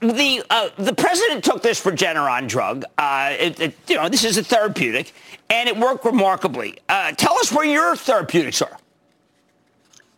the 0.00 0.44
uh, 0.50 0.68
the 0.78 0.94
president 0.94 1.42
took 1.42 1.62
this 1.62 1.82
Regeneron 1.82 2.48
drug. 2.48 2.84
Uh, 2.98 3.34
it, 3.38 3.60
it, 3.60 3.74
you 3.88 3.96
know, 3.96 4.08
this 4.08 4.24
is 4.24 4.36
a 4.36 4.44
therapeutic, 4.44 5.12
and 5.48 5.68
it 5.68 5.76
worked 5.76 6.04
remarkably. 6.04 6.78
Uh, 6.88 7.12
tell 7.12 7.34
us 7.38 7.50
where 7.50 7.64
your 7.64 7.96
therapeutics 7.96 8.60
are. 8.62 8.75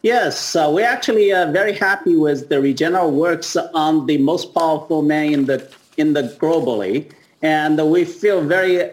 Yes, 0.09 0.57
uh, 0.57 0.71
we're 0.73 0.87
actually 0.87 1.35
uh, 1.35 1.53
very 1.53 1.75
happy 1.75 2.16
with 2.16 2.49
the 2.49 2.55
Regeneron 2.55 3.12
works 3.12 3.57
on 3.75 4.07
the 4.07 4.16
most 4.16 4.55
powerful 4.55 5.03
man 5.03 5.35
in 5.35 5.44
the 5.44 5.59
in 5.99 6.14
the 6.14 6.23
globally, 6.40 7.12
and 7.42 7.77
we 7.90 8.07
feel 8.07 8.40
very 8.40 8.85
uh, 8.85 8.88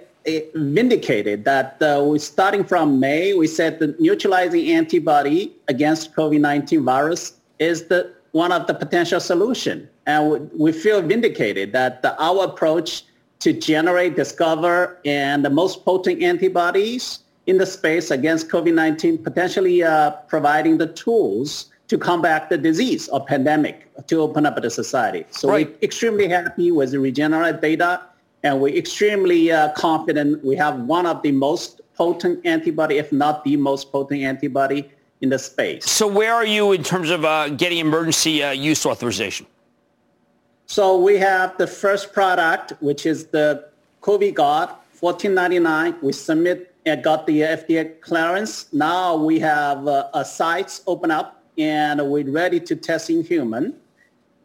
vindicated 0.56 1.46
that 1.46 1.82
uh, 1.82 2.04
we 2.06 2.20
starting 2.20 2.66
from 2.66 3.00
May, 3.00 3.34
we 3.34 3.48
said 3.48 3.80
the 3.80 3.96
neutralizing 3.98 4.68
antibody 4.72 5.54
against 5.70 6.14
COVID-19 6.14 6.84
virus 6.84 7.36
is 7.60 7.86
the 7.86 8.12
one 8.34 8.52
of 8.52 8.68
the 8.68 8.74
potential 8.74 9.22
solution, 9.22 9.88
and 10.06 10.20
we, 10.30 10.40
we 10.66 10.72
feel 10.74 11.02
vindicated 11.02 11.72
that 11.72 12.02
the, 12.02 12.12
our 12.22 12.44
approach 12.44 13.06
to 13.40 13.54
generate, 13.54 14.18
discover, 14.18 14.98
and 15.06 15.46
the 15.46 15.50
most 15.50 15.86
potent 15.86 16.22
antibodies 16.22 17.20
in 17.48 17.58
the 17.58 17.66
space 17.66 18.12
against 18.12 18.50
COVID-19, 18.50 19.24
potentially 19.24 19.84
uh, 19.84 20.12
providing 20.28 20.78
the 20.78 20.88
tools 20.88 21.68
to 21.88 21.98
combat 21.98 22.50
the 22.50 22.58
disease 22.58 23.08
or 23.10 23.24
pandemic 23.24 23.88
to 24.08 24.22
open 24.22 24.46
up 24.46 24.60
the 24.62 24.70
society. 24.70 25.26
So 25.32 25.50
right. 25.50 25.70
we're 25.70 25.78
extremely 25.84 26.28
happy 26.28 26.72
with 26.72 26.92
the 26.92 26.98
Regeneron 26.98 27.62
data, 27.62 28.02
and 28.44 28.60
we're 28.60 28.76
extremely 28.76 29.52
uh, 29.52 29.72
confident 29.74 30.44
we 30.44 30.56
have 30.56 30.80
one 30.82 31.06
of 31.06 31.22
the 31.22 31.32
most 31.32 31.82
potent 31.96 32.46
antibody, 32.46 32.98
if 32.98 33.12
not 33.12 33.44
the 33.44 33.56
most 33.56 33.92
potent 33.92 34.22
antibody 34.22 34.92
in 35.22 35.30
the 35.30 35.40
space. 35.40 35.90
So 35.90 36.08
where 36.08 36.34
are 36.34 36.46
you 36.46 36.72
in 36.72 36.84
terms 36.84 37.10
of 37.10 37.24
uh, 37.24 37.50
getting 37.50 37.78
emergency 37.78 38.44
uh, 38.44 38.52
use 38.52 38.86
authorization? 38.86 39.46
So 40.66 41.00
we 41.00 41.18
have 41.18 41.58
the 41.58 41.68
first 41.68 42.12
product, 42.12 42.74
which 42.80 43.06
is 43.06 43.28
the 43.28 43.70
COVI-GUARD 44.02 44.70
1499. 45.00 45.96
We 46.02 46.12
submit 46.12 46.75
and 46.86 47.04
got 47.04 47.26
the 47.26 47.42
FDA 47.42 48.00
clearance. 48.02 48.72
Now 48.72 49.16
we 49.16 49.40
have 49.40 49.88
uh, 49.88 50.10
a 50.14 50.24
sites 50.24 50.82
open 50.86 51.12
up 51.12 51.42
and 51.58 52.02
we're 52.10 52.30
ready 52.30 52.60
to 52.60 52.76
test 52.76 53.10
in 53.10 53.24
human. 53.24 53.76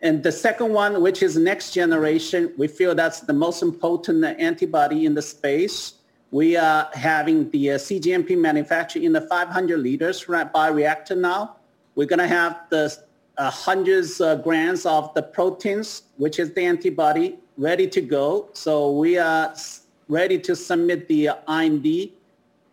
And 0.03 0.23
the 0.23 0.33
second 0.33 0.73
one, 0.73 1.03
which 1.03 1.23
is 1.23 1.37
next 1.37 1.73
generation, 1.73 2.53
we 2.57 2.67
feel 2.69 2.95
that's 2.95 3.21
the 3.21 3.35
most 3.35 3.63
important 3.63 4.25
antibody 4.25 5.05
in 5.05 5.15
the 5.15 5.21
space. 5.21 5.95
We 6.31 6.57
are 6.57 6.89
having 6.95 7.51
the 7.51 7.73
uh, 7.73 7.75
CGMP 7.75 8.39
manufactured 8.39 9.03
in 9.03 9.13
the 9.13 9.21
500 9.23 9.79
liters 9.79 10.25
bioreactor 10.25 11.19
now. 11.19 11.57
We're 11.97 12.07
going 12.07 12.21
to 12.21 12.29
have 12.29 12.63
the 12.71 12.97
uh, 13.37 13.51
hundreds 13.51 14.21
of 14.21 14.43
grams 14.43 14.87
of 14.87 15.13
the 15.15 15.23
proteins, 15.23 16.05
which 16.17 16.39
is 16.39 16.55
the 16.55 16.63
antibody, 16.63 17.39
ready 17.59 17.87
to 17.89 18.01
go. 18.01 18.49
So 18.55 18.93
we 18.93 19.19
are 19.19 19.55
ready 20.09 20.39
to 20.39 20.57
submit 20.57 21.09
the 21.09 21.31
IND 21.49 22.11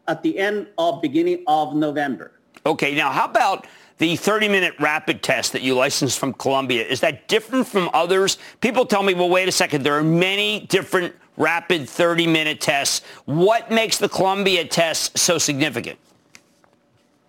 at 0.08 0.24
the 0.24 0.38
end 0.38 0.68
of 0.78 1.02
beginning 1.02 1.44
of 1.48 1.76
November. 1.76 2.32
Okay, 2.66 2.96
now 2.96 3.12
how 3.12 3.26
about 3.26 3.68
the 3.98 4.16
30-minute 4.16 4.76
rapid 4.80 5.24
test 5.24 5.54
that 5.54 5.62
you 5.62 5.74
licensed 5.74 6.20
from 6.20 6.34
Columbia? 6.34 6.86
Is 6.86 7.00
that 7.02 7.28
different 7.28 7.68
from 7.68 7.90
others? 7.94 8.38
People 8.62 8.86
tell 8.86 9.04
me, 9.04 9.14
well, 9.14 9.30
wait 9.30 9.48
a 9.48 9.52
second, 9.52 9.84
there 9.84 9.98
are 9.98 10.04
many 10.04 10.62
different 10.68 11.16
rapid 11.38 11.84
30-minute 11.84 12.62
tests. 12.62 13.06
What 13.26 13.72
makes 13.72 13.98
the 13.98 14.10
Columbia 14.10 14.66
test 14.66 15.18
so 15.18 15.38
significant? 15.38 15.98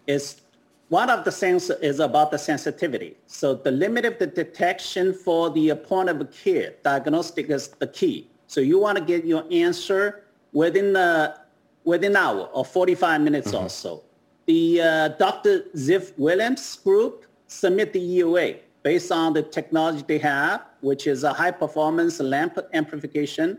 Is 0.07 0.41
one 0.89 1.11
of 1.11 1.25
the 1.25 1.31
things 1.31 1.69
is 1.69 2.01
about 2.01 2.31
the 2.31 2.39
sensitivity. 2.39 3.17
So 3.27 3.55
the 3.55 3.71
limit 3.71 4.07
of 4.07 4.19
the 4.19 4.27
detection 4.27 5.13
for 5.13 5.51
the 5.51 5.75
point 5.75 6.09
of 6.09 6.27
care 6.33 6.75
diagnostic 6.83 7.51
is 7.51 7.69
the 7.69 7.87
key. 7.87 8.29
So 8.47 8.63
you 8.63 8.79
want 8.79 8.97
to 8.97 9.05
get 9.05 9.27
your 9.27 9.45
answer 9.51 10.25
within 10.53 10.95
the 10.95 11.39
within 11.89 12.13
an 12.13 12.17
hour 12.17 12.43
or 12.53 12.65
45 12.65 13.23
minutes 13.23 13.53
mm-hmm. 13.53 13.65
or 13.65 13.69
so. 13.71 14.03
The 14.45 14.81
uh, 14.83 15.09
Dr. 15.25 15.65
Ziv 15.75 16.13
Williams 16.19 16.77
group 16.85 17.25
submit 17.47 17.95
the 17.95 18.01
EUA 18.01 18.59
based 18.83 19.11
on 19.11 19.33
the 19.33 19.43
technology 19.43 20.05
they 20.07 20.19
have, 20.19 20.61
which 20.81 21.07
is 21.07 21.25
a 21.25 21.33
high 21.33 21.51
performance 21.51 22.21
lamp 22.21 22.59
amplification. 22.75 23.59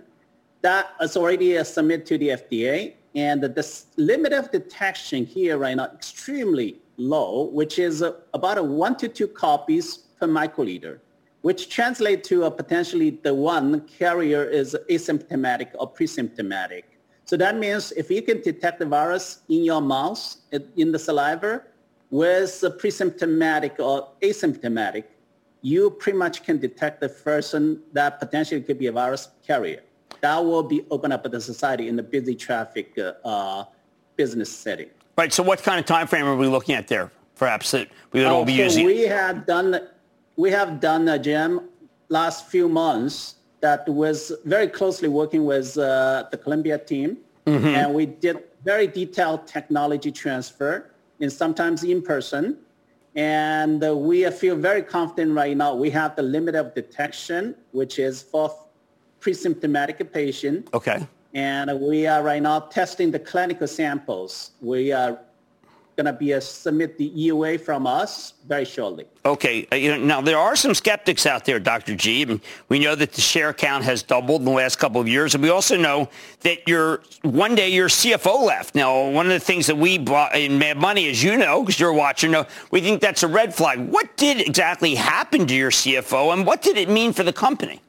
That 0.61 0.91
is 1.01 1.17
already 1.17 1.57
uh, 1.57 1.63
submitted 1.63 2.05
to 2.11 2.17
the 2.19 2.29
FDA. 2.41 2.93
And 3.15 3.41
the 3.41 3.65
limit 3.97 4.33
of 4.33 4.51
detection 4.51 5.25
here 5.25 5.57
right 5.57 5.75
now 5.75 5.85
extremely 5.85 6.77
low, 6.97 7.49
which 7.59 7.79
is 7.79 8.03
uh, 8.03 8.13
about 8.35 8.59
a 8.59 8.63
one 8.63 8.95
to 8.97 9.07
two 9.07 9.27
copies 9.27 9.97
per 10.19 10.27
microliter, 10.27 10.99
which 11.41 11.69
translates 11.69 12.29
to 12.29 12.43
a 12.43 12.51
potentially 12.51 13.09
the 13.23 13.33
one 13.33 13.81
carrier 13.87 14.43
is 14.43 14.77
asymptomatic 14.91 15.69
or 15.79 15.87
pre-symptomatic. 15.87 16.98
So 17.29 17.37
that 17.37 17.57
means 17.57 17.91
if 17.91 18.09
you 18.09 18.23
can 18.23 18.41
detect 18.41 18.79
the 18.79 18.87
virus 18.87 19.41
in 19.49 19.63
your 19.63 19.81
mouth, 19.81 20.37
in 20.77 20.91
the 20.91 20.97
saliva, 20.97 21.61
with 22.09 22.63
pre-symptomatic 22.79 23.75
or 23.77 24.07
asymptomatic, 24.23 25.03
you 25.61 25.91
pretty 25.91 26.17
much 26.17 26.41
can 26.43 26.57
detect 26.57 27.01
the 27.01 27.09
person 27.09 27.83
that 27.93 28.19
potentially 28.19 28.61
could 28.61 28.79
be 28.79 28.87
a 28.87 28.91
virus 28.91 29.29
carrier. 29.45 29.81
That 30.21 30.43
will 30.43 30.63
be 30.63 30.83
open 30.89 31.11
up 31.11 31.21
the 31.31 31.39
society 31.39 31.87
in 31.87 31.95
the 31.95 32.01
busy 32.01 32.33
traffic 32.33 32.97
uh, 33.23 33.65
business 34.15 34.51
setting. 34.51 34.89
Right. 35.15 35.31
So 35.31 35.43
what 35.43 35.61
kind 35.61 35.79
of 35.79 35.85
time 35.85 36.07
frame 36.07 36.25
are 36.25 36.35
we 36.35 36.47
looking 36.47 36.73
at 36.73 36.87
there? 36.87 37.11
Perhaps 37.35 37.69
that 37.69 37.89
we 38.11 38.21
would 38.21 38.27
all 38.27 38.43
be 38.43 38.57
so 38.57 38.63
using. 38.63 38.85
We 38.87 39.01
have 39.01 39.45
done, 39.45 39.87
we 40.35 40.49
have 40.49 40.79
done 40.79 41.07
a 41.07 41.19
jam 41.19 41.69
last 42.07 42.47
few 42.47 42.67
months 42.67 43.35
that 43.61 43.87
was 43.87 44.31
very 44.45 44.67
closely 44.67 45.09
working 45.09 45.45
with 45.45 45.77
uh, 45.77 46.25
the 46.31 46.37
Columbia 46.37 46.77
team. 46.77 47.17
Mm-hmm. 47.45 47.67
And 47.67 47.93
we 47.93 48.05
did 48.05 48.43
very 48.63 48.87
detailed 48.87 49.47
technology 49.47 50.11
transfer 50.11 50.89
and 51.19 51.31
sometimes 51.31 51.83
in 51.83 52.01
person. 52.01 52.57
And 53.15 53.83
uh, 53.83 53.95
we 53.95 54.29
feel 54.31 54.55
very 54.55 54.81
confident 54.81 55.35
right 55.35 55.57
now. 55.57 55.73
We 55.75 55.89
have 55.91 56.15
the 56.15 56.21
limit 56.21 56.55
of 56.55 56.73
detection, 56.75 57.55
which 57.71 57.99
is 57.99 58.21
for 58.21 58.55
pre-symptomatic 59.19 60.13
patient. 60.13 60.69
Okay. 60.73 61.05
And 61.33 61.79
we 61.81 62.07
are 62.07 62.23
right 62.23 62.41
now 62.41 62.59
testing 62.59 63.11
the 63.11 63.19
clinical 63.19 63.67
samples. 63.67 64.51
We 64.61 64.91
are 64.91 65.19
going 65.99 66.13
to 66.13 66.17
be 66.17 66.31
a 66.31 66.39
submit 66.39 66.97
the 66.97 67.11
EUA 67.11 67.59
from 67.59 67.85
us 67.85 68.35
very 68.47 68.63
shortly. 68.63 69.05
Okay. 69.25 69.67
Uh, 69.69 69.75
you 69.75 69.91
know, 69.91 69.97
now, 69.97 70.21
there 70.21 70.37
are 70.37 70.55
some 70.55 70.73
skeptics 70.73 71.25
out 71.25 71.43
there, 71.43 71.59
Dr. 71.59 71.91
And 71.91 72.39
we 72.69 72.79
know 72.79 72.95
that 72.95 73.11
the 73.11 73.19
share 73.19 73.51
count 73.53 73.83
has 73.83 74.01
doubled 74.01 74.39
in 74.41 74.45
the 74.45 74.51
last 74.51 74.77
couple 74.79 75.01
of 75.01 75.09
years. 75.09 75.35
And 75.35 75.43
we 75.43 75.49
also 75.49 75.75
know 75.75 76.07
that 76.39 76.65
your 76.69 77.01
one 77.23 77.53
day 77.53 77.67
your 77.67 77.89
CFO 77.89 78.45
left. 78.45 78.75
Now, 78.75 79.09
one 79.09 79.25
of 79.25 79.33
the 79.33 79.41
things 79.41 79.67
that 79.67 79.75
we 79.75 79.97
bought 79.97 80.37
in 80.37 80.57
Mad 80.57 80.77
Money, 80.77 81.09
as 81.09 81.21
you 81.21 81.35
know, 81.35 81.63
because 81.63 81.81
you're 81.81 81.91
watching, 81.91 82.31
know, 82.31 82.45
we 82.71 82.79
think 82.79 83.01
that's 83.01 83.23
a 83.23 83.27
red 83.27 83.53
flag. 83.53 83.79
What 83.89 84.15
did 84.15 84.39
exactly 84.39 84.95
happen 84.95 85.47
to 85.47 85.53
your 85.53 85.71
CFO 85.71 86.31
and 86.31 86.45
what 86.45 86.61
did 86.61 86.77
it 86.77 86.87
mean 86.89 87.11
for 87.11 87.23
the 87.23 87.33
company? 87.33 87.81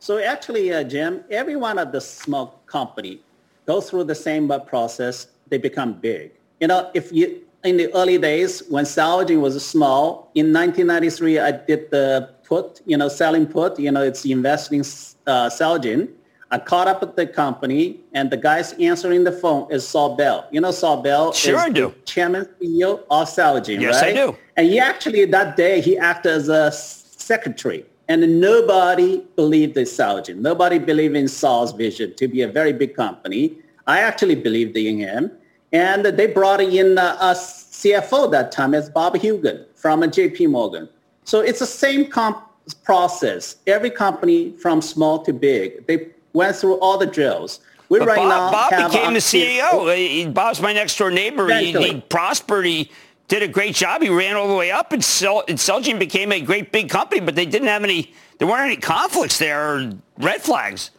So 0.00 0.18
actually, 0.18 0.70
uh, 0.70 0.84
Jim, 0.84 1.24
every 1.30 1.56
one 1.56 1.78
of 1.78 1.92
the 1.92 2.00
small 2.02 2.60
company 2.66 3.20
go 3.64 3.80
through 3.80 4.04
the 4.04 4.14
same 4.14 4.52
process. 4.66 5.28
They 5.48 5.56
become 5.56 5.94
big 5.94 6.32
you 6.60 6.68
know, 6.68 6.90
if 6.94 7.12
you 7.12 7.40
in 7.64 7.78
the 7.78 7.92
early 7.94 8.18
days 8.18 8.62
when 8.68 8.84
Celgene 8.84 9.40
was 9.40 9.64
small, 9.64 10.30
in 10.34 10.52
1993 10.52 11.38
I 11.38 11.50
did 11.52 11.90
the 11.90 12.30
put, 12.44 12.82
you 12.84 12.96
know, 12.96 13.08
selling 13.08 13.46
put, 13.46 13.78
you 13.78 13.90
know, 13.90 14.02
it's 14.02 14.24
investing 14.24 14.80
uh, 14.80 15.48
Celgene. 15.48 16.08
I 16.50 16.58
caught 16.58 16.86
up 16.86 17.00
with 17.00 17.16
the 17.16 17.26
company, 17.26 18.00
and 18.12 18.30
the 18.30 18.36
guys 18.36 18.74
answering 18.74 19.24
the 19.24 19.32
phone 19.32 19.66
is 19.72 19.88
Sol 19.88 20.14
Barer. 20.14 20.44
You 20.52 20.60
know 20.60 20.70
Sol 20.70 21.02
Barer 21.02 21.32
sure 21.32 21.56
is 21.56 21.62
I 21.62 21.68
do. 21.70 21.92
chairman 22.04 22.46
CEO 22.60 23.00
of 23.10 23.28
Celgene, 23.28 23.80
yes, 23.80 24.00
right? 24.00 24.12
I 24.12 24.14
do. 24.14 24.36
And 24.56 24.68
he 24.68 24.78
actually 24.78 25.24
that 25.24 25.56
day 25.56 25.80
he 25.80 25.98
acted 25.98 26.32
as 26.32 26.48
a 26.48 26.70
secretary 26.70 27.84
And 28.08 28.40
nobody 28.40 29.24
believed 29.34 29.76
in 29.78 29.86
Celgene. 29.86 30.36
Nobody 30.36 30.78
believed 30.78 31.16
in 31.16 31.26
Sol's 31.26 31.72
vision 31.72 32.14
to 32.16 32.28
be 32.28 32.42
a 32.42 32.48
very 32.48 32.72
big 32.72 32.94
company. 32.94 33.56
I 33.86 34.00
actually 34.00 34.36
believed 34.36 34.76
in 34.76 34.98
him. 34.98 35.30
And 35.74 36.06
they 36.06 36.28
brought 36.28 36.60
in 36.60 36.96
uh, 36.96 37.18
a, 37.20 37.30
a 37.32 37.34
CFO 37.34 38.30
that 38.30 38.52
time 38.52 38.74
as 38.74 38.88
Bob 38.88 39.16
Hugin 39.16 39.66
from 39.74 40.02
JP 40.02 40.50
Morgan. 40.50 40.88
So 41.24 41.40
it's 41.40 41.58
the 41.58 41.66
same 41.66 42.06
comp- 42.06 42.42
process. 42.84 43.56
Every 43.66 43.90
company 43.90 44.52
from 44.52 44.80
small 44.80 45.22
to 45.24 45.32
big, 45.32 45.84
they 45.86 46.08
went 46.32 46.56
through 46.56 46.76
all 46.76 46.96
the 46.96 47.06
drills. 47.06 47.58
We 47.88 47.98
right 47.98 48.16
Bob, 48.16 48.28
now 48.28 48.50
Bob 48.50 48.92
became 48.92 49.14
the 49.14 49.20
CEO. 49.20 50.32
Bob's 50.32 50.60
my 50.60 50.72
next 50.72 50.96
door 50.96 51.10
neighbor. 51.10 51.52
He, 51.52 51.72
he, 51.72 52.00
prospered. 52.00 52.64
He 52.64 52.90
did 53.28 53.42
a 53.42 53.48
great 53.48 53.74
job. 53.74 54.00
He 54.00 54.08
ran 54.08 54.36
all 54.36 54.48
the 54.48 54.54
way 54.54 54.70
up, 54.70 54.92
and, 54.92 55.04
Cel- 55.04 55.44
and 55.48 55.58
Celgene 55.58 55.98
became 55.98 56.32
a 56.32 56.40
great 56.40 56.72
big 56.72 56.88
company. 56.88 57.20
But 57.20 57.34
they 57.34 57.46
didn't 57.46 57.68
have 57.68 57.84
any. 57.84 58.14
There 58.38 58.48
weren't 58.48 58.66
any 58.66 58.76
conflicts 58.76 59.38
there 59.38 59.76
or 59.76 59.92
red 60.18 60.40
flags. 60.40 60.90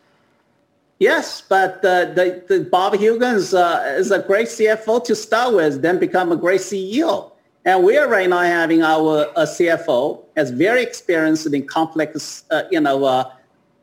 Yes, 1.00 1.42
but 1.42 1.84
uh, 1.84 2.06
the, 2.14 2.44
the 2.48 2.62
Bob 2.62 2.96
Huggins 2.96 3.54
uh, 3.54 3.96
is 3.98 4.12
a 4.12 4.20
great 4.20 4.48
CFO 4.48 5.04
to 5.04 5.16
start 5.16 5.54
with, 5.54 5.82
then 5.82 6.00
become 6.00 6.32
a 6.32 6.38
great 6.38 6.62
CEO. 6.62 7.32
And 7.66 7.84
we 7.84 7.98
are 7.98 8.08
right 8.08 8.30
now 8.30 8.42
having 8.42 8.82
our 8.82 9.28
uh, 9.36 9.46
CFO 9.46 10.24
as 10.36 10.52
very 10.52 10.84
experienced 10.84 11.52
in 11.52 11.68
complex, 11.68 12.46
uh, 12.52 12.64
you 12.72 12.80
know, 12.80 13.04
uh, 13.04 13.32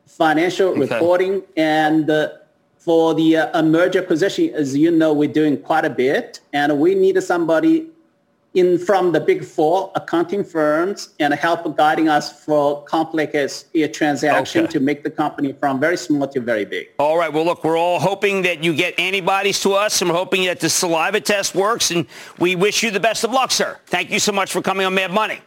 financial 0.07 0.69
okay. 0.71 0.81
reporting 0.81 1.43
and 1.57 2.09
uh, 2.09 2.29
for 2.79 3.15
the 3.15 3.37
uh, 3.37 3.63
merger 3.63 4.03
position, 4.03 4.51
as 4.55 4.77
you 4.77 4.91
know, 4.91 5.13
we're 5.13 5.33
doing 5.33 5.61
quite 5.61 5.85
a 5.85 5.91
bit, 5.91 6.41
and 6.53 6.81
we 6.81 6.95
need 6.95 7.23
somebody 7.23 7.89
in 8.55 8.78
from 8.78 9.12
the 9.12 9.20
big 9.20 9.44
four 9.44 9.90
accounting 9.94 10.44
firms 10.44 11.11
and 11.18 11.32
help 11.32 11.76
guiding 11.76 12.09
us 12.09 12.44
for 12.44 12.82
complex 12.84 13.64
uh, 13.74 13.88
transaction 13.92 14.64
okay. 14.64 14.72
to 14.72 14.80
make 14.80 15.03
the 15.03 15.11
company 15.11 15.53
from 15.53 15.80
very 15.80 15.96
small 15.96 16.28
to 16.28 16.40
very 16.40 16.64
big. 16.64 16.88
All 16.98 17.16
right. 17.16 17.32
Well, 17.32 17.44
look, 17.44 17.64
we're 17.64 17.78
all 17.78 17.98
hoping 17.98 18.42
that 18.42 18.62
you 18.62 18.74
get 18.74 18.98
antibodies 18.98 19.61
to 19.61 19.72
us 19.72 20.03
and 20.03 20.11
we're 20.11 20.16
hoping 20.16 20.44
that 20.44 20.61
the 20.61 20.68
saliva 20.68 21.20
test 21.20 21.55
works 21.55 21.90
and 21.90 22.07
we 22.38 22.55
wish 22.55 22.82
you 22.82 22.90
the 22.90 23.00
best 23.00 23.24
of 23.24 23.32
luck, 23.32 23.50
sir. 23.50 23.78
Thank 23.86 24.11
you 24.11 24.18
so 24.18 24.32
much 24.32 24.53
for 24.53 24.61
coming 24.61 24.84
on 24.86 24.94
Mad 24.94 25.11
Money. 25.11 25.40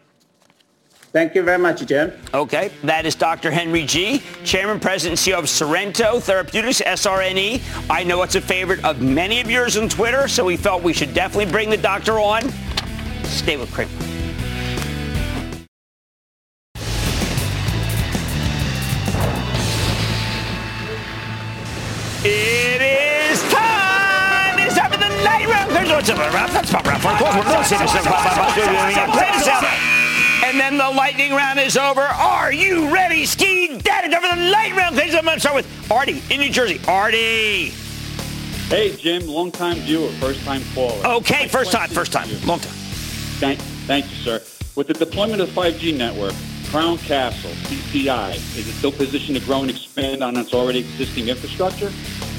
Thank 1.15 1.33
you 1.33 1.43
very 1.43 1.59
much, 1.59 1.85
Jim. 1.85 2.11
Okay, 2.33 2.71
that 2.83 3.05
is 3.05 3.15
Dr. 3.15 3.49
Henry 3.49 3.85
Ji., 3.85 4.21
Chairman, 4.43 4.81
President, 4.81 5.25
and 5.25 5.33
CEO 5.33 5.39
of 5.39 5.47
Sorrento 5.47 6.19
Therapeutics, 6.19 6.81
SRNE. 6.81 7.61
I 7.89 8.03
know 8.03 8.21
it's 8.23 8.35
a 8.35 8.41
favorite 8.41 8.83
of 8.83 9.01
many 9.01 9.39
of 9.39 9.49
yours 9.49 9.77
on 9.77 9.87
Twitter, 9.87 10.27
so 10.27 10.43
we 10.43 10.57
felt 10.57 10.83
we 10.83 10.91
should 10.91 11.13
definitely 11.13 11.49
bring 11.49 11.69
the 11.69 11.77
doctor 11.77 12.19
on. 12.19 12.51
Stay 13.27 13.57
with 13.57 13.71
Cramer. 13.73 13.91
It 22.27 22.81
is 22.81 23.41
time! 23.51 24.59
It's 24.59 24.75
time 24.75 24.91
for 24.91 24.97
the 24.97 25.09
light 25.23 25.47
round! 25.47 25.71
There's 25.71 25.89
what's 25.89 26.09
up, 26.09 26.17
That's 26.17 26.71
not 26.71 26.87
round. 26.87 27.05
Of 27.05 27.17
course, 27.17 27.35
we're 27.35 27.43
not 27.43 27.65
sitting 27.65 27.85
and 30.45 30.59
then 30.59 30.77
the 30.77 30.89
lightning 30.95 31.33
round 31.33 31.59
is 31.59 31.75
over. 31.75 32.01
Are 32.01 32.53
you 32.53 32.93
ready, 32.93 33.25
Ski 33.25 33.77
Daddy? 33.79 34.15
Over 34.15 34.27
the 34.35 34.49
light 34.49 34.73
round. 34.75 34.95
Things 34.95 35.15
I'm 35.15 35.25
going 35.25 35.35
to 35.35 35.39
start 35.39 35.55
with 35.55 35.91
Artie 35.91 36.21
in 36.29 36.39
New 36.39 36.49
Jersey. 36.49 36.79
Artie. 36.87 37.73
Hey, 38.69 38.95
Jim, 38.95 39.27
long 39.27 39.51
time 39.51 39.75
viewer, 39.77 40.09
first 40.13 40.43
time 40.45 40.61
caller. 40.73 41.05
Okay, 41.17 41.47
first 41.47 41.71
time, 41.71 41.89
first 41.89 42.11
time, 42.11 42.29
long 42.45 42.59
time. 42.59 42.84
Thank, 43.39 43.59
thank 43.87 44.05
you, 44.09 44.15
sir. 44.15 44.41
With 44.75 44.87
the 44.87 44.93
deployment 44.93 45.41
of 45.41 45.53
the 45.53 45.61
5G 45.61 45.97
network, 45.97 46.33
Crown 46.69 46.97
Castle, 46.97 47.51
CCI, 47.51 48.35
is 48.35 48.67
it 48.67 48.73
still 48.73 48.91
positioned 48.91 49.37
to 49.37 49.45
grow 49.45 49.61
and 49.61 49.69
expand 49.69 50.23
on 50.23 50.37
its 50.37 50.53
already 50.53 50.79
existing 50.79 51.27
infrastructure? 51.27 51.91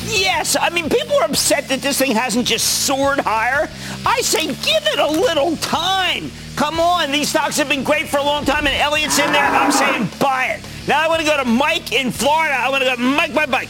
Yes, 0.06 0.56
I 0.58 0.70
mean, 0.70 0.88
people 0.88 1.16
are 1.16 1.24
upset 1.24 1.68
that 1.68 1.80
this 1.80 1.98
thing 1.98 2.12
hasn't 2.12 2.46
just 2.46 2.86
soared 2.86 3.20
higher. 3.20 3.68
I 4.06 4.20
say 4.20 4.46
give 4.46 4.86
it 4.86 4.98
a 4.98 5.06
little 5.06 5.56
time. 5.56 6.30
Come 6.54 6.80
on, 6.80 7.12
these 7.12 7.28
stocks 7.28 7.56
have 7.58 7.68
been 7.68 7.84
great 7.84 8.08
for 8.08 8.18
a 8.18 8.22
long 8.22 8.44
time, 8.44 8.66
and 8.66 8.76
Elliot's 8.76 9.18
in 9.18 9.32
there. 9.32 9.44
I'm 9.44 9.72
saying 9.72 10.08
buy 10.18 10.46
it. 10.46 10.64
Now 10.88 11.04
I 11.04 11.08
want 11.08 11.20
to 11.20 11.26
go 11.26 11.36
to 11.36 11.44
Mike 11.44 11.92
in 11.92 12.10
Florida. 12.10 12.54
I 12.54 12.70
want 12.70 12.84
to 12.84 12.96
go 12.96 12.96
Mike, 12.96 13.34
Mike, 13.34 13.48
Mike. 13.48 13.68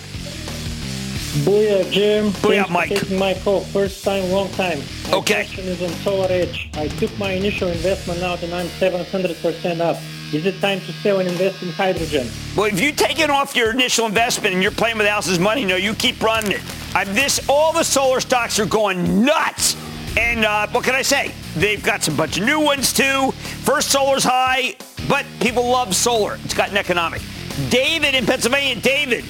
Booyah, 1.45 1.91
Jim. 1.91 2.31
Booyah, 2.41 2.69
Mike. 2.71 2.89
taking 2.89 3.19
my 3.19 3.35
call. 3.35 3.61
First 3.61 4.03
time, 4.03 4.31
long 4.31 4.49
time. 4.51 4.79
My 5.11 5.19
okay. 5.19 5.45
question 5.45 5.67
is 5.67 5.83
on 5.83 5.91
SolarEdge. 5.91 6.75
I 6.79 6.89
took 6.89 7.17
my 7.19 7.33
initial 7.33 7.69
investment 7.69 8.23
out 8.23 8.43
and 8.43 8.55
I'm 8.55 8.67
700% 8.67 9.81
up. 9.81 9.97
Is 10.33 10.47
it 10.47 10.59
time 10.61 10.81
to 10.81 10.93
sell 10.93 11.21
and 11.21 11.29
invest 11.29 11.63
in 11.63 11.69
hydrogen? 11.71 12.27
Well, 12.57 12.67
if 12.67 12.81
you 12.81 12.91
take 12.91 13.21
it 13.21 13.29
off 13.29 13.55
your 13.55 13.71
initial 13.71 14.07
investment 14.07 14.55
and 14.55 14.63
you're 14.63 14.73
playing 14.73 14.97
with 14.97 15.07
Alice's 15.07 15.39
money, 15.39 15.65
no, 15.65 15.77
you 15.77 15.95
keep 15.95 16.21
running 16.23 16.53
it. 16.53 16.63
I, 16.95 17.05
this, 17.05 17.47
all 17.49 17.73
the 17.73 17.85
solar 17.85 18.21
stocks 18.21 18.59
are 18.59 18.67
going 18.67 19.25
nuts. 19.25 19.77
And 20.17 20.45
uh, 20.45 20.67
what 20.69 20.85
can 20.85 20.95
I 20.95 21.03
say? 21.03 21.33
They've 21.55 21.83
got 21.83 22.03
some 22.03 22.17
bunch 22.17 22.39
of 22.39 22.47
new 22.47 22.61
ones 22.61 22.93
too. 22.93 23.33
First 23.63 23.91
Solar's 23.91 24.25
high, 24.25 24.75
but 25.07 25.27
people 25.41 25.69
love 25.69 25.95
solar. 25.95 26.39
It's 26.45 26.55
got 26.55 26.71
an 26.71 26.79
economic. 26.79 27.21
David 27.69 28.15
in 28.15 28.25
Pennsylvania. 28.25 28.81
David. 28.81 29.25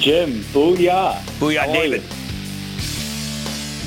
Jim, 0.00 0.40
booyah. 0.52 1.20
Booyah, 1.38 1.66
How 1.66 1.72
David. 1.72 2.02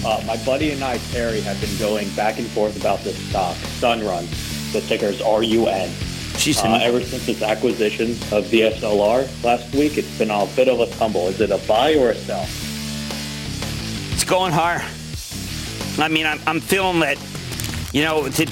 Uh, 0.06 0.24
my 0.26 0.38
buddy 0.46 0.72
and 0.72 0.84
I, 0.84 0.98
Terry, 1.12 1.42
have 1.42 1.60
been 1.60 1.78
going 1.78 2.10
back 2.16 2.40
and 2.40 2.48
forth 2.48 2.80
about 2.80 3.00
this 3.02 3.18
stock, 3.30 3.56
Sunrun. 3.80 4.28
The 4.72 4.82
ticker 4.82 5.08
is 5.08 5.22
RUN. 5.22 5.90
She's 6.38 6.64
uh, 6.64 6.80
ever 6.82 7.02
since 7.02 7.28
its 7.28 7.42
acquisition 7.42 8.12
of 8.32 8.46
VSLR 8.46 9.44
last 9.44 9.74
week, 9.76 9.98
it's 9.98 10.18
been 10.18 10.32
a 10.32 10.46
bit 10.56 10.70
of 10.70 10.80
a 10.80 10.88
tumble. 10.96 11.28
Is 11.28 11.42
it 11.42 11.52
a 11.52 11.58
buy 11.68 11.96
or 11.96 12.12
a 12.12 12.16
sell? 12.16 12.46
It's 14.14 14.24
going 14.24 14.54
higher. 14.54 14.82
I 16.02 16.08
mean, 16.08 16.26
I'm, 16.26 16.40
I'm 16.48 16.62
feeling 16.62 17.02
that, 17.02 17.18
you 17.92 18.04
know, 18.04 18.30
to, 18.30 18.46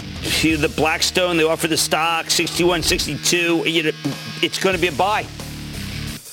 the 0.58 0.74
Blackstone, 0.76 1.38
they 1.38 1.44
offer 1.44 1.68
the 1.68 1.78
stock 1.78 2.30
61, 2.30 2.84
62. 2.84 3.64
it's 3.66 4.60
going 4.60 4.76
to 4.76 4.82
be 4.82 4.88
a 4.88 4.92
buy. 4.92 5.26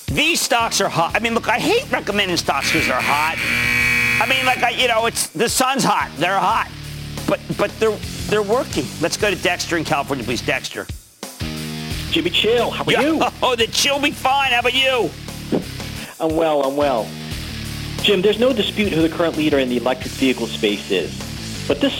These 0.07 0.41
stocks 0.41 0.81
are 0.81 0.89
hot. 0.89 1.15
I 1.15 1.19
mean, 1.19 1.35
look, 1.35 1.49
I 1.49 1.59
hate 1.59 1.91
recommending 1.91 2.37
stocks 2.37 2.73
because 2.73 2.87
they're 2.87 3.01
hot. 3.01 3.37
I 4.21 4.27
mean, 4.29 4.47
like, 4.47 4.63
I, 4.63 4.71
you 4.71 4.89
know, 4.89 5.07
it's 5.07 5.29
the 5.29 5.49
sun's 5.49 5.83
hot. 5.83 6.11
They're 6.17 6.39
hot. 6.39 6.71
But 7.27 7.41
but 7.57 7.71
they're 7.81 7.97
they're 8.29 8.43
working. 8.43 8.85
Let's 9.01 9.17
go 9.17 9.31
to 9.31 9.37
Dexter 9.37 9.77
in 9.77 9.85
California, 9.85 10.25
please. 10.25 10.43
Dexter. 10.43 10.87
Jimmy 12.11 12.31
Chill, 12.31 12.71
how 12.71 12.85
are 12.85 12.93
yeah. 12.93 13.01
you? 13.01 13.23
Oh, 13.43 13.57
the 13.57 13.67
chill 13.67 14.01
be 14.01 14.13
fine. 14.13 14.53
How 14.53 14.61
about 14.61 14.75
you? 14.75 15.11
I'm 16.21 16.37
well, 16.37 16.63
I'm 16.65 16.77
well. 16.77 17.09
Jim, 18.03 18.23
there's 18.23 18.39
no 18.39 18.53
dispute 18.53 18.93
who 18.93 19.03
the 19.03 19.09
current 19.09 19.37
leader 19.37 19.59
in 19.59 19.69
the 19.69 19.79
electric 19.79 20.13
vehicle 20.13 20.47
space 20.47 20.91
is. 20.91 21.19
But 21.67 21.81
this 21.81 21.95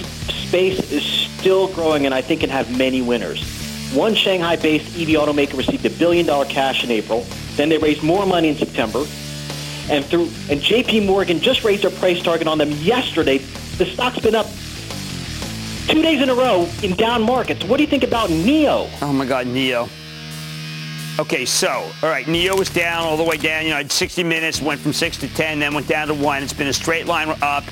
space 0.47 0.93
is 0.93 1.03
still 1.05 1.67
growing 1.69 2.07
and 2.07 2.15
I 2.15 2.21
think 2.21 2.43
can 2.43 2.51
have 2.51 2.77
many 2.77 3.03
winners. 3.03 3.64
One 3.95 4.17
Shanghai-based 4.17 4.99
EV 4.99 5.09
automaker 5.21 5.57
received 5.57 5.87
a 5.87 5.91
billion 5.91 6.27
dollar 6.27 6.47
cash 6.47 6.83
in 6.83 6.91
April. 6.91 7.25
Then 7.55 7.69
they 7.69 7.79
raised 7.79 8.03
more 8.03 8.27
money 8.27 8.49
in 8.49 8.57
September. 8.57 9.07
And 9.89 10.05
through 10.05 10.25
and 10.51 10.61
JP 10.61 11.07
Morgan 11.07 11.39
just 11.39 11.63
raised 11.63 11.85
their 11.85 11.93
price 11.93 12.21
target 12.21 12.49
on 12.49 12.59
them 12.59 12.73
yesterday. 12.73 13.39
The 13.39 13.87
stock's 13.87 14.19
been 14.19 14.35
up 14.35 14.47
two 15.87 16.03
days 16.03 16.21
in 16.21 16.29
a 16.29 16.35
row 16.35 16.69
in 16.83 16.97
down 16.97 17.23
markets. 17.23 17.65
What 17.65 17.77
do 17.77 17.85
you 17.85 17.89
think 17.89 18.03
about 18.03 18.31
NIO? 18.31 18.91
Oh 19.01 19.13
my 19.13 19.27
God, 19.27 19.47
NIO. 19.47 19.89
Okay, 21.21 21.45
so, 21.45 21.69
all 22.03 22.09
right, 22.09 22.27
NIO 22.27 22.59
was 22.59 22.71
down 22.71 23.05
all 23.05 23.17
the 23.17 23.23
way 23.23 23.37
down. 23.37 23.65
You 23.65 23.71
know, 23.71 23.87
60 23.87 24.25
minutes, 24.25 24.61
went 24.61 24.81
from 24.81 24.93
6 24.93 25.19
to 25.19 25.29
10, 25.29 25.61
then 25.61 25.73
went 25.73 25.87
down 25.87 26.09
to 26.09 26.15
1. 26.15 26.43
It's 26.43 26.53
been 26.53 26.67
a 26.67 26.73
straight 26.73 27.07
line 27.07 27.29
up. 27.41 27.63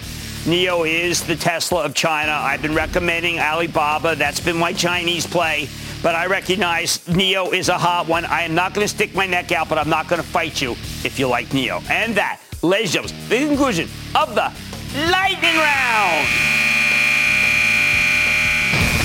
NIO 0.45 0.89
is 0.89 1.25
the 1.25 1.35
Tesla 1.35 1.85
of 1.85 1.95
China. 1.95 2.31
I've 2.33 2.63
been 2.63 2.75
recommending 2.75 3.41
Alibaba. 3.41 4.15
That's 4.15 4.39
been 4.39 4.57
my 4.57 4.73
Chinese 4.73 5.27
play. 5.27 5.69
But 6.03 6.17
I 6.17 6.27
recognize 6.27 6.99
NIO 7.07 7.53
is 7.53 7.69
a 7.69 7.79
hot 7.79 8.09
one. 8.09 8.25
I 8.25 8.43
am 8.43 8.57
not 8.57 8.75
going 8.75 8.85
to 8.85 8.89
stick 8.89 9.15
my 9.15 9.27
neck 9.27 9.53
out, 9.53 9.69
but 9.69 9.79
I'm 9.79 9.89
not 9.89 10.09
going 10.09 10.21
to 10.21 10.27
fight 10.27 10.61
you 10.61 10.73
if 11.05 11.17
you 11.17 11.29
like 11.29 11.47
NIO. 11.51 11.81
And 11.89 12.17
that, 12.17 12.41
ladies 12.61 12.97
and 12.97 13.07
gentlemen, 13.07 13.29
the 13.29 13.47
conclusion 13.47 13.89
of 14.17 14.35
the 14.35 14.53
Lightning 15.11 15.57
Round. 15.57 16.27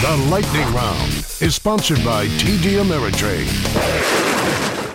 The 0.02 0.18
Lightning 0.30 0.74
Round 0.74 1.14
is 1.40 1.56
sponsored 1.56 2.04
by 2.04 2.28
TD 2.28 2.82
Ameritrade. 2.82 4.87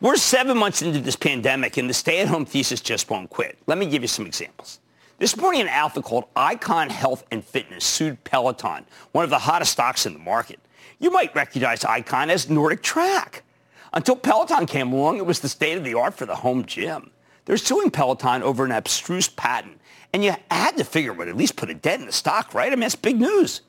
We're 0.00 0.14
seven 0.14 0.56
months 0.56 0.80
into 0.80 1.00
this 1.00 1.16
pandemic, 1.16 1.76
and 1.76 1.90
the 1.90 1.94
stay-at-home 1.94 2.46
thesis 2.46 2.80
just 2.80 3.10
won't 3.10 3.30
quit. 3.30 3.58
Let 3.66 3.78
me 3.78 3.86
give 3.86 4.02
you 4.02 4.08
some 4.08 4.26
examples. 4.26 4.78
This 5.18 5.36
morning, 5.36 5.62
an 5.62 5.68
alpha 5.68 6.00
called 6.02 6.26
Icon 6.36 6.88
Health 6.88 7.24
and 7.32 7.44
Fitness 7.44 7.84
sued 7.84 8.22
Peloton, 8.22 8.86
one 9.10 9.24
of 9.24 9.30
the 9.30 9.40
hottest 9.40 9.72
stocks 9.72 10.06
in 10.06 10.12
the 10.12 10.20
market. 10.20 10.60
You 11.00 11.10
might 11.10 11.34
recognize 11.34 11.84
Icon 11.84 12.30
as 12.30 12.46
NordicTrack. 12.46 13.40
Until 13.92 14.14
Peloton 14.14 14.66
came 14.66 14.92
along, 14.92 15.16
it 15.16 15.26
was 15.26 15.40
the 15.40 15.48
state 15.48 15.76
of 15.76 15.82
the 15.82 15.94
art 15.94 16.14
for 16.14 16.26
the 16.26 16.36
home 16.36 16.64
gym. 16.64 17.10
They're 17.46 17.56
suing 17.56 17.90
Peloton 17.90 18.44
over 18.44 18.64
an 18.64 18.70
abstruse 18.70 19.28
patent. 19.28 19.80
And 20.12 20.24
you 20.24 20.36
had 20.48 20.76
to 20.76 20.84
figure 20.84 21.10
it 21.10 21.18
would 21.18 21.28
at 21.28 21.36
least 21.36 21.56
put 21.56 21.70
a 21.70 21.74
dent 21.74 22.02
in 22.02 22.06
the 22.06 22.12
stock, 22.12 22.54
right? 22.54 22.70
I 22.70 22.76
mean, 22.76 22.82
that's 22.82 22.94
big 22.94 23.18
news. 23.18 23.62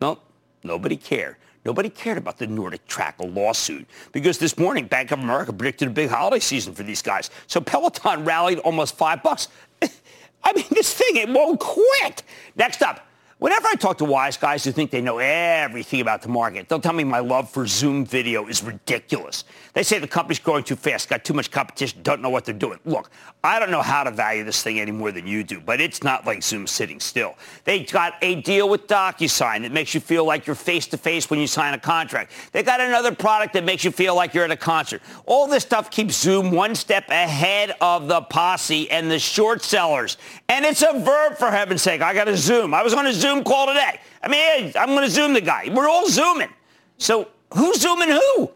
No, 0.00 0.20
nobody 0.62 0.96
cared. 0.96 1.36
Nobody 1.64 1.90
cared 1.90 2.18
about 2.18 2.38
the 2.38 2.46
NordicTrack 2.46 3.14
lawsuit 3.34 3.86
because 4.12 4.38
this 4.38 4.56
morning 4.58 4.86
Bank 4.86 5.10
of 5.10 5.18
America 5.18 5.52
predicted 5.52 5.88
a 5.88 5.90
big 5.90 6.10
holiday 6.10 6.38
season 6.38 6.74
for 6.74 6.82
these 6.82 7.02
guys. 7.02 7.30
So 7.46 7.60
Peloton 7.60 8.24
rallied 8.24 8.58
almost 8.60 8.96
five 8.96 9.22
bucks. 9.22 9.48
I 10.44 10.52
mean, 10.52 10.66
this 10.70 10.94
thing, 10.94 11.16
it 11.16 11.28
won't 11.28 11.60
quit. 11.60 12.22
Next 12.56 12.82
up, 12.82 13.07
Whenever 13.38 13.68
I 13.68 13.74
talk 13.74 13.98
to 13.98 14.04
wise 14.04 14.36
guys 14.36 14.64
who 14.64 14.72
think 14.72 14.90
they 14.90 15.00
know 15.00 15.18
everything 15.18 16.00
about 16.00 16.22
the 16.22 16.28
market, 16.28 16.68
they'll 16.68 16.80
tell 16.80 16.92
me 16.92 17.04
my 17.04 17.20
love 17.20 17.48
for 17.48 17.68
Zoom 17.68 18.04
video 18.04 18.48
is 18.48 18.64
ridiculous. 18.64 19.44
They 19.74 19.84
say 19.84 20.00
the 20.00 20.08
company's 20.08 20.40
growing 20.40 20.64
too 20.64 20.74
fast, 20.74 21.08
got 21.08 21.24
too 21.24 21.34
much 21.34 21.52
competition, 21.52 22.00
don't 22.02 22.20
know 22.20 22.30
what 22.30 22.44
they're 22.44 22.52
doing. 22.52 22.80
Look, 22.84 23.10
I 23.44 23.60
don't 23.60 23.70
know 23.70 23.80
how 23.80 24.02
to 24.02 24.10
value 24.10 24.42
this 24.42 24.60
thing 24.64 24.80
any 24.80 24.90
more 24.90 25.12
than 25.12 25.24
you 25.28 25.44
do, 25.44 25.60
but 25.60 25.80
it's 25.80 26.02
not 26.02 26.26
like 26.26 26.42
Zoom 26.42 26.66
sitting 26.66 26.98
still. 26.98 27.36
They 27.62 27.84
got 27.84 28.14
a 28.22 28.42
deal 28.42 28.68
with 28.68 28.88
DocuSign 28.88 29.62
that 29.62 29.70
makes 29.70 29.94
you 29.94 30.00
feel 30.00 30.24
like 30.24 30.48
you're 30.48 30.56
face-to-face 30.56 31.30
when 31.30 31.38
you 31.38 31.46
sign 31.46 31.74
a 31.74 31.78
contract. 31.78 32.32
They 32.50 32.64
got 32.64 32.80
another 32.80 33.14
product 33.14 33.52
that 33.52 33.62
makes 33.62 33.84
you 33.84 33.92
feel 33.92 34.16
like 34.16 34.34
you're 34.34 34.46
at 34.46 34.50
a 34.50 34.56
concert. 34.56 35.00
All 35.26 35.46
this 35.46 35.62
stuff 35.62 35.92
keeps 35.92 36.16
Zoom 36.16 36.50
one 36.50 36.74
step 36.74 37.08
ahead 37.08 37.76
of 37.80 38.08
the 38.08 38.22
posse 38.22 38.90
and 38.90 39.08
the 39.08 39.20
short 39.20 39.62
sellers. 39.62 40.16
And 40.48 40.64
it's 40.64 40.82
a 40.82 40.98
verb, 40.98 41.36
for 41.38 41.52
heaven's 41.52 41.82
sake. 41.82 42.00
I 42.00 42.14
got 42.14 42.24
to 42.24 42.36
Zoom. 42.36 42.74
I 42.74 42.82
was 42.82 42.94
on 42.94 43.06
a 43.06 43.12
Zoom 43.12 43.27
call 43.44 43.66
today. 43.66 44.00
I 44.22 44.28
mean, 44.28 44.72
I'm 44.78 44.88
going 44.88 45.04
to 45.04 45.10
Zoom 45.10 45.32
the 45.32 45.40
guy. 45.40 45.70
We're 45.72 45.88
all 45.88 46.08
Zooming. 46.08 46.50
So 46.98 47.28
who's 47.54 47.80
Zooming 47.80 48.10
who? 48.10 48.50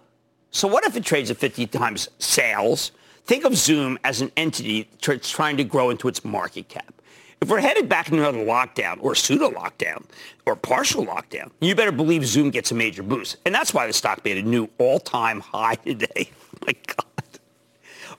So 0.50 0.68
what 0.68 0.84
if 0.84 0.96
it 0.96 1.04
trades 1.04 1.30
at 1.30 1.38
50 1.38 1.66
times 1.68 2.08
sales? 2.18 2.92
Think 3.24 3.44
of 3.44 3.56
Zoom 3.56 3.98
as 4.04 4.20
an 4.20 4.32
entity 4.36 4.88
that's 5.04 5.30
trying 5.30 5.56
to 5.56 5.64
grow 5.64 5.90
into 5.90 6.08
its 6.08 6.24
market 6.24 6.68
cap. 6.68 6.92
If 7.40 7.48
we're 7.48 7.60
headed 7.60 7.88
back 7.88 8.08
into 8.08 8.22
another 8.22 8.44
lockdown 8.44 8.98
or 9.00 9.14
pseudo 9.14 9.50
lockdown 9.50 10.04
or 10.46 10.54
partial 10.54 11.04
lockdown, 11.04 11.50
you 11.60 11.74
better 11.74 11.90
believe 11.90 12.24
Zoom 12.24 12.50
gets 12.50 12.70
a 12.70 12.74
major 12.74 13.02
boost. 13.02 13.36
And 13.44 13.54
that's 13.54 13.74
why 13.74 13.86
the 13.86 13.92
stock 13.92 14.24
made 14.24 14.38
a 14.38 14.42
new 14.42 14.68
all-time 14.78 15.40
high 15.52 15.74
today. 15.76 16.30
my 16.66 16.74
God. 16.86 17.21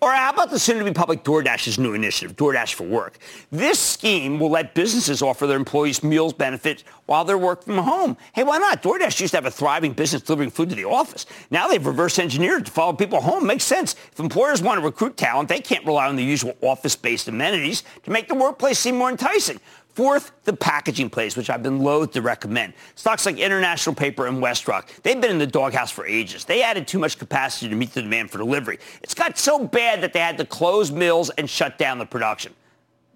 Or 0.03 0.11
how 0.11 0.31
about 0.31 0.49
the 0.49 0.59
soon-to-be 0.59 0.91
public 0.91 1.23
DoorDash's 1.23 1.79
new 1.79 1.93
initiative, 1.93 2.35
DoorDash 2.35 2.73
for 2.73 2.83
Work? 2.83 3.19
This 3.53 3.79
scheme 3.79 4.37
will 4.37 4.49
let 4.49 4.73
businesses 4.73 5.21
offer 5.21 5.47
their 5.47 5.55
employees 5.55 6.03
meals 6.03 6.33
benefits 6.33 6.83
while 7.05 7.23
they're 7.23 7.37
working 7.37 7.73
from 7.73 7.85
home. 7.85 8.17
Hey, 8.33 8.43
why 8.43 8.57
not? 8.57 8.83
DoorDash 8.83 9.21
used 9.21 9.31
to 9.31 9.37
have 9.37 9.45
a 9.45 9.51
thriving 9.51 9.93
business 9.93 10.21
delivering 10.21 10.49
food 10.49 10.67
to 10.71 10.75
the 10.75 10.83
office. 10.83 11.25
Now 11.51 11.69
they've 11.69 11.85
reverse 11.85 12.19
engineered 12.19 12.65
to 12.65 12.71
follow 12.71 12.91
people 12.91 13.21
home. 13.21 13.47
Makes 13.47 13.63
sense. 13.63 13.95
If 14.11 14.19
employers 14.19 14.61
want 14.61 14.77
to 14.77 14.85
recruit 14.85 15.15
talent, 15.15 15.47
they 15.47 15.61
can't 15.61 15.85
rely 15.85 16.09
on 16.09 16.17
the 16.17 16.23
usual 16.23 16.57
office-based 16.59 17.29
amenities 17.29 17.83
to 18.03 18.11
make 18.11 18.27
the 18.27 18.35
workplace 18.35 18.79
seem 18.79 18.97
more 18.97 19.09
enticing. 19.09 19.61
Fourth, 19.95 20.31
the 20.45 20.53
packaging 20.53 21.11
plays, 21.11 21.37
which 21.37 21.51
I've 21.51 21.61
been 21.61 21.79
loath 21.79 22.13
to 22.13 22.21
recommend. 22.23 22.73
Stocks 22.95 23.27
like 23.27 23.37
International 23.37 23.93
Paper 23.93 24.25
and 24.25 24.41
WestRock, 24.41 24.87
they've 25.03 25.19
been 25.21 25.29
in 25.29 25.37
the 25.37 25.45
doghouse 25.45 25.91
for 25.91 26.05
ages. 26.07 26.45
They 26.45 26.63
added 26.63 26.87
too 26.87 26.97
much 26.97 27.19
capacity 27.19 27.69
to 27.69 27.75
meet 27.75 27.93
the 27.93 28.01
demand 28.01 28.31
for 28.31 28.39
delivery. 28.39 28.79
It's 29.03 29.13
got 29.13 29.37
so 29.37 29.67
bad 29.67 30.01
that 30.01 30.11
they 30.11 30.19
had 30.19 30.37
to 30.39 30.45
close 30.45 30.91
mills 30.91 31.29
and 31.31 31.47
shut 31.47 31.77
down 31.77 31.99
the 31.99 32.05
production. 32.05 32.53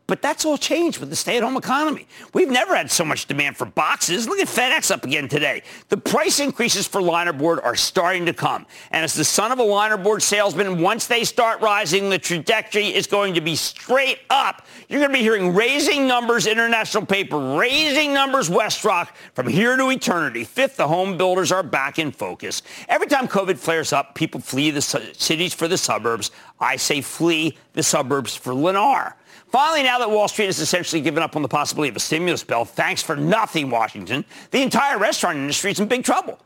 But 0.08 0.22
that's 0.22 0.46
all 0.46 0.58
changed 0.58 1.00
with 1.00 1.10
the 1.10 1.18
stay-at-home 1.18 1.58
economy. 1.58 2.08
We've 2.34 2.50
never 2.50 2.74
had 2.74 2.90
so 2.90 3.04
much 3.04 3.26
demand 3.26 3.58
for 3.58 3.66
boxes. 3.66 4.26
Look 4.26 4.40
at 4.40 4.48
FedEx 4.48 4.90
up 4.90 5.04
again 5.04 5.28
today. 5.28 5.64
The 5.90 5.98
price 5.98 6.40
increases 6.40 6.88
for 6.88 7.02
linerboard 7.02 7.62
are 7.62 7.76
starting 7.76 8.26
to 8.28 8.34
come. 8.34 8.66
And 8.92 9.04
as 9.04 9.14
the 9.14 9.26
son 9.26 9.52
of 9.52 9.60
a 9.60 9.64
linerboard 9.64 10.22
salesman, 10.22 10.82
once 10.82 11.08
they 11.08 11.26
start 11.26 11.60
rising, 11.60 12.10
the 12.10 12.18
trajectory 12.18 12.88
is 12.88 13.06
going 13.06 13.34
to 13.34 13.42
be 13.42 13.58
straight 13.58 14.20
up. 14.30 14.66
You're 14.88 15.02
going 15.02 15.12
to 15.12 15.18
be 15.18 15.24
hearing 15.24 15.54
raising 15.54 16.08
numbers 16.08 16.48
International 16.48 17.06
Paper, 17.06 17.58
raising 17.58 18.14
numbers 18.14 18.50
WestRock 18.50 19.10
from 19.34 19.50
here 19.50 19.76
to 19.76 19.90
eternity. 19.90 20.46
Fifth, 20.46 20.78
the 20.78 20.88
home 20.88 21.18
builders 21.18 21.52
are 21.52 21.64
back 21.64 22.00
in 22.00 22.14
focus. 22.14 22.62
Every 22.88 23.08
time 23.08 23.28
COVID 23.28 23.58
flares 23.58 23.92
up, 23.92 24.16
people 24.16 24.40
flee 24.40 24.72
the 24.72 24.82
cities 24.82 25.54
for 25.54 25.68
the 25.68 25.78
suburbs. 25.78 26.32
I 26.62 26.78
say 26.78 27.02
flee 27.02 27.58
the 27.74 27.84
suburbs 27.84 28.38
for 28.38 28.54
Lennar. 28.54 29.16
Finally, 29.50 29.84
now 29.84 29.98
that 30.00 30.10
Wall 30.10 30.28
Street 30.28 30.48
has 30.48 30.60
essentially 30.60 31.02
given 31.02 31.24
up 31.24 31.36
on 31.36 31.42
the 31.42 31.48
possibility 31.48 31.90
of 31.90 31.96
a 31.96 32.00
stimulus 32.00 32.44
bill, 32.44 32.66
thanks 32.66 33.02
for 33.02 33.16
nothing, 33.16 33.70
Washington, 33.70 34.26
the 34.52 34.62
entire 34.62 34.98
restaurant 34.98 35.38
industry 35.38 35.72
is 35.72 35.80
in 35.80 35.88
big 35.88 36.04
trouble. 36.04 36.40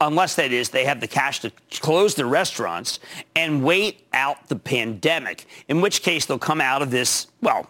Unless 0.00 0.34
that 0.34 0.52
is, 0.52 0.68
they 0.68 0.84
have 0.84 1.00
the 1.00 1.06
cash 1.06 1.40
to 1.40 1.52
close 1.80 2.14
their 2.14 2.26
restaurants 2.26 2.98
and 3.36 3.62
wait 3.62 4.06
out 4.12 4.48
the 4.48 4.56
pandemic, 4.56 5.46
in 5.68 5.80
which 5.80 6.02
case 6.02 6.26
they'll 6.26 6.38
come 6.38 6.60
out 6.60 6.82
of 6.82 6.90
this, 6.90 7.28
well, 7.40 7.68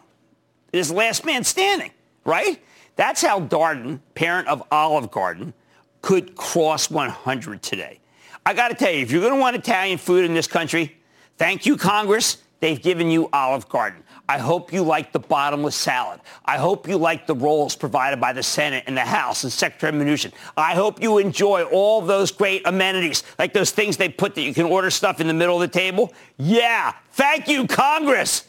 this 0.72 0.90
last 0.90 1.26
man 1.26 1.44
standing, 1.44 1.90
right? 2.24 2.60
That's 2.96 3.22
how 3.22 3.40
Darden, 3.40 4.00
parent 4.14 4.48
of 4.48 4.62
Olive 4.72 5.10
Garden, 5.10 5.52
could 6.00 6.34
cross 6.34 6.90
100 6.90 7.62
today. 7.62 8.00
I 8.44 8.54
got 8.54 8.68
to 8.68 8.74
tell 8.74 8.90
you, 8.90 9.00
if 9.02 9.12
you're 9.12 9.20
going 9.20 9.34
to 9.34 9.40
want 9.40 9.54
Italian 9.54 9.98
food 9.98 10.24
in 10.24 10.34
this 10.34 10.46
country, 10.46 10.96
thank 11.36 11.66
you, 11.66 11.76
Congress. 11.76 12.38
They've 12.60 12.80
given 12.80 13.10
you 13.10 13.28
Olive 13.32 13.68
Garden. 13.68 14.02
I 14.32 14.38
hope 14.38 14.72
you 14.72 14.82
like 14.82 15.12
the 15.12 15.18
bottomless 15.18 15.76
salad. 15.76 16.18
I 16.46 16.56
hope 16.56 16.88
you 16.88 16.96
like 16.96 17.26
the 17.26 17.34
rolls 17.34 17.76
provided 17.76 18.18
by 18.18 18.32
the 18.32 18.42
Senate 18.42 18.84
and 18.86 18.96
the 18.96 19.02
House 19.02 19.44
and 19.44 19.52
Secretary 19.52 19.92
Mnuchin. 19.92 20.32
I 20.56 20.72
hope 20.72 21.02
you 21.02 21.18
enjoy 21.18 21.64
all 21.64 22.00
those 22.00 22.32
great 22.32 22.62
amenities, 22.66 23.24
like 23.38 23.52
those 23.52 23.72
things 23.72 23.98
they 23.98 24.08
put 24.08 24.34
that 24.36 24.40
you 24.40 24.54
can 24.54 24.64
order 24.64 24.88
stuff 24.88 25.20
in 25.20 25.26
the 25.26 25.34
middle 25.34 25.60
of 25.60 25.70
the 25.70 25.78
table. 25.78 26.14
Yeah, 26.38 26.94
thank 27.10 27.46
you, 27.46 27.66
Congress. 27.66 28.44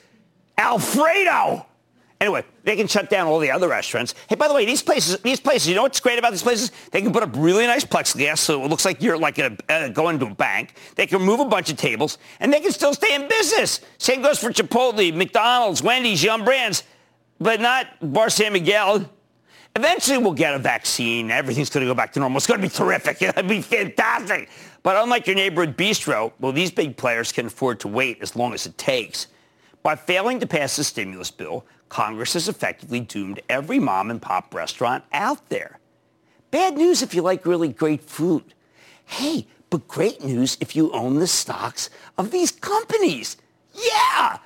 Alfredo. 0.58 1.66
Anyway, 2.24 2.42
they 2.64 2.78
can 2.78 2.88
shut 2.88 3.10
down 3.10 3.28
all 3.28 3.38
the 3.38 3.52
other 3.52 3.68
restaurants. 3.68 4.16
Hey, 4.30 4.36
by 4.36 4.48
the 4.48 4.54
way, 4.54 4.64
these 4.64 4.82
places, 4.82 5.20
these 5.20 5.42
places, 5.42 5.68
you 5.68 5.76
know 5.76 5.82
what's 5.82 6.00
great 6.00 6.18
about 6.18 6.32
these 6.32 6.42
places? 6.42 6.72
They 6.90 7.02
can 7.02 7.12
put 7.12 7.22
up 7.22 7.32
really 7.36 7.68
nice 7.68 7.84
plexiglass 7.84 8.38
so 8.38 8.64
it 8.64 8.70
looks 8.70 8.86
like 8.86 9.02
you're 9.02 9.18
like 9.18 9.40
a, 9.40 9.58
uh, 9.68 9.90
going 9.90 10.20
to 10.20 10.28
a 10.28 10.34
bank. 10.34 10.76
They 10.96 11.06
can 11.06 11.20
remove 11.20 11.42
a 11.42 11.46
bunch 11.46 11.70
of 11.70 11.76
tables, 11.76 12.20
and 12.40 12.54
they 12.54 12.62
can 12.62 12.72
still 12.72 12.94
stay 12.94 13.14
in 13.14 13.28
business. 13.28 13.82
Same 13.98 14.22
goes 14.22 14.40
for 14.40 14.52
Chipotle, 14.52 15.14
McDonald's, 15.14 15.84
Wendy's, 15.84 16.24
Yum 16.24 16.46
Brands, 16.46 16.84
but 17.42 17.60
not 17.60 17.88
Bar 18.02 18.30
San 18.30 18.54
Miguel. 18.54 19.04
Eventually, 19.76 20.18
we'll 20.18 20.32
get 20.32 20.54
a 20.54 20.60
vaccine. 20.60 21.30
Everything's 21.30 21.70
going 21.70 21.86
to 21.86 21.92
go 21.92 21.96
back 21.96 22.14
to 22.14 22.22
normal. 22.22 22.38
It's 22.38 22.48
going 22.48 22.62
to 22.62 22.66
be 22.66 22.74
terrific. 22.74 23.22
It'll 23.22 23.44
be 23.44 23.62
fantastic. 23.62 24.50
But 24.82 24.96
unlike 24.96 25.28
your 25.28 25.36
neighborhood 25.36 25.76
bistro, 25.76 26.32
well, 26.40 26.54
these 26.54 26.72
big 26.72 26.96
players 26.96 27.34
can 27.34 27.48
afford 27.48 27.82
to 27.82 27.90
wait 27.90 28.20
as 28.22 28.38
long 28.38 28.54
as 28.54 28.66
it 28.66 28.78
takes. 28.78 29.28
By 29.84 29.98
failing 29.98 30.40
to 30.40 30.48
pass 30.48 30.78
the 30.78 30.84
stimulus 30.86 31.30
bill, 31.30 31.66
Congress 31.90 32.34
has 32.34 32.48
effectively 32.48 33.02
doomed 33.02 33.42
every 33.50 33.80
mom 33.80 34.10
and 34.10 34.22
pop 34.22 34.56
restaurant 34.56 35.04
out 35.12 35.50
there. 35.50 35.80
Bad 36.52 36.78
news 36.78 37.02
if 37.02 37.14
you 37.14 37.22
like 37.22 37.46
really 37.46 37.68
great 37.68 38.02
food. 38.02 38.54
Hey, 39.06 39.46
but 39.70 39.88
great 39.88 40.24
news 40.24 40.58
if 40.62 40.76
you 40.76 40.92
own 40.94 41.16
the 41.16 41.28
stocks 41.28 41.90
of 42.18 42.32
these 42.32 42.50
companies. 42.52 43.36
Yeah! 43.74 44.38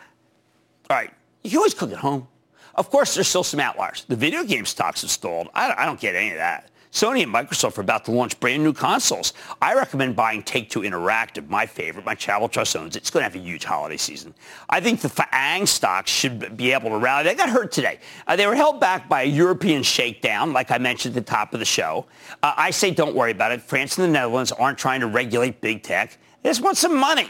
All 0.89 0.97
right, 0.97 1.11
you 1.43 1.51
can 1.51 1.57
always 1.57 1.75
cook 1.75 1.91
at 1.91 1.99
home. 1.99 2.27
Of 2.73 2.89
course, 2.89 3.13
there's 3.13 3.27
still 3.27 3.43
some 3.43 3.59
outliers. 3.59 4.05
The 4.07 4.15
video 4.15 4.43
game 4.43 4.65
stocks 4.65 5.01
have 5.01 5.11
stalled. 5.11 5.49
I 5.53 5.67
don't, 5.67 5.79
I 5.79 5.85
don't 5.85 5.99
get 5.99 6.15
any 6.15 6.31
of 6.31 6.37
that. 6.37 6.69
Sony 6.97 7.21
and 7.21 7.31
Microsoft 7.31 7.77
are 7.77 7.81
about 7.81 8.05
to 8.05 8.11
launch 8.11 8.39
brand 8.39 8.63
new 8.63 8.73
consoles. 8.73 9.33
I 9.61 9.75
recommend 9.75 10.15
buying 10.15 10.41
Take-Two 10.41 10.79
Interactive, 10.79 11.47
my 11.47 11.67
favorite. 11.67 12.07
My 12.07 12.15
travel 12.15 12.49
trust 12.49 12.75
owns 12.75 12.95
it. 12.95 13.03
It's 13.03 13.11
going 13.11 13.21
to 13.21 13.25
have 13.25 13.35
a 13.35 13.37
huge 13.37 13.63
holiday 13.65 13.97
season. 13.97 14.33
I 14.67 14.79
think 14.79 15.01
the 15.01 15.07
FAANG 15.07 15.67
stocks 15.67 16.09
should 16.09 16.57
be 16.57 16.71
able 16.71 16.89
to 16.89 16.97
rally. 16.97 17.25
They 17.25 17.35
got 17.35 17.51
hurt 17.51 17.71
today. 17.71 17.99
Uh, 18.25 18.35
they 18.35 18.47
were 18.47 18.55
held 18.55 18.79
back 18.79 19.07
by 19.07 19.21
a 19.21 19.25
European 19.25 19.83
shakedown, 19.83 20.53
like 20.53 20.71
I 20.71 20.79
mentioned 20.79 21.15
at 21.15 21.23
the 21.23 21.29
top 21.29 21.53
of 21.53 21.59
the 21.59 21.65
show. 21.65 22.07
Uh, 22.41 22.55
I 22.57 22.71
say 22.71 22.89
don't 22.89 23.15
worry 23.15 23.29
about 23.29 23.51
it. 23.51 23.61
France 23.61 23.99
and 23.99 24.07
the 24.07 24.11
Netherlands 24.11 24.51
aren't 24.51 24.79
trying 24.79 25.01
to 25.01 25.07
regulate 25.07 25.61
big 25.61 25.83
tech. 25.83 26.17
They 26.41 26.49
just 26.49 26.63
want 26.63 26.77
some 26.77 26.97
money. 26.97 27.29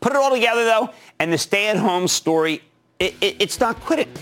Put 0.00 0.12
it 0.12 0.16
all 0.16 0.30
together, 0.30 0.66
though, 0.66 0.90
and 1.18 1.32
the 1.32 1.38
stay-at-home 1.38 2.08
story, 2.08 2.60
it, 2.98 3.14
it, 3.22 3.36
it's 3.38 3.58
not 3.58 3.80
quitting. 3.80 4.12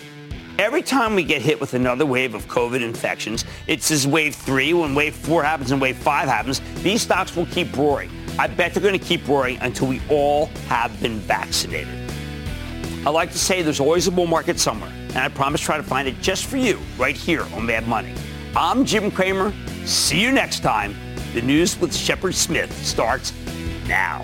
Every 0.60 0.82
time 0.82 1.14
we 1.14 1.24
get 1.24 1.40
hit 1.40 1.58
with 1.58 1.72
another 1.72 2.04
wave 2.04 2.34
of 2.34 2.46
COVID 2.46 2.82
infections, 2.82 3.46
it's 3.66 3.90
as 3.90 4.06
wave 4.06 4.34
three, 4.34 4.74
when 4.74 4.94
wave 4.94 5.14
four 5.14 5.42
happens 5.42 5.70
and 5.70 5.80
wave 5.80 5.96
five 5.96 6.28
happens, 6.28 6.60
these 6.82 7.00
stocks 7.00 7.34
will 7.34 7.46
keep 7.46 7.74
roaring. 7.74 8.10
I 8.38 8.46
bet 8.46 8.74
they're 8.74 8.82
going 8.82 8.92
to 8.92 9.02
keep 9.02 9.26
roaring 9.26 9.56
until 9.62 9.86
we 9.86 10.02
all 10.10 10.46
have 10.68 11.00
been 11.00 11.18
vaccinated. 11.18 11.88
I 13.06 13.10
like 13.10 13.32
to 13.32 13.38
say 13.38 13.62
there's 13.62 13.80
always 13.80 14.06
a 14.06 14.10
bull 14.10 14.26
market 14.26 14.60
somewhere, 14.60 14.90
and 14.90 15.16
I 15.16 15.28
promise 15.28 15.62
to 15.62 15.64
try 15.64 15.76
to 15.78 15.82
find 15.82 16.06
it 16.06 16.20
just 16.20 16.44
for 16.44 16.58
you 16.58 16.78
right 16.98 17.16
here 17.16 17.44
on 17.54 17.64
Mad 17.64 17.88
Money. 17.88 18.12
I'm 18.54 18.84
Jim 18.84 19.10
Cramer. 19.10 19.54
See 19.86 20.20
you 20.20 20.30
next 20.30 20.60
time. 20.60 20.94
The 21.32 21.40
news 21.40 21.80
with 21.80 21.96
Shepard 21.96 22.34
Smith 22.34 22.70
starts 22.84 23.32
now. 23.88 24.22